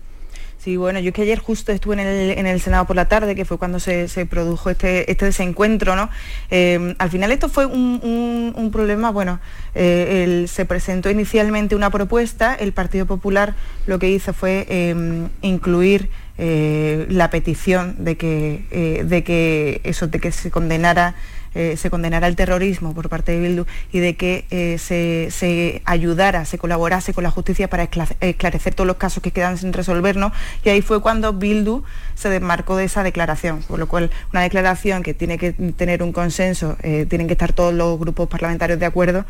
Sí, 0.64 0.78
bueno, 0.78 1.00
yo 1.00 1.08
es 1.08 1.16
que 1.16 1.24
ayer 1.24 1.40
justo 1.40 1.72
estuve 1.72 2.00
en 2.00 2.46
el, 2.46 2.62
Senado 2.62 2.86
por 2.86 2.96
la 2.96 3.06
tarde, 3.08 3.34
que 3.34 3.46
fue 3.46 3.58
cuando 3.58 3.80
se, 3.80 4.08
produjo 4.30 4.70
este, 4.70 5.10
este, 5.10 5.26
desencuentro, 5.26 5.96
¿no? 5.96 6.12
Eh, 6.52 6.94
al 7.00 7.10
final 7.10 7.32
esto 7.32 7.50
fue 7.50 7.66
un, 7.66 8.70
problema, 8.72 9.10
bueno, 9.10 9.40
eh, 9.74 10.46
se 10.48 10.66
presentó 10.66 11.10
inicialmente 11.10 11.76
una 11.76 11.90
propuesta, 11.90 12.54
el 12.54 12.74
Partido 12.74 13.08
Popular 13.08 13.56
lo 13.88 13.98
que 13.98 14.12
hizo 14.12 14.34
fue 14.34 14.68
eh, 14.70 15.28
incluir 15.42 16.10
la 16.38 17.30
petición 17.32 17.96
de 18.04 18.18
que, 18.18 19.04
de 19.06 19.24
que 19.24 19.82
eso, 19.84 20.08
de 20.08 20.20
que 20.20 20.32
se 20.32 20.50
condenara 20.50 21.16
eh, 21.54 21.76
se 21.78 21.90
condenara 21.90 22.28
el 22.28 22.36
terrorismo 22.36 22.94
por 22.94 23.10
parte 23.10 23.34
de 23.34 23.40
Bildu 23.40 23.66
y 23.92 24.00
de 24.00 24.16
que 24.16 24.46
eh, 24.52 24.78
se, 24.78 25.82
ayudara, 25.86 26.46
se 26.46 26.58
colaborase 26.58 27.14
con 27.14 27.24
la 27.24 27.32
justicia 27.32 27.70
para 27.70 27.84
esclarecer 27.84 28.74
todos 28.74 28.88
los 28.88 28.98
casos 28.98 29.22
que 29.22 29.32
quedan 29.32 29.58
sin 29.58 29.74
resolvernos. 29.74 30.32
Y 30.64 30.70
ahí 30.70 30.82
fue 30.82 31.02
cuando 31.02 31.34
Bildu 31.34 31.84
se 32.16 32.30
desmarcó 32.30 32.76
de 32.78 32.86
esa 32.86 33.04
declaración, 33.04 33.62
por 33.64 33.80
lo 33.80 33.88
cual 33.88 34.12
una 34.32 34.42
declaración 34.42 35.04
que 35.04 35.14
tiene 35.14 35.38
que 35.38 35.52
tener 35.52 36.04
un 36.04 36.12
consenso, 36.12 36.78
tienen 36.82 37.28
que 37.28 37.34
estar 37.34 37.54
todos 37.54 37.74
los 37.74 38.00
grupos 38.00 38.30
parlamentarios 38.30 38.80
de 38.80 38.86
acuerdo, 38.86 39.26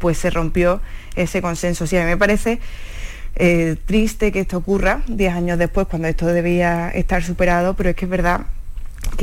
pues 0.00 0.18
se 0.18 0.30
rompió 0.30 0.80
ese 1.16 1.42
consenso. 1.42 1.86
Sí, 1.86 1.96
a 1.96 2.00
mí 2.00 2.06
me 2.06 2.16
parece 2.16 2.60
eh, 3.40 3.76
triste 3.86 4.32
que 4.32 4.40
esto 4.40 4.56
ocurra 4.56 5.02
10 5.06 5.32
años 5.32 5.58
después, 5.58 5.86
cuando 5.86 6.08
esto 6.08 6.26
debía 6.26 6.90
estar 6.90 7.22
superado, 7.22 7.74
pero 7.74 7.90
es 7.90 7.96
que 7.96 8.06
es 8.06 8.10
verdad 8.10 8.46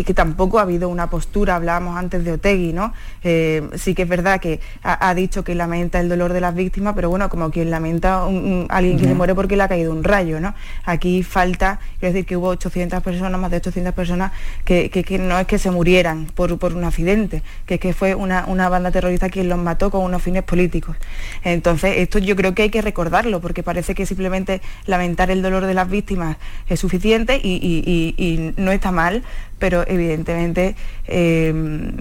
que, 0.03 0.13
tampoco 0.13 0.59
ha 0.59 0.63
habido 0.63 0.89
una 0.89 1.09
postura, 1.09 1.55
hablábamos 1.55 1.97
antes 1.97 2.23
de 2.25 2.33
Otegui, 2.33 2.73
¿no? 2.73 2.93
Eh, 3.23 3.69
sí 3.75 3.95
que 3.95 4.03
es 4.03 4.09
verdad 4.09 4.39
que 4.39 4.59
ha, 4.83 5.13
dicho 5.13 5.43
que 5.43 5.55
lamenta 5.55 5.99
el 5.99 6.09
dolor 6.09 6.33
de 6.33 6.41
las 6.41 6.53
víctimas, 6.53 6.93
pero 6.95 7.09
bueno, 7.09 7.29
como 7.29 7.51
quien 7.51 7.69
lamenta 7.69 8.23
a 8.23 8.27
alguien 8.69 8.97
que 8.97 9.05
se 9.05 9.13
muere 9.13 9.35
porque 9.35 9.55
le 9.55 9.63
ha 9.63 9.67
caído 9.67 9.91
un 9.91 10.03
rayo, 10.03 10.39
¿no? 10.39 10.53
Aquí 10.83 11.23
falta, 11.23 11.79
es 12.01 12.13
decir, 12.13 12.25
que 12.25 12.35
hubo 12.35 12.47
800 12.49 13.01
personas, 13.01 13.39
más 13.39 13.51
de 13.51 13.57
800 13.57 13.93
personas, 13.93 14.31
que, 14.63 14.89
no 15.19 15.39
es 15.39 15.47
que 15.47 15.57
se 15.57 15.71
murieran 15.71 16.25
por, 16.25 16.51
un 16.51 16.83
accidente, 16.83 17.43
que 17.65 17.75
es 17.75 17.79
que 17.79 17.93
fue 17.93 18.15
una, 18.15 18.69
banda 18.69 18.91
terrorista 18.91 19.29
quien 19.29 19.47
los 19.47 19.59
mató 19.59 19.91
con 19.91 20.01
unos 20.01 20.21
fines 20.21 20.43
políticos. 20.43 20.97
Entonces, 21.43 21.97
esto 21.97 22.19
yo 22.19 22.35
creo 22.35 22.53
que 22.53 22.63
hay 22.63 22.69
que 22.69 22.81
recordarlo, 22.81 23.39
porque 23.39 23.63
parece 23.63 23.95
que 23.95 24.05
simplemente 24.05 24.61
lamentar 24.85 25.31
el 25.31 25.41
dolor 25.41 25.65
de 25.65 25.73
las 25.73 25.89
víctimas 25.89 26.37
es 26.67 26.79
suficiente 26.79 27.39
y 27.41 28.53
no 28.57 28.71
está 28.71 28.91
mal, 28.91 29.23
pero 29.59 29.85
evidentemente 29.87 30.75
em, 31.07 31.97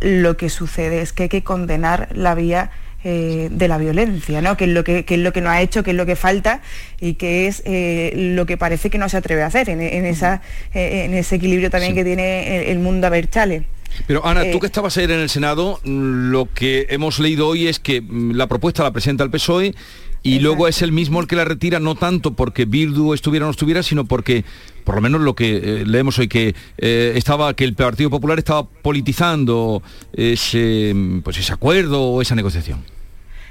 lo 0.00 0.36
que 0.36 0.50
sucede 0.50 1.00
es 1.02 1.12
que 1.12 1.24
hay 1.24 1.28
que 1.28 1.42
condenar 1.42 2.08
la 2.14 2.34
vía 2.34 2.70
eh, 3.04 3.48
de 3.50 3.66
la 3.66 3.78
violencia, 3.78 4.40
¿no? 4.42 4.56
que, 4.56 4.64
es 4.64 4.70
lo 4.70 4.84
que, 4.84 5.04
es 5.08 5.18
lo 5.18 5.32
que 5.32 5.40
no 5.40 5.50
ha 5.50 5.60
hecho, 5.60 5.82
que 5.82 5.90
es 5.90 5.96
lo 5.96 6.06
que 6.06 6.14
falta 6.14 6.60
y 7.00 7.14
que 7.14 7.48
es 7.48 7.60
eh, 7.64 8.12
lo 8.14 8.46
que 8.46 8.56
parece 8.56 8.90
que 8.90 8.98
no 8.98 9.08
se 9.08 9.16
atreve 9.16 9.42
a 9.42 9.46
hacer 9.46 9.68
en, 9.70 9.80
esa, 9.80 10.40
eh, 10.72 11.02
en 11.06 11.14
ese 11.14 11.34
equilibrio 11.34 11.68
también 11.68 11.96
que 11.96 12.04
tiene 12.04 12.70
el, 12.70 12.78
mundo 12.78 13.08
a 13.08 13.10
ver 13.10 13.28
chale. 13.28 13.64
Pero 14.06 14.24
Ana, 14.24 14.48
tú 14.52 14.60
que 14.60 14.66
estabas 14.66 14.96
ayer 14.98 15.10
en 15.10 15.18
el 15.18 15.28
Senado, 15.28 15.80
lo 15.82 16.48
que 16.54 16.86
hemos 16.90 17.18
leído 17.18 17.48
hoy 17.48 17.66
es 17.66 17.80
que 17.80 18.00
mm, 18.00 18.36
la 18.36 18.46
propuesta 18.46 18.84
la 18.84 18.92
presenta 18.92 19.24
el 19.24 19.30
PSOE 19.30 19.74
y 20.22 20.38
luego 20.38 20.68
es 20.68 20.82
el 20.82 20.92
mismo 20.92 21.20
el 21.20 21.26
que 21.26 21.34
la 21.34 21.44
retira, 21.44 21.80
no 21.80 21.96
tanto 21.96 22.34
porque 22.34 22.64
Bildu 22.64 23.12
estuviera 23.14 23.46
o 23.46 23.48
no 23.48 23.50
estuviera, 23.50 23.82
sino 23.82 24.04
porque, 24.04 24.44
por 24.84 24.96
lo 24.96 25.00
menos 25.00 25.20
lo 25.20 25.34
que 25.34 25.56
eh, 25.56 25.84
leemos 25.86 26.18
hoy, 26.18 26.28
que 26.28 26.54
eh, 26.78 27.12
estaba, 27.16 27.54
que 27.54 27.64
el 27.64 27.74
Partido 27.74 28.10
Popular 28.10 28.38
estaba 28.38 28.68
politizando 28.68 29.82
ese, 30.12 30.94
pues 31.24 31.38
ese 31.38 31.52
acuerdo 31.52 32.02
o 32.02 32.22
esa 32.22 32.34
negociación. 32.34 32.91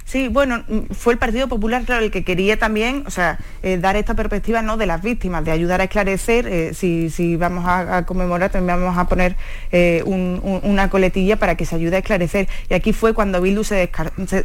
Sí, 0.05 0.27
bueno, 0.27 0.63
mm, 0.67 0.93
fue 0.93 1.13
el 1.13 1.19
Partido 1.19 1.47
Popular, 1.47 1.83
claro, 1.83 2.03
el 2.03 2.11
que 2.11 2.23
quería 2.23 2.57
también, 2.57 3.03
o 3.07 3.11
sea, 3.11 3.37
eh, 3.63 3.77
dar 3.77 3.95
esta 3.95 4.13
perspectiva 4.13 4.61
¿no? 4.61 4.77
de 4.77 4.85
las 4.85 5.01
víctimas, 5.01 5.45
de 5.45 5.51
ayudar 5.51 5.81
a 5.81 5.85
esclarecer, 5.85 6.47
eh, 6.47 6.73
si, 6.73 7.35
vamos 7.37 7.65
a, 7.67 8.05
conmemorar, 8.05 8.51
también 8.51 8.79
vamos 8.81 8.97
a 8.97 9.07
poner 9.07 9.35
eh, 9.71 10.03
una 10.05 10.89
coletilla 10.89 11.37
para 11.37 11.55
que 11.55 11.65
se 11.65 11.75
ayude 11.75 11.95
a 11.95 11.99
esclarecer. 11.99 12.47
Y 12.69 12.73
aquí 12.73 12.93
fue 12.93 13.13
cuando 13.13 13.41
Bildu 13.41 13.63
se, 13.63 13.89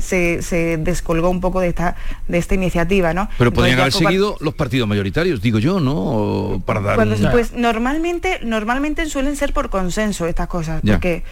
se, 0.00 0.76
descolgó 0.78 1.30
un 1.30 1.40
poco 1.40 1.60
de 1.60 1.68
esta, 1.68 1.96
de 2.28 2.38
esta 2.38 2.54
iniciativa, 2.54 3.14
¿no? 3.14 3.28
Pero 3.38 3.52
podrían 3.52 3.80
haber 3.80 3.92
seguido 3.92 4.36
los 4.40 4.54
partidos 4.54 4.88
mayoritarios, 4.88 5.40
digo 5.40 5.58
yo, 5.58 5.80
¿no? 5.80 6.62
para 6.64 6.80
dar 6.80 6.96
Pues 7.32 7.52
normalmente, 7.52 8.40
normalmente 8.42 9.06
suelen 9.06 9.36
ser 9.36 9.52
por 9.52 9.70
consenso 9.70 10.26
estas 10.26 10.48
cosas, 10.48 10.82
porque 10.86 11.22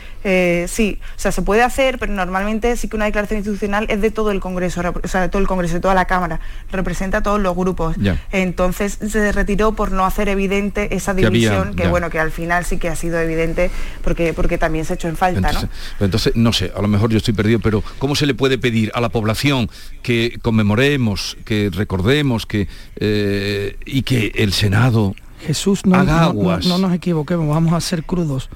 sí, 0.69 0.99
o 1.17 1.19
sea, 1.19 1.33
se 1.33 1.43
puede 1.43 1.63
hacer, 1.63 1.99
pero 1.99 2.13
normalmente 2.13 2.77
sí 2.77 2.89
que 2.89 2.97
una 2.97 3.05
declaración 3.07 3.39
institucional 3.39 3.87
es 3.89 4.01
de 4.01 4.11
todo 4.11 4.24
el 4.31 4.41
Congreso, 4.41 4.81
o 5.03 5.09
sea, 5.09 5.23
de 5.23 5.29
todo 5.29 5.41
el 5.41 5.49
Congreso, 5.49 5.75
de 5.75 5.81
toda 5.81 5.95
la 5.95 6.07
Cámara, 6.07 6.41
representa 6.71 7.19
a 7.19 7.23
todos 7.23 7.41
los 7.41 7.55
grupos. 7.57 7.97
Entonces 8.33 8.99
se 9.07 9.33
retiró 9.33 9.73
por 9.73 9.93
no 9.93 10.05
hacer 10.05 10.29
evidente 10.29 10.95
esa 10.95 11.15
división, 11.15 11.75
que, 11.75 11.89
bueno, 11.89 12.11
que 12.11 12.19
al 12.19 12.31
final 12.31 12.65
sí 12.65 12.79
que 12.79 12.89
ha 12.89 12.97
sido 12.97 13.19
evidente 13.19 13.71
porque, 14.03 14.33
porque 14.33 14.59
también 14.59 14.85
se 14.85 14.93
ha 14.93 14.97
hecho 14.97 15.09
en 15.09 15.17
falta, 15.17 15.49
entonces, 15.49 15.71
¿no? 16.01 16.05
Entonces, 16.05 16.37
no 16.37 16.53
sé, 16.53 16.73
a 16.77 16.83
lo 16.83 16.89
mejor 16.89 17.11
yo 17.11 17.19
estoy 17.19 17.35
perdido, 17.35 17.59
pero 17.61 17.83
¿cómo 17.99 18.15
se 18.17 18.27
le 18.27 18.35
puede 18.35 18.59
pedir 18.59 18.91
a 18.95 19.01
la 19.01 19.09
población 19.09 19.69
que 20.03 20.39
conmemoremos, 20.43 21.37
que 21.45 21.71
recordemos, 21.73 22.47
que 22.47 22.69
eh, 22.97 23.77
y 23.85 24.03
que 24.03 24.33
el 24.37 24.53
Senado 24.53 25.15
Jesús, 25.41 25.85
no, 25.85 25.97
haga 25.97 26.25
aguas? 26.25 26.67
no 26.67 26.79
nos 26.79 26.93
equivoquemos, 26.93 27.49
vamos 27.49 27.73
a 27.73 27.81
ser 27.81 28.05
crudos. 28.05 28.49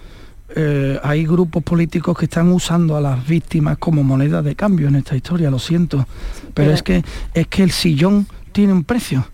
Eh, 0.55 0.99
hay 1.03 1.27
grupos 1.27 1.63
políticos 1.63 2.17
que 2.17 2.25
están 2.25 2.51
usando 2.51 2.97
a 2.97 3.01
las 3.01 3.27
víctimas 3.27 3.77
como 3.79 4.03
moneda 4.03 4.41
de 4.43 4.57
cambio 4.57 4.89
en 4.89 4.97
esta 4.97 5.15
historia, 5.15 5.51
lo 5.51 5.59
siento. 5.59 6.07
Pero, 6.55 6.73
es 6.73 6.83
que 6.83 7.05
es 7.35 7.47
que 7.49 7.63
el 7.63 7.71
sillón 7.71 8.27
tiene 8.53 8.73
un 8.73 8.85
precio. 8.85 9.27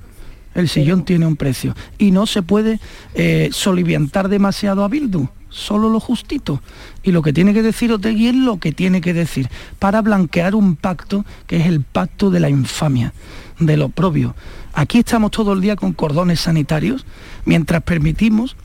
El 0.55 0.69
sillón 0.69 1.05
tiene 1.05 1.27
un 1.27 1.37
precio. 1.37 1.75
Y 1.99 2.11
no 2.11 2.27
se 2.27 2.43
puede 2.43 2.81
eh, 3.15 3.49
soliviantar 3.53 4.29
demasiado 4.29 4.85
a 4.85 4.89
Bildu, 4.89 5.29
solo 5.49 5.89
lo 5.89 6.01
justito. 6.01 6.61
Y 7.03 7.13
lo 7.13 7.23
que 7.23 7.33
tiene 7.33 7.53
que 7.53 7.63
decir 7.63 7.93
Otegui 7.93 8.29
es 8.29 8.35
lo 8.35 8.59
que 8.59 8.73
tiene 8.73 9.01
que 9.01 9.15
decir, 9.15 9.49
para 9.79 10.03
blanquear 10.03 10.55
un 10.55 10.77
pacto 10.77 11.25
que 11.47 11.57
es 11.57 11.67
el 11.67 11.83
pacto 11.83 12.31
de 12.31 12.41
la 12.41 12.51
infamia, 12.51 13.13
de 13.59 13.77
lo 13.77 13.89
propio. 13.89 14.35
Aquí 14.73 14.99
estamos 14.99 15.31
todo 15.31 15.53
el 15.53 15.61
día 15.61 15.77
con 15.77 15.93
cordones 15.93 16.41
sanitarios, 16.41 17.05
mientras 17.45 17.83
permitimos 17.83 18.57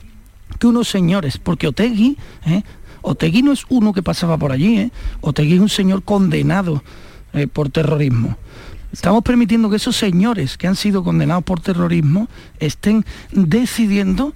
que 0.59 0.67
unos 0.67 0.89
señores, 0.89 1.37
porque 1.37 1.67
Otegui, 1.67 2.17
¿eh? 2.45 2.63
Otegui 3.01 3.41
no 3.41 3.51
es 3.51 3.65
uno 3.69 3.93
que 3.93 4.03
pasaba 4.03 4.37
por 4.37 4.51
allí, 4.51 4.77
¿eh? 4.77 4.91
Otegui 5.21 5.55
es 5.55 5.61
un 5.61 5.69
señor 5.69 6.03
condenado 6.03 6.83
eh, 7.33 7.47
por 7.47 7.69
terrorismo. 7.69 8.37
Estamos 8.91 9.23
permitiendo 9.23 9.69
que 9.69 9.77
esos 9.77 9.95
señores 9.95 10.57
que 10.57 10.67
han 10.67 10.75
sido 10.75 11.03
condenados 11.03 11.43
por 11.43 11.61
terrorismo 11.61 12.27
estén 12.59 13.05
decidiendo 13.31 14.33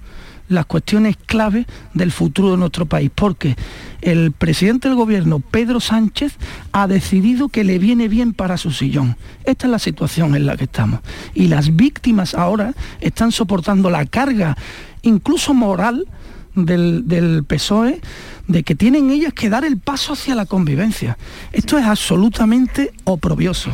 las 0.48 0.66
cuestiones 0.66 1.16
clave 1.16 1.66
del 1.94 2.12
futuro 2.12 2.50
de 2.52 2.56
nuestro 2.56 2.86
país, 2.86 3.10
porque 3.14 3.56
el 4.02 4.32
presidente 4.32 4.88
del 4.88 4.96
gobierno, 4.96 5.40
Pedro 5.40 5.80
Sánchez, 5.80 6.36
ha 6.72 6.86
decidido 6.86 7.48
que 7.48 7.64
le 7.64 7.78
viene 7.78 8.08
bien 8.08 8.32
para 8.34 8.56
su 8.56 8.70
sillón. 8.70 9.16
Esta 9.44 9.66
es 9.66 9.70
la 9.70 9.78
situación 9.78 10.34
en 10.34 10.46
la 10.46 10.56
que 10.56 10.64
estamos. 10.64 11.00
Y 11.34 11.48
las 11.48 11.74
víctimas 11.74 12.34
ahora 12.34 12.74
están 13.00 13.32
soportando 13.32 13.90
la 13.90 14.04
carga 14.06 14.56
incluso 15.02 15.54
moral 15.54 16.06
del, 16.54 17.44
PSOE 17.46 18.00
de 18.46 18.62
que 18.62 18.74
tienen 18.74 19.10
ellas 19.10 19.32
que 19.32 19.48
dar 19.48 19.64
el 19.64 19.78
paso 19.78 20.12
hacia 20.12 20.34
la 20.34 20.46
convivencia. 20.46 21.18
Esto 21.52 21.78
es 21.78 21.84
absolutamente 21.84 22.92
oprobioso. 23.04 23.70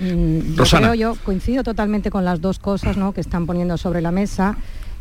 Mm, 0.00 0.54
yo, 0.56 0.94
yo 0.94 1.16
coincido 1.24 1.62
totalmente 1.62 2.10
con 2.10 2.24
las 2.24 2.40
dos 2.40 2.58
cosas 2.58 2.96
que 3.14 3.20
están 3.20 3.46
poniendo 3.46 3.76
sobre 3.76 4.00
la 4.00 4.10
mesa. 4.10 4.56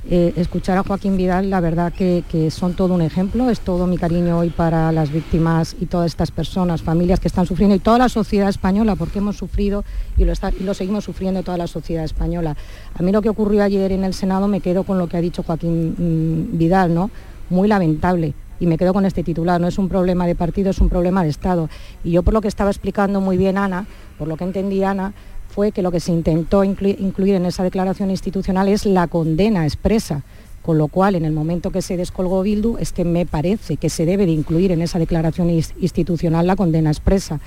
Eh, 0.10 0.32
escuchar 0.38 0.78
a 0.78 0.84
Joaquín 0.84 1.18
Vidal, 1.18 1.50
la 1.50 1.60
verdad 1.60 1.92
que, 1.92 2.24
son 2.50 2.76
todo 2.76 2.94
un 2.94 3.02
ejemplo, 3.02 3.50
es 3.50 3.60
todo 3.60 3.88
mi 3.88 3.98
cariño 3.98 4.38
hoy 4.38 4.50
para 4.50 4.90
las 4.94 5.12
víctimas 5.12 5.76
y 5.82 5.88
todas 5.88 6.08
estas 6.08 6.32
personas, 6.32 6.82
familias 6.82 7.20
que 7.20 7.28
están 7.28 7.46
sufriendo 7.46 7.76
y 7.76 7.80
toda 7.80 7.98
la 7.98 8.08
sociedad 8.08 8.48
española, 8.48 8.96
porque 8.96 9.20
hemos 9.20 9.36
sufrido 9.36 9.84
y 10.16 10.24
lo, 10.24 10.32
y 10.58 10.64
lo 10.64 10.74
seguimos 10.74 11.04
sufriendo 11.04 11.44
toda 11.44 11.58
la 11.58 11.68
sociedad 11.68 12.06
española. 12.06 12.56
A 12.98 13.04
mí 13.04 13.12
lo 13.12 13.22
que 13.22 13.28
ocurrió 13.28 13.64
ayer 13.64 13.92
en 13.92 14.06
el 14.06 14.14
Senado 14.14 14.48
me 14.48 14.62
quedo 14.62 14.86
con 14.86 14.98
lo 14.98 15.10
que 15.10 15.18
ha 15.18 15.22
dicho 15.22 15.44
Joaquín 15.44 15.96
mm, 15.98 16.58
Vidal, 16.58 16.94
¿no? 16.94 17.12
Muy 17.50 17.68
lamentable 17.68 18.34
y 18.62 18.66
me 18.66 18.78
quedo 18.78 18.94
con 18.94 19.06
este 19.06 19.24
titular, 19.24 19.60
no 19.60 19.68
es 19.68 19.78
un 19.78 19.90
problema 19.90 20.26
de 20.26 20.36
partido, 20.36 20.70
es 20.70 20.80
un 20.80 20.90
problema 20.90 21.24
de 21.24 21.30
Estado. 21.30 21.70
Y 22.04 22.12
yo 22.12 22.24
por 22.24 22.34
lo 22.34 22.42
que 22.42 22.48
estaba 22.48 22.70
explicando 22.70 23.20
muy 23.20 23.38
bien 23.38 23.58
Ana, 23.58 23.86
por 24.18 24.30
lo 24.30 24.38
que 24.38 24.46
entendí 24.46 24.84
Ana, 24.84 25.14
fue 25.58 25.72
que 25.72 25.82
lo 25.82 25.90
que 25.90 26.00
se 26.00 26.12
intentó 26.12 26.64
incluir 26.64 27.34
en 27.34 27.48
esa 27.48 27.64
declaración 27.64 28.12
institucional 28.12 28.68
es 28.68 28.86
la 28.86 29.08
condena 29.08 29.64
expresa, 29.64 30.22
con 30.62 30.78
lo 30.78 30.88
cual 30.88 31.16
en 31.16 31.26
el 31.26 31.32
momento 31.32 31.72
que 31.72 31.82
se 31.82 31.98
descolgó 31.98 32.44
Bildu 32.44 32.78
es 32.78 32.92
que 32.92 33.04
me 33.04 33.26
parece 33.26 33.78
que 33.78 33.90
se 33.90 34.06
debe 34.06 34.28
de 34.28 34.34
incluir 34.34 34.72
en 34.72 34.84
esa 34.84 35.00
declaración 35.00 35.50
institucional 35.50 36.46
la 36.46 36.56
condena 36.56 36.92
expresa. 36.92 37.40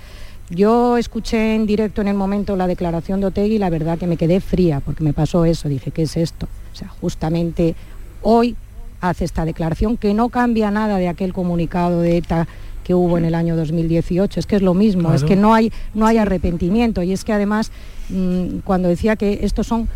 Yo 0.48 0.96
escuché 0.96 1.54
en 1.54 1.66
directo 1.66 2.00
en 2.00 2.08
el 2.08 2.16
momento 2.16 2.56
la 2.56 2.66
declaración 2.66 3.20
de 3.20 3.26
Otegui 3.28 3.54
y 3.54 3.58
la 3.58 3.70
verdad 3.70 3.96
que 3.96 4.08
me 4.08 4.16
quedé 4.16 4.40
fría 4.40 4.80
porque 4.80 5.04
me 5.04 5.12
pasó 5.12 5.44
eso, 5.44 5.68
dije, 5.68 5.92
¿qué 5.92 6.02
es 6.02 6.16
esto? 6.16 6.48
O 6.72 6.76
sea, 6.76 6.88
justamente 6.88 7.76
hoy 8.22 8.56
hace 9.00 9.24
esta 9.24 9.44
declaración 9.44 9.96
que 9.96 10.14
no 10.14 10.30
cambia 10.30 10.72
nada 10.72 10.96
de 10.96 11.06
aquel 11.06 11.32
comunicado 11.32 12.00
de 12.00 12.16
ETA 12.16 12.48
que 12.90 12.94
hubo 12.96 13.18
en 13.18 13.24
el 13.24 13.36
año 13.36 13.54
2018. 13.54 14.40
Es 14.40 14.46
que 14.46 14.56
es 14.56 14.62
lo 14.62 14.74
mismo, 14.74 15.14
es 15.14 15.22
que 15.22 15.36
no 15.36 15.54
hay, 15.54 15.72
no 15.94 16.06
hay 16.06 16.18
arrepentimiento 16.18 17.02
y 17.04 17.12
es 17.12 17.24
que 17.24 17.32
además 17.32 17.70
Mm, 18.10 18.58
cuando 18.64 18.88
decía 18.88 19.16
que 19.16 19.40
estos 19.42 19.66
son 19.66 19.88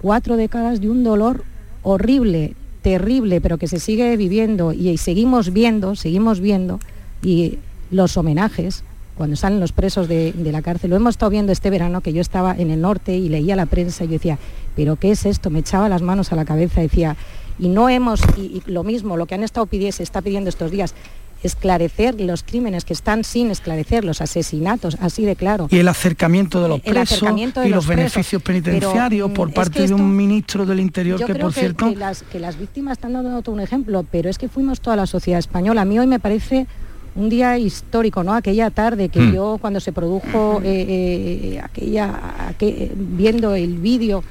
cuatro 0.00 0.36
décadas 0.36 0.80
de 0.80 0.90
un 0.90 1.04
dolor 1.04 1.44
horrible, 1.82 2.54
terrible, 2.82 3.40
pero 3.40 3.58
que 3.58 3.68
se 3.68 3.78
sigue 3.78 4.16
viviendo 4.16 4.72
y, 4.72 4.96
seguimos 4.98 5.52
viendo, 5.52 5.94
seguimos 5.94 6.40
viendo, 6.40 6.80
y 7.22 7.58
los 7.90 8.16
homenajes, 8.16 8.82
cuando 9.16 9.36
salen 9.36 9.60
los 9.60 9.72
presos 9.72 10.08
de, 10.08 10.34
la 10.44 10.62
cárcel, 10.62 10.90
lo 10.90 10.96
hemos 10.96 11.14
estado 11.14 11.30
viendo 11.30 11.52
este 11.52 11.70
verano, 11.70 12.00
que 12.00 12.12
yo 12.12 12.20
estaba 12.20 12.56
en 12.56 12.70
el 12.70 12.80
norte 12.80 13.16
y 13.16 13.28
leía 13.28 13.54
la 13.54 13.66
prensa 13.66 14.04
y 14.04 14.08
yo 14.08 14.14
decía, 14.14 14.38
pero 14.74 14.96
¿qué 14.96 15.12
es 15.12 15.24
esto? 15.24 15.50
Me 15.50 15.60
echaba 15.60 15.88
las 15.88 16.02
manos 16.02 16.32
a 16.32 16.36
la 16.36 16.44
cabeza, 16.44 16.80
decía, 16.80 17.16
y 17.58 17.68
no 17.68 17.88
hemos, 17.88 18.22
y, 18.36 18.62
lo 18.66 18.82
mismo, 18.82 19.16
lo 19.16 19.26
que 19.26 19.36
han 19.36 19.44
estado 19.44 19.66
pidiendo, 19.66 19.96
se 19.96 20.02
está 20.02 20.20
pidiendo 20.20 20.48
estos 20.48 20.72
días, 20.72 20.94
esclarecer 21.42 22.20
los 22.20 22.42
crímenes 22.42 22.84
que 22.84 22.92
están 22.92 23.24
sin 23.24 23.50
esclarecer, 23.50 24.04
los 24.04 24.20
asesinatos, 24.20 24.96
así 25.00 25.24
de 25.24 25.36
claro. 25.36 25.68
Y 25.70 25.78
el 25.78 25.88
acercamiento 25.88 26.62
de 26.62 26.68
los 26.68 26.80
presos 26.80 27.22
y 27.64 27.68
los, 27.68 27.86
beneficios 27.86 28.42
penitenciarios 28.42 29.30
por 29.32 29.48
mm, 29.48 29.52
parte 29.52 29.86
de 29.86 29.94
un 29.94 30.14
ministro 30.16 30.66
del 30.66 30.80
Interior 30.80 31.24
que, 31.24 31.34
por 31.34 31.52
cierto... 31.52 31.88
Que 31.88 31.96
las, 31.96 32.22
que 32.22 32.38
las 32.38 32.58
víctimas 32.58 32.92
están 32.98 33.14
dando 33.14 33.36
otro 33.36 33.52
un 33.52 33.60
ejemplo, 33.60 34.04
pero 34.10 34.30
es 34.30 34.38
que 34.38 34.48
fuimos 34.48 34.80
toda 34.80 34.96
la 34.96 35.06
sociedad 35.06 35.38
española. 35.38 35.82
A 35.82 35.84
mí 35.84 35.98
hoy 35.98 36.06
me 36.06 36.20
parece 36.20 36.66
un 37.14 37.28
día 37.28 37.58
histórico, 37.58 38.22
¿no? 38.22 38.34
Aquella 38.34 38.70
tarde 38.70 39.08
que 39.08 39.20
mm. 39.20 39.34
yo 39.34 39.58
cuando 39.60 39.80
se 39.80 39.92
produjo 39.92 40.60
eh, 40.64 41.56
eh, 41.56 41.60
aquella, 41.62 42.54
viendo 42.94 43.54
el 43.54 43.78
vídeo 43.78 44.24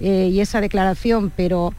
eh, 0.00 0.30
y 0.32 0.40
esa 0.40 0.60
declaración, 0.60 1.32
pero 1.34 1.74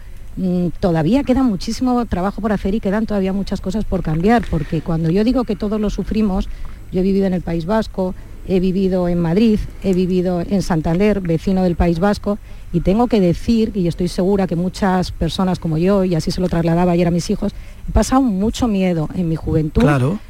todavía 0.79 1.23
queda 1.23 1.43
muchísimo 1.43 2.05
trabajo 2.05 2.41
por 2.41 2.51
hacer 2.51 2.75
y 2.75 2.79
quedan 2.79 3.05
todavía 3.05 3.33
muchas 3.33 3.61
cosas 3.61 3.85
por 3.85 4.01
cambiar, 4.01 4.43
porque 4.49 4.81
cuando 4.81 5.09
yo 5.09 5.23
digo 5.23 5.43
que 5.43 5.55
todos 5.55 5.79
lo 5.79 5.89
sufrimos, 5.89 6.49
yo 6.91 6.99
he 6.99 7.03
vivido 7.03 7.25
en 7.25 7.33
el 7.33 7.41
País 7.41 7.65
Vasco, 7.65 8.15
he 8.47 8.59
vivido 8.59 9.07
en 9.07 9.19
Madrid, 9.19 9.59
he 9.83 9.93
vivido 9.93 10.41
en 10.41 10.61
Santander, 10.61 11.21
vecino 11.21 11.63
del 11.63 11.75
País 11.75 11.99
Vasco, 11.99 12.37
y 12.73 12.81
tengo 12.81 13.07
que 13.07 13.19
decir, 13.19 13.71
y 13.75 13.87
estoy 13.87 14.07
segura 14.07 14.47
que 14.47 14.55
muchas 14.55 15.11
personas 15.11 15.59
como 15.59 15.77
yo, 15.77 16.03
y 16.03 16.15
así 16.15 16.31
se 16.31 16.41
lo 16.41 16.49
trasladaba 16.49 16.91
ayer 16.91 17.07
a 17.07 17.11
mis 17.11 17.29
hijos, 17.29 17.53
he 17.87 17.91
pasado 17.91 18.21
mucho 18.21 18.67
miedo 18.67 19.07
en 19.15 19.29
mi 19.29 19.35
juventud, 19.35 19.83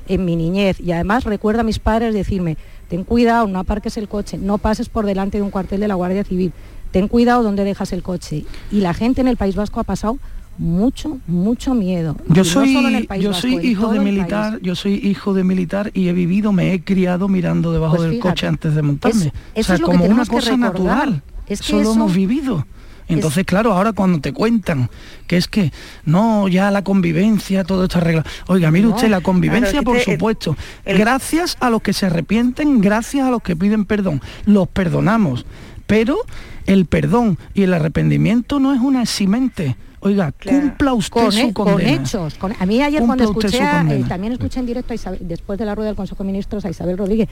en 0.08 0.26
mi 0.26 0.36
niñez, 0.36 0.80
y 0.80 0.92
además 0.92 1.24
recuerdo 1.24 1.62
a 1.62 1.64
mis 1.64 1.80
padres 1.80 2.14
decirme, 2.14 2.58
ten 2.90 3.04
cuidado, 3.04 3.48
no 3.48 3.60
aparques 3.60 3.98
el 3.98 4.08
coche, 4.08 4.38
no 4.38 4.58
pases 4.58 4.90
por 4.90 5.06
delante 5.06 5.38
de 5.38 5.44
un 5.44 5.52
cuartel 5.52 5.80
de 5.80 5.88
la 5.88 5.96
Guardia 5.96 6.24
Civil, 6.24 6.52
ten 6.94 7.10
cuidado 7.10 7.44
donde 7.44 7.66
dejas 7.66 7.92
el 7.92 8.04
coche. 8.04 8.46
Y 8.72 8.80
la 8.80 8.94
gente 8.94 9.20
en 9.20 9.28
el 9.28 9.36
País 9.36 9.56
Vasco 9.56 9.82
ha 9.82 9.84
pasado 9.84 10.20
mucho, 10.60 11.18
mucho 11.28 11.74
miedo. 11.74 12.16
Yo 12.30 12.46
soy, 12.46 13.08
yo 13.20 13.34
soy 13.34 13.58
hijo 13.58 13.92
de 13.92 14.00
militar, 14.00 14.60
yo 14.62 14.76
soy 14.76 14.94
hijo 14.94 15.34
de 15.34 15.44
militar 15.44 15.90
y 15.96 16.08
he 16.08 16.14
vivido, 16.14 16.54
me 16.54 16.72
he 16.72 16.84
criado 16.84 17.28
mirando 17.28 17.74
debajo 17.74 17.98
pues 17.98 18.10
del 18.10 18.20
coche 18.20 18.48
antes 18.48 18.76
de 18.76 18.84
montarme. 18.84 19.34
eso 19.56 19.74
o 19.74 19.76
es 19.76 19.82
como 19.82 20.06
una 20.06 20.26
cosa 20.26 20.56
natural. 20.56 21.24
Es 21.48 21.62
que 21.62 21.80
eso 21.80 21.84
lo 21.84 21.94
hemos 21.94 22.14
vivido. 22.14 22.66
Entonces, 23.08 23.44
claro, 23.46 23.74
ahora 23.74 23.92
cuando 23.92 24.22
te 24.22 24.32
cuentan 24.32 24.90
que 25.28 25.38
es 25.38 25.48
que 25.48 25.74
no, 26.06 26.48
ya 26.48 26.72
la 26.72 26.84
convivencia, 26.84 27.64
todo 27.64 27.84
está 27.84 28.00
arreglado. 28.00 28.30
Oiga, 28.48 28.72
mire 28.72 28.88
usted, 28.88 29.10
la 29.10 29.22
convivencia, 29.22 29.82
por 29.82 30.00
supuesto. 30.00 30.56
Gracias 30.86 31.58
a 31.60 31.70
los 31.70 31.82
que 31.82 31.94
se 31.94 32.06
arrepienten, 32.06 32.82
gracias 32.82 33.28
a 33.28 33.32
los 33.32 33.42
que 33.42 33.56
piden 33.56 33.86
perdón. 33.86 34.22
Los 34.46 34.68
perdonamos. 34.68 35.46
Pero 35.88 36.18
el 36.66 36.86
perdón 36.86 37.38
y 37.54 37.64
el 37.64 37.74
arrepentimiento 37.74 38.60
no 38.60 38.74
es 38.74 38.82
una 38.82 39.02
eximente 39.04 39.76
Oiga, 40.06 40.34
cumpla 40.34 40.94
usted 40.94 41.22
con, 41.22 41.32
su 41.32 41.54
condena. 41.54 41.78
Con 41.78 42.02
hechos. 42.02 42.38
a 42.60 42.66
mí 42.66 42.82
ayer 42.82 43.02
cuando 43.06 43.24
escuché, 43.24 43.60
eh, 43.60 44.04
también 44.06 44.34
escuché 44.34 44.60
en 44.60 44.66
directo 44.66 44.94
después 45.22 45.58
de 45.58 45.66
la 45.66 45.76
rueda 45.76 45.92
del 45.92 45.96
Consejo 45.96 46.24
de 46.24 46.28
Ministros 46.28 46.66
a 46.66 46.70
Isabel 46.70 46.98
Rodríguez, 46.98 47.30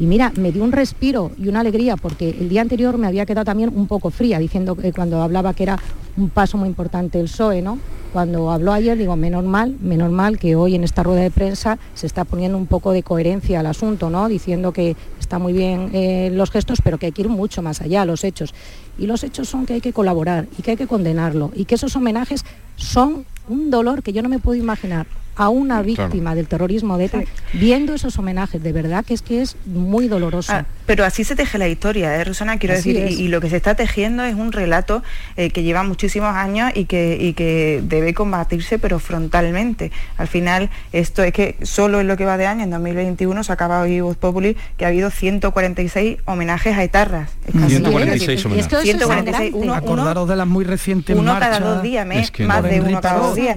y 0.00 0.06
mira, 0.06 0.32
me 0.36 0.50
dio 0.50 0.64
un 0.64 0.72
respiro 0.72 1.30
y 1.38 1.48
una 1.48 1.60
alegría 1.60 1.96
porque 1.96 2.30
el 2.30 2.48
día 2.48 2.62
anterior 2.62 2.96
me 2.96 3.06
había 3.06 3.26
quedado 3.26 3.44
también 3.44 3.70
un 3.74 3.86
poco 3.86 4.10
fría, 4.10 4.38
diciendo 4.38 4.74
que 4.74 4.92
cuando 4.92 5.22
hablaba 5.22 5.52
que 5.54 5.62
era 5.62 5.78
un 6.16 6.30
paso 6.30 6.56
muy 6.56 6.68
importante 6.68 7.20
el 7.20 7.26
PSOE, 7.26 7.62
¿no? 7.62 7.78
Cuando 8.12 8.50
habló 8.50 8.72
ayer 8.72 8.98
digo, 8.98 9.14
menos 9.14 9.44
mal, 9.44 9.76
menos 9.80 10.10
mal 10.10 10.38
que 10.38 10.56
hoy 10.56 10.74
en 10.74 10.84
esta 10.84 11.02
rueda 11.02 11.20
de 11.20 11.30
prensa 11.30 11.78
se 11.94 12.06
está 12.06 12.24
poniendo 12.24 12.58
un 12.58 12.66
poco 12.66 12.92
de 12.92 13.02
coherencia 13.02 13.60
al 13.60 13.66
asunto, 13.66 14.10
¿no? 14.10 14.28
Diciendo 14.28 14.72
que 14.72 14.96
está 15.30 15.38
muy 15.38 15.52
bien 15.52 15.90
eh, 15.92 16.28
los 16.32 16.50
gestos, 16.50 16.80
pero 16.82 16.98
que 16.98 17.06
hay 17.06 17.12
que 17.12 17.22
ir 17.22 17.28
mucho 17.28 17.62
más 17.62 17.80
allá, 17.80 18.04
los 18.04 18.24
hechos. 18.24 18.52
Y 18.98 19.06
los 19.06 19.22
hechos 19.22 19.48
son 19.48 19.64
que 19.64 19.74
hay 19.74 19.80
que 19.80 19.92
colaborar 19.92 20.48
y 20.58 20.62
que 20.62 20.72
hay 20.72 20.76
que 20.76 20.88
condenarlo 20.88 21.52
y 21.54 21.66
que 21.66 21.76
esos 21.76 21.94
homenajes 21.94 22.44
son 22.74 23.24
un 23.48 23.70
dolor 23.70 24.02
que 24.02 24.12
yo 24.12 24.22
no 24.22 24.28
me 24.28 24.40
puedo 24.40 24.60
imaginar 24.60 25.06
a 25.36 25.48
una 25.48 25.82
víctima 25.82 26.34
del 26.34 26.46
terrorismo 26.46 26.98
de 26.98 27.06
ETA, 27.06 27.20
viendo 27.52 27.94
esos 27.94 28.18
homenajes, 28.18 28.62
de 28.62 28.72
verdad 28.72 29.04
que 29.04 29.14
es 29.14 29.22
que 29.22 29.42
es 29.42 29.56
muy 29.66 30.08
doloroso. 30.08 30.52
Ah, 30.52 30.66
pero 30.86 31.04
así 31.04 31.24
se 31.24 31.36
teje 31.36 31.56
la 31.56 31.68
historia, 31.68 32.16
¿eh, 32.16 32.24
Rosana? 32.24 32.58
Quiero 32.58 32.74
decir, 32.74 32.96
y, 32.96 33.28
lo 33.28 33.40
que 33.40 33.48
se 33.48 33.56
está 33.56 33.74
tejiendo 33.74 34.24
es 34.24 34.34
un 34.34 34.50
relato 34.50 35.02
eh, 35.36 35.50
que 35.50 35.62
lleva 35.62 35.84
muchísimos 35.84 36.34
años 36.34 36.72
y 36.74 36.86
que, 36.86 37.16
y 37.20 37.32
que 37.34 37.80
debe 37.84 38.12
combatirse, 38.12 38.78
pero 38.78 38.98
frontalmente. 38.98 39.92
Al 40.16 40.26
final, 40.26 40.68
esto 40.92 41.22
es 41.22 41.32
que 41.32 41.56
solo 41.62 42.00
en 42.00 42.08
lo 42.08 42.16
que 42.16 42.24
va 42.24 42.36
de 42.36 42.46
año, 42.46 42.64
en 42.64 42.70
2021, 42.70 43.44
se 43.44 43.52
acaba 43.52 43.80
hoy 43.80 44.00
Voz 44.00 44.16
Populi, 44.16 44.56
que 44.76 44.84
ha 44.84 44.88
habido 44.88 45.10
146 45.10 46.18
homenajes 46.24 46.76
a 46.76 46.82
etarras. 46.82 47.30
146 47.52 48.44
homenajes. 48.46 48.82
146, 48.82 49.52
uno, 49.54 49.74
Acordaros 49.74 50.28
de 50.28 50.36
las 50.36 50.46
muy 50.46 50.64
recientes 50.64 51.16
Uno 51.16 51.38
cada 51.38 51.60
dos 51.60 51.82
días, 51.82 52.06
más 52.06 52.62
de 52.62 52.80
uno 52.80 53.00
cada 53.00 53.18
dos 53.18 53.36
días. 53.36 53.56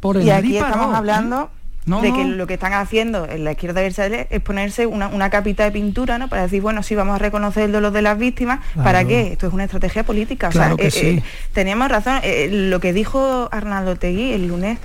Por 0.00 0.16
y 0.16 0.30
aquí 0.30 0.56
estamos 0.56 0.93
hablando 0.94 1.50
de 1.86 2.12
que 2.12 2.24
lo 2.24 2.46
que 2.46 2.54
están 2.54 2.72
haciendo 2.72 3.28
en 3.28 3.44
la 3.44 3.52
izquierda 3.52 3.82
es 3.82 4.40
ponerse 4.40 4.86
una, 4.86 5.30
capita 5.30 5.64
de 5.64 5.70
pintura, 5.70 6.18
¿no? 6.18 6.28
Para 6.28 6.42
decir, 6.42 6.62
bueno, 6.62 6.82
sí, 6.82 6.94
vamos 6.94 7.16
a 7.16 7.18
reconocer 7.18 7.64
el 7.64 7.72
dolor 7.72 7.92
de 7.92 8.02
las 8.02 8.18
víctimas. 8.18 8.60
¿Para 8.82 9.04
qué? 9.04 9.32
Esto 9.32 9.46
es 9.46 9.52
una 9.52 9.64
estrategia 9.64 10.02
política. 10.04 10.48
Claro 10.48 10.76
que 10.76 10.88
eh, 10.88 10.90
sí. 10.90 11.06
Eh, 11.06 11.22
teníamos 11.52 11.88
razón. 11.88 12.20
Eh, 12.22 12.48
lo 12.50 12.80
que 12.80 12.92
dijo 12.92 13.48
Arnaldo 13.52 13.96
Tegui 13.96 14.32
el 14.32 14.48
lunes, 14.48 14.78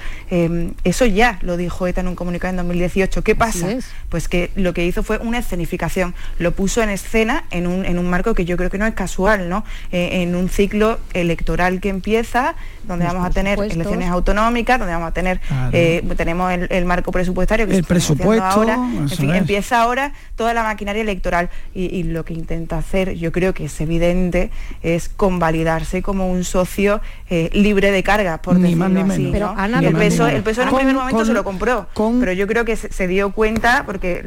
eso 0.83 1.05
ya 1.05 1.39
lo 1.41 1.57
dijo 1.57 1.87
ETA 1.87 2.01
en 2.01 2.09
un 2.09 2.15
comunicado 2.15 2.51
en 2.51 2.57
2018. 2.57 3.23
¿Qué 3.23 3.35
pasa? 3.35 3.67
Pues 4.09 4.27
que 4.27 4.51
lo 4.55 4.73
que 4.73 4.85
hizo 4.85 5.03
fue 5.03 5.17
una 5.19 5.37
escenificación. 5.37 6.15
Lo 6.37 6.51
puso 6.51 6.81
en 6.81 6.89
escena 6.89 7.45
en 7.51 7.67
un, 7.67 7.85
en 7.85 7.99
un 7.99 8.09
marco 8.09 8.33
que 8.33 8.45
yo 8.45 8.57
creo 8.57 8.69
que 8.69 8.77
no 8.77 8.85
es 8.85 8.93
casual, 8.93 9.49
¿no? 9.49 9.63
en 9.91 10.35
un 10.35 10.49
ciclo 10.49 10.99
electoral 11.13 11.79
que 11.79 11.89
empieza, 11.89 12.55
donde 12.83 13.05
vamos 13.05 13.25
a 13.25 13.29
tener 13.29 13.59
elecciones 13.59 14.09
autonómicas, 14.09 14.79
donde 14.79 14.93
vamos 14.93 15.09
a 15.09 15.13
tener, 15.13 15.39
tenemos 16.17 16.51
el 16.51 16.85
marco 16.89 17.11
presupuestario 17.11 17.67
que 17.67 17.77
el 17.77 17.83
presupuesto 17.83 18.43
ahora, 18.43 18.73
en 18.73 19.09
fin, 19.09 19.33
empieza 19.33 19.81
ahora 19.81 20.11
toda 20.35 20.53
la 20.53 20.63
maquinaria 20.63 21.01
electoral 21.01 21.49
y, 21.73 22.03
lo 22.09 22.25
que 22.25 22.33
intenta 22.33 22.77
hacer, 22.77 23.13
yo 23.13 23.31
creo 23.31 23.53
que 23.53 23.65
es 23.65 23.81
evidente, 23.81 24.49
es 24.81 25.07
convalidarse 25.07 26.01
como 26.01 26.29
un 26.29 26.43
socio 26.43 27.01
eh, 27.29 27.49
libre 27.53 27.91
de 27.91 28.01
carga, 28.03 28.41
por 28.41 28.57
decirlo 28.57 29.03
así. 29.03 29.29
Pero 29.31 29.55
el, 29.79 29.95
peso, 29.95 30.27
el 30.27 30.41
peso 30.41 30.63
en 30.63 30.69
un 30.69 30.75
primer 30.75 30.95
momento 30.95 31.25
se 31.25 31.33
lo 31.33 31.43
compró, 31.43 31.87
pero 32.19 32.33
yo 32.33 32.47
creo 32.47 32.65
que 32.65 32.75
se, 32.75 33.07
dio 33.07 33.31
cuenta 33.31 33.83
porque 33.85 34.23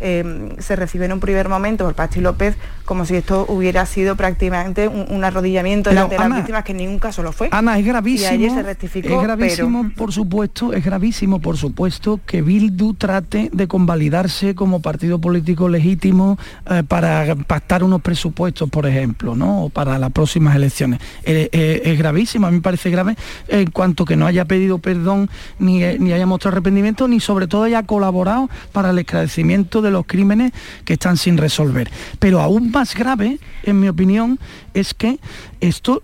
em, 0.00 0.56
se 0.58 0.76
recibe 0.76 1.04
en 1.04 1.12
un 1.12 1.20
primer 1.20 1.48
momento 1.48 1.84
por 1.84 1.94
Pachi 1.94 2.20
López 2.20 2.56
como 2.84 3.04
si 3.04 3.16
esto 3.16 3.46
hubiera 3.48 3.86
sido 3.86 4.16
prácticamente 4.16 4.88
un, 4.88 5.22
arrodillamiento 5.24 5.90
delante 5.90 6.16
de 6.16 6.28
las 6.28 6.36
víctimas, 6.36 6.64
que 6.64 6.72
en 6.72 6.78
ningún 6.78 6.98
caso 6.98 7.22
lo 7.22 7.32
fue. 7.32 7.48
Ana, 7.52 7.78
es 7.78 7.86
gravísimo. 7.86 8.30
Y 8.30 8.34
ayer 8.34 8.50
se 8.50 8.62
rectificó. 8.62 9.08
Es 9.08 9.22
gravísimo, 9.22 9.90
por 9.96 10.12
supuesto, 10.12 10.72
es 10.72 10.84
gravísimo 10.84 11.40
por 11.42 11.58
supuesto, 11.58 12.20
que 12.24 12.40
Bildu 12.40 12.94
trate 12.94 13.50
de 13.52 13.68
convalidarse 13.68 14.54
como 14.54 14.80
partido 14.80 15.20
político 15.20 15.68
legítimo 15.68 16.38
eh, 16.70 16.82
para 16.86 17.34
pactar 17.34 17.84
unos 17.84 18.00
presupuestos, 18.00 18.70
por 18.70 18.86
ejemplo, 18.86 19.36
¿no? 19.36 19.64
O 19.64 19.68
para 19.68 19.98
las 19.98 20.12
próximas 20.12 20.56
elecciones. 20.56 21.00
Eh, 21.24 21.50
eh, 21.52 21.82
es 21.84 21.98
gravísimo, 21.98 22.46
a 22.46 22.50
mí 22.50 22.56
me 22.56 22.62
parece 22.62 22.90
grave 22.90 23.16
en 23.48 23.70
cuanto 23.70 24.04
que 24.04 24.16
no 24.16 24.26
haya 24.26 24.46
pedido 24.46 24.78
perdón, 24.78 25.28
ni, 25.58 25.80
ni 25.98 26.12
haya 26.12 26.24
mostrado 26.24 26.54
arrepentimiento, 26.54 27.08
ni 27.08 27.20
sobre 27.20 27.46
todo 27.46 27.64
haya 27.64 27.82
colaborado 27.82 28.48
para 28.72 28.90
el 28.90 28.98
esclarecimiento 28.98 29.82
de 29.82 29.90
los 29.90 30.06
crímenes 30.06 30.52
que 30.84 30.94
están 30.94 31.16
sin 31.16 31.36
resolver. 31.36 31.90
Pero 32.18 32.40
aún 32.40 32.70
más 32.70 32.94
grave, 32.94 33.38
en 33.64 33.80
mi 33.80 33.88
opinión, 33.88 34.38
es 34.72 34.94
que 34.94 35.18
esto 35.60 36.02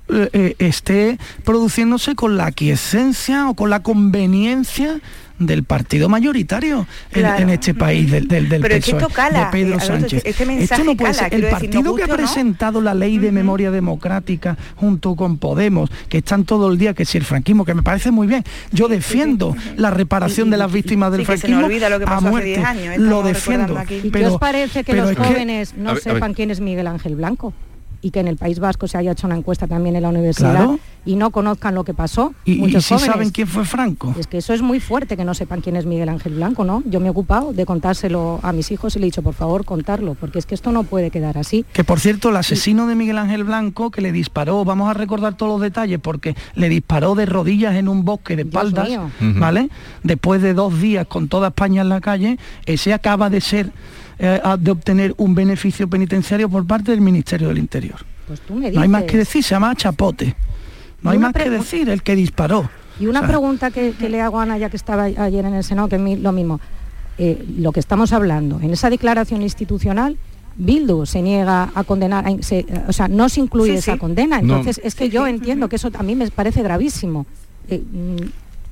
esté 0.58 1.18
produciéndose 1.44 2.14
con 2.14 2.36
la 2.36 2.46
aquiescencia 2.46 3.48
o 3.48 3.54
con 3.54 3.70
la 3.70 3.82
conveniencia 3.82 5.00
del 5.38 5.64
partido 5.64 6.08
mayoritario 6.08 6.86
en, 7.12 7.50
este 7.50 7.74
país, 7.74 8.10
del, 8.10 8.28
del, 8.28 8.48
del 8.48 8.62
Pero 8.62 8.76
PSOE, 8.76 8.98
de 8.98 9.46
Pedro 9.52 9.80
Sánchez. 9.80 10.22
esto 10.24 10.84
no 10.84 10.96
puede 10.96 11.14
ser. 11.14 11.34
El 11.34 11.48
partido 11.48 11.94
que 11.94 12.04
ha 12.04 12.08
presentado 12.08 12.80
la 12.80 12.94
ley 12.94 13.18
de 13.18 13.32
memoria 13.32 13.70
democrática 13.70 14.56
junto 14.76 15.14
con 15.14 15.38
Podemos, 15.38 15.90
que 16.08 16.18
están 16.18 16.44
todo 16.44 16.70
el 16.70 16.78
día, 16.78 16.94
que 16.94 17.04
si 17.04 17.18
el 17.18 17.24
franquismo, 17.24 17.64
que 17.64 17.74
me 17.74 17.82
parece 17.82 18.10
muy 18.10 18.26
bien, 18.26 18.44
yo 18.72 18.88
defiendo 18.88 19.56
la 19.76 19.90
reparación 19.90 20.50
de 20.50 20.56
las 20.56 20.72
víctimas 20.72 21.12
del 21.12 21.24
franquismo 21.24 21.68
lo 21.68 21.98
que 21.98 22.04
pasó 22.04 22.26
a 22.26 22.30
muerte, 22.30 22.56
hace 22.56 22.80
10 22.80 22.92
años, 22.92 22.98
lo 22.98 23.22
defiendo. 23.22 23.82
¿Y 23.88 24.10
qué 24.10 24.26
os 24.26 24.38
parece 24.38 24.84
que 24.84 24.94
los 24.94 25.16
jóvenes 25.16 25.74
no 25.76 25.96
sepan 25.96 26.34
quién 26.34 26.50
es 26.50 26.60
Miguel 26.60 26.86
Ángel 26.86 27.16
Blanco? 27.16 27.54
Y 28.00 28.10
que 28.10 28.20
en 28.20 28.28
el 28.28 28.36
País 28.36 28.58
Vasco 28.58 28.86
se 28.86 28.98
haya 28.98 29.12
hecho 29.12 29.26
una 29.26 29.36
encuesta 29.36 29.66
también 29.66 29.96
en 29.96 30.02
la 30.02 30.08
universidad 30.10 30.70
y 31.04 31.16
no 31.16 31.30
conozcan 31.30 31.74
lo 31.74 31.84
que 31.84 31.94
pasó. 31.94 32.34
Y, 32.44 32.56
Muchos 32.56 32.84
si 32.84 32.98
saben 32.98 33.30
quién 33.30 33.46
fue 33.46 33.64
Franco. 33.64 34.14
Es 34.18 34.26
que 34.26 34.38
eso 34.38 34.52
es 34.52 34.62
muy 34.62 34.80
fuerte 34.80 35.16
que 35.16 35.24
no 35.24 35.34
sepan 35.34 35.60
quién 35.60 35.76
es 35.76 35.86
Miguel 35.86 36.08
Ángel 36.08 36.34
Blanco, 36.34 36.64
¿no? 36.64 36.82
Yo 36.86 37.00
me 37.00 37.06
he 37.06 37.10
ocupado 37.10 37.52
de 37.52 37.66
contárselo 37.66 38.40
a 38.42 38.52
mis 38.52 38.70
hijos 38.70 38.94
y 38.96 38.98
le 38.98 39.06
he 39.06 39.08
dicho, 39.08 39.22
por 39.22 39.34
favor, 39.34 39.64
contarlo, 39.64 40.14
porque 40.14 40.38
es 40.38 40.46
que 40.46 40.54
esto 40.54 40.70
no 40.70 40.84
puede 40.84 41.10
quedar 41.10 41.38
así. 41.38 41.64
Que 41.72 41.84
por 41.84 42.00
cierto, 42.00 42.28
el 42.28 42.36
asesino 42.36 42.86
de 42.86 42.94
Miguel 42.94 43.18
Ángel 43.18 43.44
Blanco 43.44 43.90
que 43.90 44.00
le 44.00 44.12
disparó, 44.12 44.64
vamos 44.64 44.90
a 44.90 44.94
recordar 44.94 45.36
todos 45.36 45.52
los 45.52 45.60
detalles, 45.60 45.98
porque 45.98 46.36
le 46.54 46.68
disparó 46.68 47.14
de 47.14 47.26
rodillas 47.26 47.74
en 47.76 47.88
un 47.88 48.04
bosque 48.04 48.36
de 48.36 48.42
espaldas, 48.42 48.88
¿vale? 49.20 49.70
Después 50.02 50.42
de 50.42 50.54
dos 50.54 50.80
días 50.80 51.06
con 51.06 51.28
toda 51.28 51.48
España 51.48 51.82
en 51.82 51.88
la 51.88 52.00
calle, 52.00 52.38
ese 52.66 52.92
acaba 52.92 53.30
de 53.30 53.40
ser 53.40 53.72
eh, 54.18 54.40
de 54.58 54.70
obtener 54.70 55.14
un 55.16 55.34
beneficio 55.34 55.88
penitenciario 55.88 56.48
por 56.48 56.66
parte 56.66 56.90
del 56.90 57.00
Ministerio 57.00 57.48
del 57.48 57.58
Interior. 57.58 57.96
Pues 58.26 58.40
tú 58.40 58.54
me 58.54 58.70
No 58.70 58.80
hay 58.80 58.88
más 58.88 59.04
que 59.04 59.16
decir, 59.16 59.42
se 59.42 59.50
llama 59.50 59.74
Chapote. 59.74 60.34
No 61.02 61.10
hay 61.10 61.18
más 61.18 61.32
que 61.32 61.48
decir, 61.48 61.88
el 61.88 62.02
que 62.02 62.16
disparó. 62.16 62.68
Y 63.00 63.06
una 63.06 63.26
pregunta 63.26 63.70
que, 63.70 63.94
le 64.00 64.20
hago 64.20 64.40
a 64.40 64.42
Ana, 64.42 64.58
ya 64.58 64.70
que 64.70 64.76
estaba 64.76 65.04
ayer 65.04 65.44
en 65.44 65.54
el 65.54 65.62
Senado, 65.62 65.88
que 65.88 65.96
es 65.96 66.20
lo 66.20 66.32
mismo. 66.32 66.60
Eh, 67.16 67.44
lo 67.58 67.72
que 67.72 67.80
estamos 67.80 68.12
hablando, 68.12 68.60
en 68.60 68.72
esa 68.72 68.90
declaración 68.90 69.42
institucional, 69.42 70.16
Bildu 70.56 71.06
se 71.06 71.22
niega 71.22 71.70
a 71.74 71.84
condenar, 71.84 72.24
o 72.88 72.92
sea, 72.92 73.06
no 73.08 73.28
se 73.28 73.40
incluye 73.40 73.74
esa 73.74 73.96
condena. 73.96 74.40
Entonces, 74.40 74.80
es 74.82 74.94
que 74.94 75.08
yo 75.08 75.26
entiendo 75.26 75.68
que 75.68 75.76
eso 75.76 75.90
a 75.96 76.02
mí 76.02 76.16
me 76.16 76.28
parece 76.30 76.62
gravísimo. 76.62 77.26
Eh, 77.68 77.82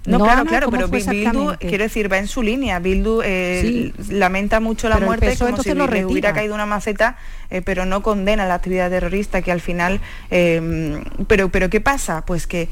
mm, 0.07 0.11
no, 0.11 0.19
claro, 0.19 0.45
claro, 0.45 0.71
pero 0.71 0.89
Bildu, 0.89 1.57
quiero 1.59 1.85
decir, 1.85 2.11
va 2.11 2.19
en 2.19 2.29
su 2.29 2.43
línea. 2.43 2.79
Bildu 2.79 3.21
eh, 3.25 3.93
lamenta 4.09 4.61
mucho 4.61 4.89
la 4.89 4.99
muerte 4.99 5.37
como 5.37 5.63
si 5.63 5.75
le 5.75 6.05
hubiera 6.05 6.33
caído 6.33 6.55
una 6.55 6.67
maceta, 6.67 7.17
eh, 7.51 7.63
pero 7.63 7.87
no 7.87 8.03
condena 8.03 8.47
la 8.47 8.55
actividad 8.55 8.91
terrorista, 8.91 9.43
que 9.43 9.53
al 9.53 9.61
final... 9.61 10.01
Eh, 10.31 11.03
pero, 11.27 11.49
pero 11.51 11.71
¿qué 11.71 11.81
pasa? 11.81 12.25
Pues 12.27 12.47
que 12.47 12.69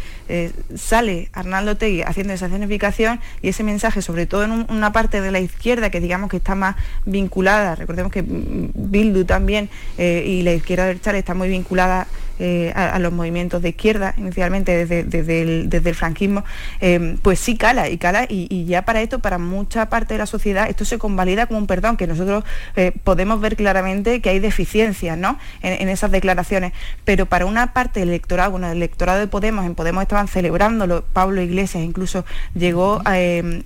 sale 0.75 1.29
Arnaldo 1.33 1.77
Tegui 1.77 2.03
haciendo 2.03 2.33
esa 2.33 2.47
escenificación 2.47 3.21
y 3.43 3.49
ese 3.49 3.63
mensaje, 3.63 4.03
sobre 4.03 4.27
todo 4.27 4.45
en 4.45 4.67
una 4.69 4.93
parte 4.93 5.21
de 5.21 5.31
la 5.31 5.41
izquierda, 5.41 5.91
que 5.91 6.01
digamos 6.01 6.31
que 6.31 6.39
está 6.39 6.55
más 6.55 6.77
vinculada, 7.05 7.75
recordemos 7.75 8.13
que 8.13 8.25
Bildu 8.27 9.25
también 9.25 9.69
y 9.99 10.43
la 10.43 10.53
izquierda 10.53 10.87
del 10.87 11.01
Chale 11.01 11.19
está 11.19 11.35
muy 11.35 11.49
vinculada 11.49 12.07
eh, 12.41 12.73
a, 12.75 12.99
los 12.99 13.13
movimientos 13.13 13.63
de 13.63 13.69
izquierda, 13.69 14.13
inicialmente 14.17 14.87
desde, 14.87 15.43
el, 15.43 15.95
franquismo, 15.95 16.45
eh, 16.81 17.17
pues 17.23 17.39
sí 17.39 17.57
cala 17.57 17.89
y 17.89 17.97
cala 17.97 18.27
y, 18.29 18.65
ya 18.65 18.85
para 18.85 19.03
esto, 19.03 19.21
para 19.21 19.39
mucha 19.39 19.89
parte 19.89 20.15
de 20.15 20.19
la 20.19 20.27
sociedad, 20.27 20.69
esto 20.69 20.85
se 20.85 20.99
convalida 20.99 21.47
como 21.47 21.61
un 21.61 21.67
perdón, 21.69 21.97
que 21.97 22.09
nosotros 22.09 22.43
eh, 22.75 22.93
podemos 23.05 23.41
ver 23.41 23.55
claramente 23.55 24.21
que 24.21 24.31
hay 24.31 24.41
deficiencias 24.41 25.17
¿no? 25.17 25.39
en, 25.63 25.89
esas 25.89 26.11
declaraciones, 26.11 26.73
pero 27.05 27.27
para 27.27 27.47
una 27.47 27.73
parte 27.73 28.01
del 28.01 28.09
electorado, 28.09 28.51
bueno, 28.51 28.67
el 28.67 28.79
electorado 28.79 29.21
de 29.21 29.29
Podemos, 29.29 29.65
en 29.65 29.77
Podemos 29.77 30.03
estaban 30.03 30.27
celebrándolo, 30.27 31.05
Pablo 31.13 31.41
Iglesias 31.41 31.85
incluso 31.85 32.25
llegó 32.55 33.01
a, 33.05 33.15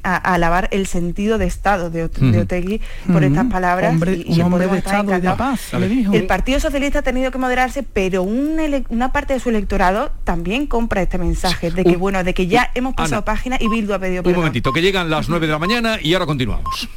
alabar 0.02 0.68
el 0.72 0.86
sentido 0.86 1.38
de 1.38 1.46
Estado 1.46 1.88
de, 1.88 2.04
Otegui 2.04 2.82
por 3.10 3.24
estas 3.24 3.46
palabras. 3.46 3.94
y, 4.26 4.40
un 4.40 4.42
hombre 4.42 4.66
de 4.66 4.78
Estado 4.78 5.16
y 5.16 5.20
de 5.20 5.30
paz, 5.30 5.72
El 5.72 6.26
Partido 6.26 6.60
Socialista 6.60 6.98
ha 6.98 7.02
tenido 7.02 7.30
que 7.30 7.38
moderarse, 7.38 7.82
pero 7.82 8.22
un 8.22 8.57
una, 8.90 9.12
parte 9.12 9.34
de 9.34 9.40
su 9.40 9.50
electorado 9.50 10.10
también 10.24 10.66
compra 10.66 11.02
este 11.02 11.18
mensaje 11.18 11.70
de 11.70 11.84
que, 11.84 11.96
bueno, 11.96 12.22
de 12.24 12.34
que 12.34 12.46
ya 12.46 12.70
hemos 12.74 12.94
pasado 12.94 13.24
página 13.24 13.56
y 13.60 13.68
Bildu 13.68 13.94
ha 13.94 13.98
pedido 13.98 14.22
perdón. 14.22 14.38
Un 14.38 14.40
momentito, 14.42 14.72
que 14.72 14.82
llegan 14.82 15.10
las 15.10 15.28
9 15.28 15.46
de 15.46 15.52
la 15.52 15.58
mañana 15.58 15.98
y 16.00 16.12
ahora 16.14 16.26
continuamos. 16.26 16.88